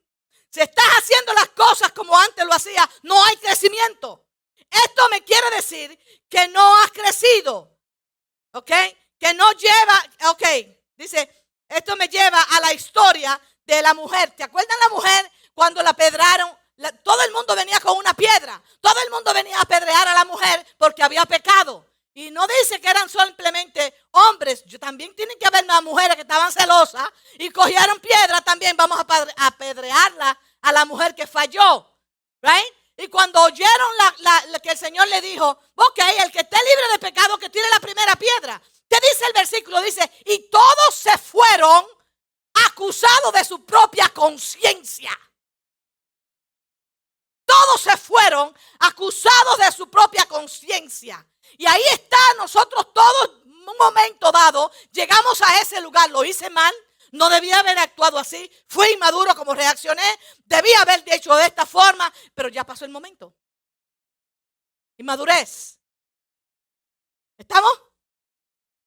Si 0.59 0.63
estás 0.63 0.89
haciendo 0.99 1.33
las 1.35 1.51
cosas 1.51 1.93
como 1.93 2.19
antes 2.19 2.45
lo 2.45 2.53
hacía, 2.53 2.91
no 3.03 3.25
hay 3.27 3.37
crecimiento. 3.37 4.27
Esto 4.69 5.09
me 5.09 5.23
quiere 5.23 5.49
decir 5.55 5.97
que 6.29 6.49
no 6.49 6.83
has 6.83 6.91
crecido. 6.91 7.79
¿Ok? 8.55 8.73
Que 9.21 9.35
no 9.35 9.53
lleva, 9.53 10.05
ok, 10.31 10.43
dice, 10.97 11.47
esto 11.69 11.95
me 11.95 12.09
lleva 12.09 12.43
a 12.43 12.61
la 12.61 12.73
historia 12.73 13.41
de 13.65 13.83
la 13.83 13.95
mujer. 13.95 14.33
¿Te 14.33 14.43
acuerdas 14.43 14.77
la 14.81 14.97
mujer 14.97 15.31
cuando 15.55 15.81
la 15.81 15.93
pedraron 15.93 16.59
todo 17.05 17.23
el 17.23 17.31
mundo 17.31 17.55
venía 17.55 17.79
con 17.79 17.97
una 17.97 18.15
piedra. 18.15 18.61
Todo 18.81 19.01
el 19.05 19.11
mundo 19.11 19.33
venía 19.33 19.59
a 19.59 19.63
apedrear 19.63 20.09
a 20.09 20.15
la 20.15 20.25
mujer 20.25 20.67
porque 20.77 21.05
había 21.05 21.25
pecado. 21.25 21.89
Y 22.19 22.33
no 22.33 22.45
dice 22.49 22.81
que 22.81 22.89
eran 22.89 23.09
simplemente 23.09 23.95
hombres. 24.11 24.65
Yo, 24.65 24.81
también 24.81 25.15
tienen 25.15 25.39
que 25.39 25.47
haber 25.47 25.65
más 25.67 25.85
mujeres 25.85 26.17
que 26.17 26.23
estaban 26.23 26.51
celosas 26.51 27.09
y 27.39 27.49
cogieron 27.51 28.01
piedra 28.01 28.41
también. 28.41 28.77
Vamos 28.77 28.99
a 28.99 29.47
apedrearla 29.47 30.37
a 30.63 30.73
la 30.73 30.85
mujer 30.85 31.15
que 31.15 31.27
falló. 31.27 31.87
Right? 32.43 32.75
Y 32.97 33.09
cuando 33.09 33.41
oyeron 33.43 33.89
que 34.63 34.71
el 34.71 34.79
Señor 34.79 35.07
le 35.09 35.21
dijo, 35.21 35.49
ok, 35.75 35.99
el 36.25 36.33
que 36.33 36.41
esté 36.41 36.57
libre 36.57 36.93
de 36.93 36.99
pecado, 36.99 37.39
que 37.39 37.49
tire 37.49 37.69
la 37.71 37.79
primera 37.79 38.17
piedra. 38.17 38.61
¿Qué 38.89 38.97
dice 38.97 39.25
el 39.27 39.33
versículo? 39.35 39.81
Dice, 39.83 40.11
y 40.25 40.51
todos 40.51 40.95
se 40.95 41.17
fueron 41.17 41.87
acusados 42.67 43.33
de 43.35 43.45
su 43.45 43.65
propia 43.65 44.09
conciencia. 44.09 45.17
Todos 47.45 47.81
se 47.81 47.97
fueron 47.97 48.55
acusados 48.81 49.59
de 49.59 49.73
su 49.73 49.89
propia 49.89 50.27
conciencia. 50.27 51.25
Y 51.57 51.67
ahí 51.67 51.83
está, 51.93 52.19
nosotros 52.37 52.93
todos, 52.93 53.31
un 53.45 53.77
momento 53.79 54.33
dado, 54.33 54.71
llegamos 54.91 55.41
a 55.43 55.61
ese 55.61 55.81
lugar. 55.81 56.11
Lo 56.11 56.25
hice 56.25 56.51
mal, 56.51 56.75
no 57.13 57.29
debía 57.29 57.59
haber 57.61 57.79
actuado 57.79 58.19
así. 58.19 58.51
Fui 58.67 58.91
inmaduro 58.93 59.35
como 59.35 59.55
reaccioné. 59.55 60.03
Debía 60.45 60.83
haber 60.83 61.03
hecho 61.07 61.35
de 61.35 61.47
esta 61.47 61.67
forma, 61.67 62.13
pero 62.35 62.49
ya 62.49 62.65
pasó 62.65 62.85
el 62.85 62.91
momento. 62.91 63.35
y 64.97 65.05
madurez. 65.05 65.79
¿Estamos? 67.37 67.71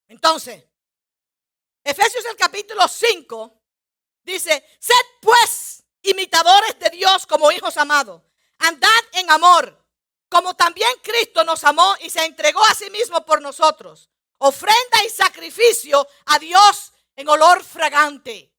Entonces, 0.09 0.61
Efesios 1.83 2.25
el 2.25 2.35
capítulo 2.35 2.85
5 2.85 3.63
dice, 4.23 4.77
sed 4.77 4.93
pues 5.21 5.83
imitadores 6.03 6.77
de 6.79 6.89
Dios 6.89 7.25
como 7.25 7.51
hijos 7.51 7.77
amados. 7.77 8.21
Andad 8.59 8.89
en 9.13 9.31
amor, 9.31 9.85
como 10.29 10.53
también 10.55 10.91
Cristo 11.01 11.43
nos 11.43 11.63
amó 11.63 11.95
y 12.01 12.09
se 12.09 12.23
entregó 12.25 12.63
a 12.65 12.75
sí 12.75 12.89
mismo 12.89 13.25
por 13.25 13.41
nosotros. 13.41 14.09
Ofrenda 14.37 15.03
y 15.05 15.09
sacrificio 15.09 16.07
a 16.25 16.39
Dios 16.39 16.93
en 17.15 17.27
olor 17.27 17.63
fragante. 17.63 18.53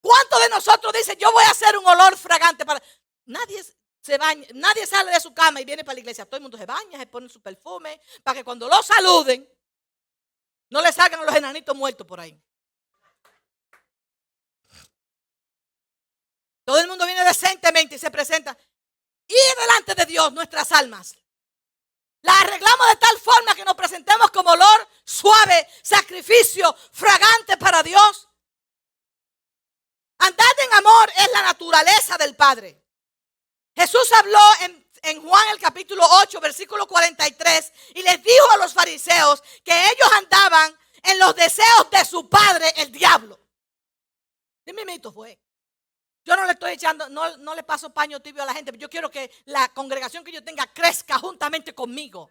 ¿Cuántos 0.00 0.42
de 0.42 0.48
nosotros 0.48 0.92
dicen, 0.92 1.16
yo 1.18 1.30
voy 1.32 1.44
a 1.44 1.50
hacer 1.50 1.76
un 1.78 1.86
olor 1.86 2.16
fragante 2.16 2.66
para... 2.66 2.82
Nadie 3.26 3.62
se 4.00 4.18
baña, 4.18 4.46
nadie 4.54 4.84
sale 4.86 5.12
de 5.12 5.20
su 5.20 5.32
cama 5.32 5.60
y 5.60 5.64
viene 5.64 5.84
para 5.84 5.94
la 5.94 6.00
iglesia. 6.00 6.26
Todo 6.26 6.36
el 6.36 6.42
mundo 6.42 6.58
se 6.58 6.66
baña, 6.66 6.98
se 6.98 7.06
pone 7.06 7.28
su 7.28 7.40
perfume, 7.40 8.00
para 8.22 8.38
que 8.38 8.44
cuando 8.44 8.68
lo 8.68 8.82
saluden, 8.82 9.48
no 10.70 10.82
le 10.82 10.92
salgan 10.92 11.24
los 11.24 11.34
enanitos 11.34 11.76
muertos 11.76 12.06
por 12.06 12.18
ahí. 12.18 12.40
Todo 16.64 16.78
el 16.78 16.88
mundo 16.88 17.06
viene 17.06 17.24
decentemente 17.24 17.96
y 17.96 17.98
se 17.98 18.10
presenta. 18.10 18.56
Y 19.28 19.60
delante 19.60 19.94
de 19.94 20.06
Dios 20.06 20.32
nuestras 20.32 20.72
almas. 20.72 21.16
Las 22.22 22.40
arreglamos 22.40 22.88
de 22.88 22.96
tal 22.96 23.18
forma 23.18 23.54
que 23.54 23.64
nos 23.64 23.74
presentemos 23.74 24.30
como 24.30 24.50
olor 24.50 24.88
suave, 25.04 25.68
sacrificio, 25.82 26.74
fragante 26.92 27.56
para 27.56 27.82
Dios. 27.82 28.28
Andar 30.18 30.46
en 30.64 30.74
amor 30.74 31.12
es 31.16 31.32
la 31.32 31.42
naturaleza 31.42 32.16
del 32.16 32.36
Padre. 32.36 32.80
Jesús 33.74 34.12
habló 34.12 34.38
en, 34.60 34.88
en, 35.02 35.22
Juan 35.22 35.48
el 35.50 35.58
capítulo 35.58 36.04
8, 36.22 36.40
versículo 36.40 36.86
43, 36.86 37.72
y 37.94 38.02
les 38.02 38.22
dijo 38.22 38.50
a 38.52 38.56
los 38.58 38.72
fariseos 38.72 39.42
que 39.64 39.72
ellos 39.72 40.08
andaban 40.18 40.78
en 41.02 41.18
los 41.18 41.34
deseos 41.34 41.90
de 41.90 42.04
su 42.04 42.28
padre, 42.28 42.72
el 42.76 42.92
diablo. 42.92 43.40
Dime, 44.64 44.84
mito 44.84 45.12
fue. 45.12 45.40
Yo 46.24 46.36
no 46.36 46.44
le 46.44 46.52
estoy 46.52 46.72
echando, 46.72 47.08
no, 47.08 47.36
no 47.38 47.54
le 47.54 47.64
paso 47.64 47.90
paño 47.90 48.20
tibio 48.20 48.42
a 48.42 48.46
la 48.46 48.54
gente, 48.54 48.70
pero 48.70 48.80
yo 48.80 48.88
quiero 48.88 49.10
que 49.10 49.30
la 49.46 49.68
congregación 49.70 50.22
que 50.22 50.32
yo 50.32 50.44
tenga 50.44 50.66
crezca 50.72 51.18
juntamente 51.18 51.74
conmigo. 51.74 52.30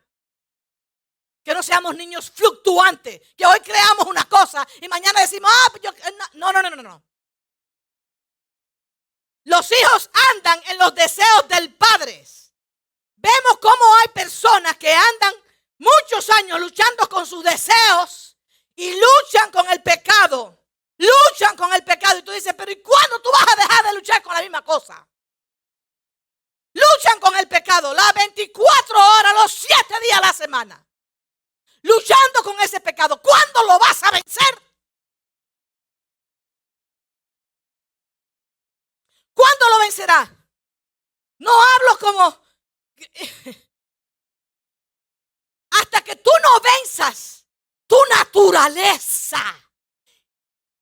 Que 1.44 1.54
no 1.54 1.62
seamos 1.62 1.96
niños 1.96 2.32
fluctuantes, 2.32 3.20
que 3.36 3.46
hoy 3.46 3.60
creamos 3.60 4.06
una 4.06 4.24
cosa 4.26 4.66
y 4.80 4.88
mañana 4.88 5.20
decimos, 5.22 5.52
ah, 5.54 5.70
pues 5.72 5.84
yo, 5.84 5.89
eh, 5.89 6.16
no, 6.36 6.54
no, 6.54 6.62
no, 6.62 6.70
no, 6.70 6.84
no. 6.84 7.04
Los 9.44 9.72
hijos 9.72 10.10
andan 10.34 10.62
en 10.68 10.78
los 10.78 10.94
deseos 10.94 11.48
del 11.48 11.74
Padre. 11.74 12.26
Vemos 13.16 13.58
cómo 13.60 13.84
hay 14.02 14.08
personas 14.10 14.78
que 14.78 14.94
andan 14.94 15.34
muchos 15.80 16.30
años 16.30 16.60
luchando 16.60 17.10
con 17.10 17.26
sus 17.26 17.44
deseos 17.44 18.38
y 18.76 18.92
luchan 18.92 19.52
con 19.52 19.70
el 19.70 19.82
pecado 19.82 20.61
luchan 21.02 21.56
con 21.56 21.74
el 21.74 21.84
pecado. 21.84 22.20
Y 22.20 22.24
tú 22.24 22.32
dices, 22.32 22.54
pero 22.58 22.72
¿y 22.72 22.82
cuándo 22.82 23.22
tú 23.22 23.30
vas 23.32 23.45
a 23.52 23.56
dejar 23.56 23.86
de 23.86 23.93
luchar 23.93 24.22
con 24.22 24.34
la 24.34 24.41
misma 24.41 24.64
cosa? 24.64 25.08
Luchan 26.74 27.20
con 27.20 27.38
el 27.38 27.47
pecado 27.47 27.93
las 27.93 28.14
24 28.14 28.97
horas, 28.97 29.34
los 29.34 29.52
7 29.52 29.99
días 30.02 30.18
a 30.20 30.22
la 30.22 30.34
semana. 30.34 30.88
Luchando 31.82 32.43
con 32.43 32.60
ese 32.62 32.80
pecado. 32.80 33.20
¿Cuándo 33.22 33.64
lo 33.64 33.80
vas 33.80 34.04
a 34.04 34.12
vencer? 34.12 34.62
¿Cuándo 39.34 39.70
lo 39.70 39.80
vencerá? 39.80 40.47
No 41.39 41.52
hablo 41.52 41.97
como... 41.99 42.39
Hasta 45.72 46.04
que 46.04 46.18
tú 46.18 46.30
no 46.43 46.60
venzas 46.60 47.45
tu 47.88 47.95
naturaleza 48.10 49.41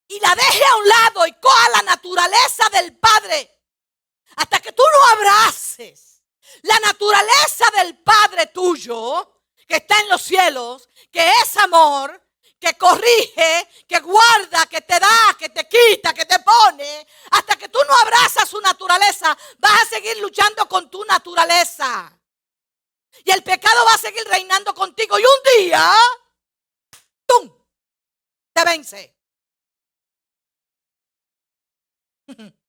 y 0.10 0.20
la 0.20 0.36
deje 0.36 0.66
a 0.66 0.76
un 0.76 0.88
lado 0.88 1.28
y 1.28 1.34
coja 1.34 1.70
la 1.70 1.82
naturaleza 1.84 2.68
del 2.72 2.97
Padre. 2.97 3.57
Hasta 4.36 4.60
que 4.60 4.72
tú 4.74 4.84
no 4.91 5.07
abraces 5.18 6.24
la 6.64 6.80
naturaleza 6.80 7.66
del 7.78 7.97
Padre 7.99 8.47
tuyo, 8.47 9.43
que 9.68 9.76
está 9.76 9.99
en 9.99 10.10
los 10.10 10.22
cielos, 10.22 10.89
que 11.12 11.30
es 11.30 11.57
amor, 11.57 12.20
que 12.60 12.74
corrige, 12.74 13.70
que 13.88 13.99
guarda, 13.99 14.66
que 14.66 14.82
te 14.82 14.99
da, 14.99 15.36
que 15.38 15.49
te 15.49 15.70
quita, 15.70 16.12
que 16.12 16.26
te 16.26 16.39
pone. 16.39 17.07
Hasta 17.32 17.55
que 17.55 17.70
tú 17.70 17.80
no 17.88 17.95
abrazas 17.99 18.49
su 18.49 18.60
naturaleza, 18.62 19.38
vas 19.60 19.84
a 19.84 19.86
seguir 19.86 20.18
luchando 20.18 20.68
con 20.68 20.89
tu 20.89 21.05
naturaleza. 21.05 22.12
Y 23.24 23.30
el 23.30 23.43
pecado 23.43 23.86
va 23.86 23.93
a 23.93 23.99
seguir 23.99 24.28
reinando 24.28 24.74
contigo. 24.74 25.20
Y 25.20 25.24
un 25.24 25.57
día, 25.57 25.93
¡tum! 27.28 27.53
Te 28.51 28.66
vence. 28.66 29.18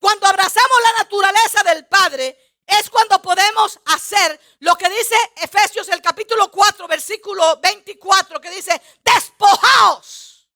Cuando 0.00 0.26
abrazamos 0.26 0.78
la 0.82 1.02
naturaleza 1.02 1.62
del 1.64 1.86
Padre, 1.86 2.38
es 2.66 2.90
cuando 2.90 3.20
podemos 3.22 3.80
hacer 3.86 4.38
lo 4.60 4.76
que 4.76 4.88
dice 4.90 5.16
Efesios 5.36 5.88
el 5.88 6.02
capítulo 6.02 6.50
4, 6.50 6.86
versículo 6.86 7.58
24, 7.60 8.40
que 8.40 8.50
dice, 8.50 8.80
despojaos 9.02 10.46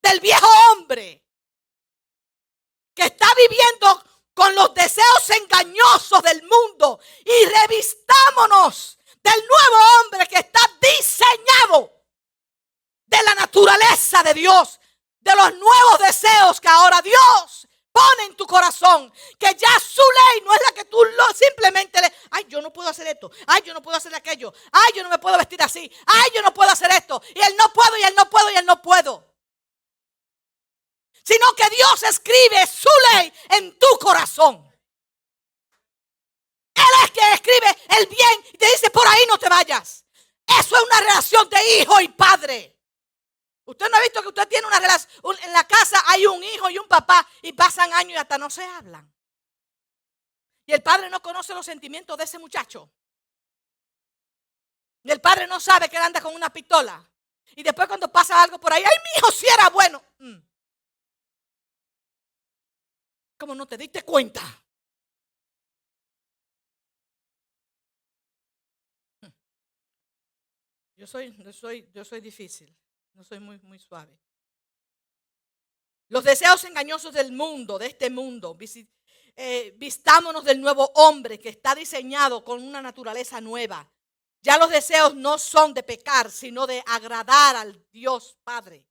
del 0.00 0.18
viejo 0.18 0.48
hombre 0.70 1.22
que 2.94 3.02
está 3.02 3.26
viviendo 3.36 4.04
con 4.32 4.54
los 4.54 4.72
deseos 4.72 5.30
engañosos 5.30 6.22
del 6.22 6.42
mundo 6.42 6.98
y 7.24 7.44
revistámonos 7.44 8.98
del 9.22 9.46
nuevo 9.46 9.84
hombre 10.00 10.26
que 10.26 10.38
está 10.38 10.60
diseñado 10.80 11.92
de 13.04 13.22
la 13.22 13.34
naturaleza 13.34 14.22
de 14.22 14.34
Dios, 14.34 14.80
de 15.20 15.34
los 15.34 15.54
nuevos 15.54 15.98
deseos 15.98 16.60
que 16.60 16.68
ahora 16.68 17.02
Dios 17.02 17.67
pone 17.98 18.24
en 18.26 18.36
tu 18.36 18.46
corazón 18.46 19.12
que 19.38 19.54
ya 19.56 19.80
su 19.80 20.02
ley 20.02 20.44
no 20.44 20.54
es 20.54 20.60
la 20.66 20.72
que 20.72 20.84
tú 20.84 20.98
simplemente 21.34 22.00
le, 22.00 22.12
ay, 22.30 22.46
yo 22.48 22.62
no 22.62 22.72
puedo 22.72 22.88
hacer 22.88 23.08
esto, 23.08 23.30
ay, 23.46 23.62
yo 23.64 23.74
no 23.74 23.82
puedo 23.82 23.96
hacer 23.96 24.14
aquello, 24.14 24.52
ay, 24.70 24.92
yo 24.94 25.02
no 25.02 25.08
me 25.08 25.18
puedo 25.18 25.36
vestir 25.36 25.60
así, 25.60 25.90
ay, 26.06 26.30
yo 26.32 26.42
no 26.42 26.54
puedo 26.54 26.70
hacer 26.70 26.90
esto, 26.92 27.20
y 27.34 27.40
él 27.40 27.56
no 27.58 27.72
puedo, 27.72 27.96
y 27.98 28.02
él 28.02 28.14
no 28.16 28.30
puedo, 28.30 28.50
y 28.50 28.54
él 28.54 28.66
no 28.66 28.80
puedo. 28.80 29.26
Sino 31.24 31.46
que 31.56 31.68
Dios 31.70 32.02
escribe 32.04 32.66
su 32.66 32.88
ley 33.12 33.32
en 33.50 33.78
tu 33.78 33.98
corazón. 33.98 34.64
Él 36.74 37.04
es 37.04 37.10
que 37.10 37.32
escribe 37.32 37.76
el 37.98 38.06
bien 38.06 38.44
y 38.52 38.58
te 38.58 38.66
dice, 38.66 38.90
por 38.90 39.06
ahí 39.08 39.22
no 39.28 39.38
te 39.38 39.48
vayas. 39.48 40.04
Eso 40.46 40.76
es 40.76 40.82
una 40.84 41.00
relación 41.00 41.48
de 41.50 41.80
hijo 41.80 42.00
y 42.00 42.08
padre. 42.08 42.77
Usted 43.68 43.90
no 43.90 43.98
ha 43.98 44.00
visto 44.00 44.22
que 44.22 44.28
usted 44.28 44.48
tiene 44.48 44.66
una 44.66 44.80
relación, 44.80 45.36
en 45.42 45.52
la 45.52 45.62
casa 45.64 46.02
hay 46.06 46.24
un 46.24 46.42
hijo 46.42 46.70
y 46.70 46.78
un 46.78 46.88
papá 46.88 47.28
y 47.42 47.52
pasan 47.52 47.92
años 47.92 48.12
y 48.12 48.16
hasta 48.16 48.38
no 48.38 48.48
se 48.48 48.64
hablan. 48.64 49.12
Y 50.64 50.72
el 50.72 50.82
padre 50.82 51.10
no 51.10 51.20
conoce 51.20 51.52
los 51.52 51.66
sentimientos 51.66 52.16
de 52.16 52.24
ese 52.24 52.38
muchacho. 52.38 52.90
Y 55.02 55.10
el 55.10 55.20
padre 55.20 55.46
no 55.46 55.60
sabe 55.60 55.90
que 55.90 55.96
él 55.96 56.02
anda 56.02 56.22
con 56.22 56.34
una 56.34 56.50
pistola. 56.50 57.06
Y 57.56 57.62
después 57.62 57.86
cuando 57.88 58.10
pasa 58.10 58.42
algo 58.42 58.58
por 58.58 58.72
ahí, 58.72 58.82
ay, 58.82 58.96
mi 59.04 59.18
hijo 59.18 59.30
si 59.30 59.46
era 59.46 59.68
bueno. 59.68 60.02
Mm. 60.18 60.38
¿Cómo 63.36 63.54
no 63.54 63.66
te 63.66 63.76
diste 63.76 64.02
cuenta? 64.02 64.40
Mm. 69.20 69.26
Yo 70.96 71.06
soy, 71.06 71.36
yo 71.36 71.52
soy, 71.52 71.90
yo 71.92 72.02
soy 72.02 72.22
difícil. 72.22 72.74
No 73.18 73.24
soy 73.24 73.40
muy, 73.40 73.58
muy 73.64 73.80
suave. 73.80 74.16
Los 76.06 76.22
deseos 76.22 76.62
engañosos 76.62 77.12
del 77.12 77.32
mundo, 77.32 77.76
de 77.76 77.86
este 77.86 78.10
mundo. 78.10 78.56
Eh, 79.34 79.74
vistámonos 79.76 80.44
del 80.44 80.60
nuevo 80.60 80.88
hombre 80.94 81.40
que 81.40 81.48
está 81.48 81.74
diseñado 81.74 82.44
con 82.44 82.62
una 82.62 82.80
naturaleza 82.80 83.40
nueva. 83.40 83.90
Ya 84.40 84.56
los 84.56 84.70
deseos 84.70 85.16
no 85.16 85.36
son 85.36 85.74
de 85.74 85.82
pecar, 85.82 86.30
sino 86.30 86.64
de 86.64 86.80
agradar 86.86 87.56
al 87.56 87.84
Dios 87.90 88.38
Padre. 88.44 88.86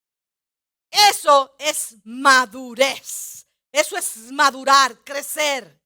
Eso 0.92 1.56
es 1.58 1.96
madurez. 2.04 3.48
Eso 3.72 3.96
es 3.96 4.30
madurar, 4.34 5.06
crecer. 5.06 5.82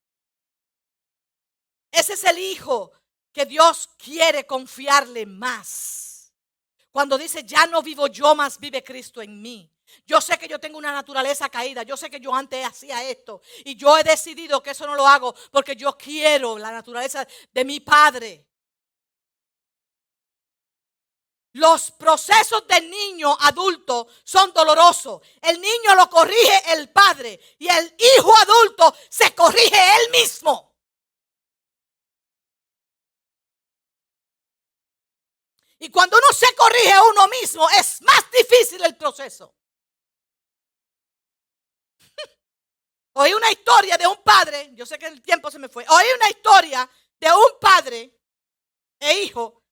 Ese 1.92 2.14
es 2.14 2.24
el 2.24 2.40
hijo 2.40 2.90
que 3.32 3.46
Dios 3.46 3.88
quiere 3.98 4.44
confiarle 4.48 5.26
más. 5.26 6.11
Cuando 6.92 7.16
dice, 7.16 7.42
ya 7.44 7.66
no 7.66 7.82
vivo 7.82 8.06
yo, 8.06 8.34
más 8.34 8.58
vive 8.58 8.84
Cristo 8.84 9.22
en 9.22 9.40
mí. 9.40 9.68
Yo 10.06 10.20
sé 10.20 10.38
que 10.38 10.46
yo 10.46 10.60
tengo 10.60 10.78
una 10.78 10.92
naturaleza 10.92 11.48
caída. 11.48 11.82
Yo 11.82 11.96
sé 11.96 12.10
que 12.10 12.20
yo 12.20 12.34
antes 12.34 12.64
hacía 12.64 13.02
esto. 13.08 13.40
Y 13.64 13.76
yo 13.76 13.96
he 13.98 14.04
decidido 14.04 14.62
que 14.62 14.70
eso 14.70 14.86
no 14.86 14.94
lo 14.94 15.06
hago 15.06 15.34
porque 15.50 15.74
yo 15.74 15.96
quiero 15.96 16.58
la 16.58 16.70
naturaleza 16.70 17.26
de 17.52 17.64
mi 17.64 17.80
Padre. 17.80 18.46
Los 21.54 21.90
procesos 21.90 22.66
del 22.66 22.88
niño 22.88 23.36
adulto 23.40 24.08
son 24.24 24.52
dolorosos. 24.52 25.20
El 25.40 25.60
niño 25.60 25.94
lo 25.96 26.08
corrige 26.08 26.72
el 26.72 26.88
padre 26.88 27.38
y 27.58 27.68
el 27.68 27.94
hijo 28.16 28.34
adulto 28.38 28.94
se 29.10 29.34
corrige 29.34 29.76
él 29.76 30.10
mismo. 30.12 30.71
Y 35.82 35.90
cuando 35.90 36.16
uno 36.16 36.26
se 36.32 36.54
corrige 36.54 36.92
a 36.92 37.02
uno 37.02 37.26
mismo, 37.26 37.68
es 37.70 38.00
más 38.02 38.30
difícil 38.30 38.84
el 38.84 38.96
proceso. 38.96 39.52
Oí 43.14 43.34
una 43.34 43.50
historia 43.50 43.98
de 43.98 44.06
un 44.06 44.22
padre, 44.22 44.70
yo 44.74 44.86
sé 44.86 44.96
que 44.96 45.08
el 45.08 45.20
tiempo 45.20 45.50
se 45.50 45.58
me 45.58 45.68
fue, 45.68 45.84
oí 45.88 46.06
una 46.16 46.28
historia 46.30 46.88
de 47.18 47.32
un 47.32 47.58
padre 47.60 48.16
e 49.00 49.22
hijo 49.24 49.64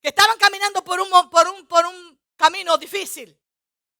que 0.00 0.08
estaban 0.08 0.38
caminando 0.38 0.82
por 0.82 1.00
un, 1.00 1.10
por 1.28 1.46
un, 1.48 1.66
por 1.66 1.84
un 1.84 2.18
camino 2.34 2.78
difícil. 2.78 3.38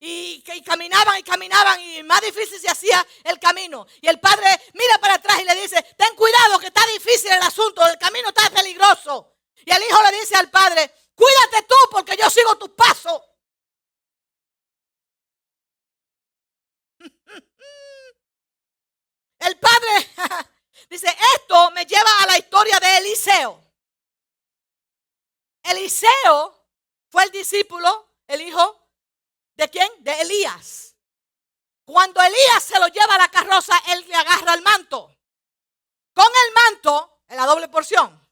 Y, 0.01 0.41
que 0.43 0.63
caminaban 0.63 1.19
y 1.19 1.23
caminaban 1.23 1.81
y 1.83 2.03
más 2.03 2.23
difícil 2.23 2.59
se 2.61 2.71
hacía 2.71 3.07
el 3.25 3.39
camino. 3.39 3.87
Y 4.01 4.09
el 4.09 4.19
padre 4.19 4.47
mira 4.73 4.97
para 4.99 5.17
atrás 5.17 5.39
y 5.41 5.45
le 5.45 5.55
dice, 5.55 5.83
ten 5.99 6.17
cuidado 6.17 6.59
que 6.61 6.69
está 6.69 6.87
difícil 6.87 7.31
el 7.31 7.43
asunto, 7.43 7.87
el 7.87 7.99
camino 7.99 8.29
está 8.29 8.49
peligroso. 8.49 9.35
Y 9.67 9.71
el 9.71 9.83
hijo 9.83 10.03
le 10.03 10.19
dice 10.19 10.35
al 10.35 10.51
padre, 10.51 10.91
cuídate 11.19 11.67
tú 11.67 11.75
porque 11.91 12.17
yo 12.17 12.31
sigo 12.31 12.57
tus 12.57 12.71
pasos. 12.71 13.21
El 19.41 19.59
padre 19.59 20.11
dice, 20.89 21.15
esto 21.35 21.73
me 21.73 21.85
lleva 21.85 22.11
a 22.23 22.27
la 22.27 22.39
historia 22.39 22.79
de 22.79 22.99
Eliseo. 22.99 23.65
Eliseo 25.65 26.67
fue 27.09 27.25
el 27.25 27.31
discípulo, 27.31 28.15
el 28.27 28.41
hijo 28.41 28.89
de 29.55 29.69
quién? 29.69 29.91
De 29.99 30.21
Elías. 30.23 30.95
Cuando 31.85 32.23
Elías 32.23 32.63
se 32.63 32.79
lo 32.79 32.87
lleva 32.89 33.17
a 33.17 33.19
la 33.19 33.29
carroza, 33.29 33.77
él 33.89 34.07
le 34.07 34.15
agarra 34.15 34.55
el 34.55 34.63
manto. 34.63 35.15
Con 36.15 36.27
el 36.27 36.55
manto, 36.55 37.23
en 37.29 37.37
la 37.37 37.47
doble 37.47 37.69
porción, 37.69 38.29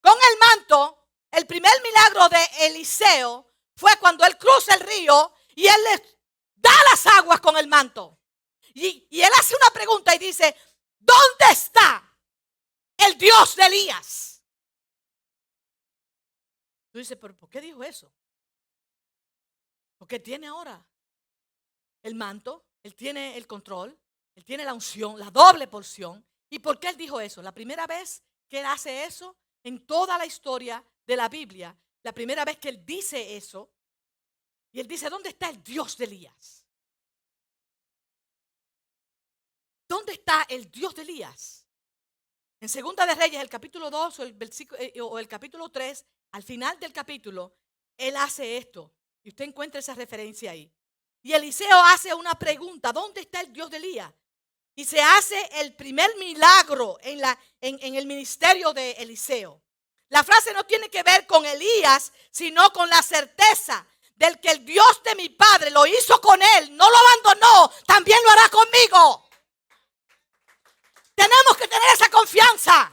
con 0.00 0.14
el 0.14 0.38
manto, 0.38 1.05
el 1.36 1.46
primer 1.46 1.72
milagro 1.82 2.28
de 2.30 2.66
Eliseo 2.66 3.46
fue 3.76 3.90
cuando 4.00 4.24
él 4.24 4.38
cruza 4.38 4.74
el 4.74 4.80
río 4.80 5.34
y 5.54 5.66
él 5.66 5.84
le 5.84 6.18
da 6.54 6.72
las 6.90 7.06
aguas 7.06 7.40
con 7.40 7.58
el 7.58 7.66
manto. 7.68 8.18
Y, 8.72 9.06
él 9.10 9.30
hace 9.38 9.54
una 9.54 9.70
pregunta 9.70 10.14
y 10.14 10.18
dice, 10.18 10.56
¿dónde 10.98 11.44
está 11.50 12.10
el 12.96 13.18
Dios 13.18 13.54
de 13.54 13.62
Elías? 13.64 14.42
Tú 16.90 16.98
dices, 16.98 17.18
pero 17.20 17.36
¿por 17.36 17.50
qué 17.50 17.60
dijo 17.60 17.84
eso? 17.84 18.10
Porque 19.98 20.18
tiene 20.18 20.46
ahora 20.46 20.82
el 22.02 22.14
manto, 22.14 22.64
él 22.82 22.94
tiene 22.94 23.36
el 23.36 23.46
control, 23.46 23.98
él 24.34 24.44
tiene 24.44 24.64
la 24.64 24.72
unción, 24.72 25.18
la 25.18 25.30
doble 25.30 25.66
porción. 25.68 26.26
¿Y 26.48 26.60
por 26.60 26.80
qué 26.80 26.88
él 26.88 26.96
dijo 26.96 27.20
eso? 27.20 27.42
La 27.42 27.52
primera 27.52 27.86
vez 27.86 28.22
que 28.48 28.60
él 28.60 28.66
hace 28.66 29.04
eso 29.04 29.36
en 29.62 29.86
toda 29.86 30.16
la 30.16 30.24
historia 30.24 30.82
de 31.06 31.16
la 31.16 31.28
Biblia, 31.28 31.76
la 32.02 32.12
primera 32.12 32.44
vez 32.44 32.58
que 32.58 32.68
él 32.68 32.84
dice 32.84 33.36
eso, 33.36 33.70
y 34.72 34.80
él 34.80 34.86
dice, 34.86 35.08
¿dónde 35.08 35.30
está 35.30 35.48
el 35.48 35.62
Dios 35.62 35.96
de 35.96 36.04
Elías? 36.04 36.64
¿Dónde 39.88 40.12
está 40.12 40.44
el 40.48 40.70
Dios 40.70 40.94
de 40.94 41.02
Elías? 41.02 41.66
En 42.60 42.68
Segunda 42.68 43.06
de 43.06 43.14
Reyes, 43.14 43.40
el 43.40 43.48
capítulo 43.48 43.90
2 43.90 44.18
o 44.18 44.22
el, 44.22 44.36
eh, 44.78 45.00
o 45.00 45.18
el 45.18 45.28
capítulo 45.28 45.68
3, 45.68 46.04
al 46.32 46.42
final 46.42 46.78
del 46.80 46.92
capítulo, 46.92 47.54
él 47.96 48.16
hace 48.16 48.56
esto. 48.56 48.92
Y 49.22 49.30
usted 49.30 49.44
encuentra 49.44 49.80
esa 49.80 49.94
referencia 49.94 50.50
ahí. 50.50 50.70
Y 51.22 51.32
Eliseo 51.32 51.78
hace 51.86 52.14
una 52.14 52.34
pregunta, 52.34 52.92
¿dónde 52.92 53.22
está 53.22 53.40
el 53.40 53.52
Dios 53.52 53.70
de 53.70 53.78
Elías? 53.78 54.12
Y 54.74 54.84
se 54.84 55.00
hace 55.00 55.48
el 55.60 55.74
primer 55.74 56.14
milagro 56.18 56.98
en, 57.00 57.20
la, 57.20 57.38
en, 57.60 57.94
el 57.94 58.06
ministerio 58.06 58.72
de 58.72 58.92
Eliseo. 58.92 59.62
La 60.08 60.22
frase 60.22 60.52
no 60.52 60.64
tiene 60.64 60.88
que 60.88 61.02
ver 61.02 61.26
con 61.26 61.44
Elías, 61.44 62.12
sino 62.30 62.72
con 62.72 62.88
la 62.88 63.02
certeza 63.02 63.86
del 64.14 64.40
que 64.40 64.50
el 64.50 64.64
Dios 64.64 65.02
de 65.04 65.14
mi 65.14 65.28
padre 65.28 65.70
lo 65.70 65.86
hizo 65.86 66.20
con 66.20 66.40
él, 66.40 66.76
no 66.76 66.88
lo 66.88 66.96
abandonó, 66.96 67.70
también 67.86 68.18
lo 68.24 68.30
hará 68.30 68.48
conmigo. 68.48 69.28
Tenemos 71.14 71.56
que 71.56 71.68
tener 71.68 71.90
esa 71.92 72.08
confianza. 72.10 72.92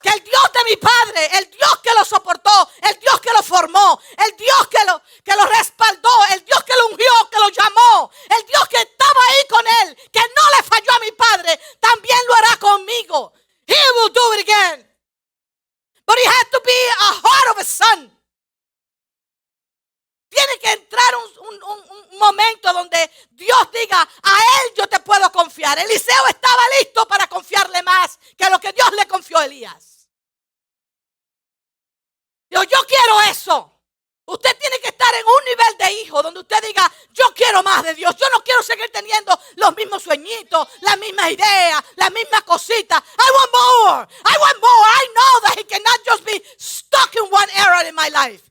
Que 0.00 0.08
el 0.08 0.24
Dios 0.24 0.42
de 0.52 0.64
mi 0.64 0.76
padre, 0.78 1.38
el 1.38 1.48
Dios 1.48 1.78
que 1.80 1.94
lo 1.94 2.04
soportó, 2.04 2.70
el 2.82 2.98
Dios 2.98 3.20
que 3.20 3.32
lo 3.32 3.40
formó, 3.40 4.00
el 4.26 4.36
Dios 4.36 4.66
que 4.66 4.84
lo, 4.84 5.00
que 5.24 5.32
lo 5.36 5.46
respaldó, 5.46 6.10
el 6.30 6.44
Dios 6.44 6.60
que 6.64 6.74
lo 6.74 6.88
ungió, 6.88 7.30
que 7.30 7.38
lo 7.38 7.48
llamó, 7.50 8.10
el 8.36 8.44
Dios 8.44 8.66
que 8.68 8.78
estaba 8.78 9.20
ahí 9.28 9.46
con 9.48 9.64
él, 9.64 9.96
que 10.12 10.18
no 10.18 10.56
le 10.56 10.62
falló 10.64 10.92
a 10.92 10.98
mi 10.98 11.12
padre, 11.12 11.60
también 11.78 12.18
lo 12.26 12.34
hará 12.34 12.56
conmigo. 12.56 13.32
He 13.64 13.74
will 13.96 14.12
do 14.12 14.34
it 14.34 14.40
again. 14.40 14.91
But 16.06 16.16
he 16.18 16.24
had 16.24 16.50
to 16.52 16.60
be 16.64 16.72
a 17.00 17.12
heart 17.22 17.56
of 17.56 17.58
a 17.60 17.64
son. 17.64 18.10
Tiene 20.28 20.58
que 20.60 20.72
entrar 20.72 21.14
un, 21.16 22.18
momento 22.18 22.72
donde 22.72 23.10
Dios 23.30 23.68
diga, 23.72 24.00
a 24.00 24.38
Él 24.38 24.74
yo 24.76 24.86
te 24.86 25.00
puedo 25.00 25.30
confiar. 25.32 25.78
Eliseo 25.78 26.26
estaba 26.28 26.62
listo 26.78 27.06
para 27.08 27.26
confiarle 27.26 27.82
más 27.82 28.18
que 28.36 28.48
lo 28.48 28.60
que 28.60 28.72
Dios 28.72 28.88
le 28.92 29.06
confió 29.08 29.38
a 29.38 29.46
Elías. 29.46 30.08
Yo, 32.48 32.62
yo 32.62 32.78
quiero 32.86 33.20
eso. 33.22 33.71
Usted 34.32 34.56
tiene 34.56 34.80
que 34.80 34.88
estar 34.88 35.14
en 35.14 35.26
un 35.26 35.44
nivel 35.44 35.76
de 35.76 35.92
hijo 36.00 36.22
donde 36.22 36.40
usted 36.40 36.62
diga, 36.62 36.90
yo 37.10 37.34
quiero 37.34 37.62
más 37.62 37.82
de 37.82 37.94
Dios. 37.94 38.16
Yo 38.16 38.26
no 38.30 38.42
quiero 38.42 38.62
seguir 38.62 38.90
teniendo 38.90 39.38
los 39.56 39.76
mismos 39.76 40.02
sueñitos, 40.02 40.66
las 40.80 40.96
mismas 40.96 41.32
ideas, 41.32 41.84
las 41.96 42.10
mismas 42.10 42.42
cositas. 42.42 43.02
I 43.02 43.30
want 43.30 43.52
more. 43.52 44.08
I 44.24 44.38
want 44.38 44.58
more. 44.58 44.88
I 44.88 45.06
know 45.12 45.40
that 45.42 45.58
he 45.58 45.64
cannot 45.64 46.00
just 46.06 46.24
be 46.24 46.42
stuck 46.56 47.14
in 47.14 47.24
one 47.30 47.48
era 47.54 47.86
in 47.86 47.94
my 47.94 48.08
life. 48.08 48.42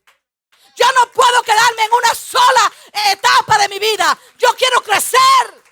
Yo 0.76 0.86
no 0.92 1.10
puedo 1.10 1.42
quedarme 1.42 1.84
en 1.84 1.92
una 1.92 2.14
sola 2.14 2.72
etapa 3.10 3.58
de 3.58 3.68
mi 3.68 3.80
vida. 3.80 4.16
Yo 4.38 4.54
quiero 4.56 4.82
crecer. 4.82 5.64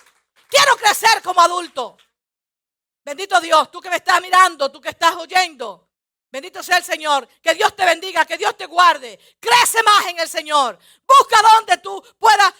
Quiero 0.49 0.75
crecer 0.75 1.21
como 1.21 1.39
adulto. 1.39 1.97
Bendito 3.01 3.39
Dios, 3.39 3.71
tú 3.71 3.79
que 3.79 3.89
me 3.89 3.95
estás 3.95 4.19
mirando, 4.19 4.69
tú 4.69 4.81
que 4.81 4.89
estás 4.89 5.15
oyendo. 5.15 5.90
Bendito 6.31 6.63
sea 6.63 6.77
el 6.77 6.83
Señor. 6.83 7.27
Que 7.41 7.53
Dios 7.53 7.75
te 7.75 7.85
bendiga, 7.85 8.25
que 8.25 8.37
Dios 8.37 8.55
te 8.55 8.65
guarde. 8.65 9.19
Crece 9.39 9.83
más 9.83 10.07
en 10.07 10.19
el 10.19 10.29
Señor. 10.29 10.79
Busca 11.05 11.41
donde 11.55 11.77
tú 11.77 12.01
puedas 12.17 12.53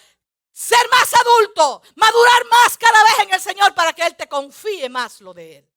ser 0.52 0.90
más 0.92 1.12
adulto, 1.14 1.82
madurar 1.96 2.46
más 2.52 2.78
cada 2.78 3.04
vez 3.04 3.20
en 3.24 3.34
el 3.34 3.42
Señor 3.42 3.74
para 3.74 3.94
que 3.94 4.06
Él 4.06 4.16
te 4.16 4.28
confíe 4.28 4.90
más 4.90 5.22
lo 5.22 5.34
de 5.34 5.58
Él. 5.60 5.71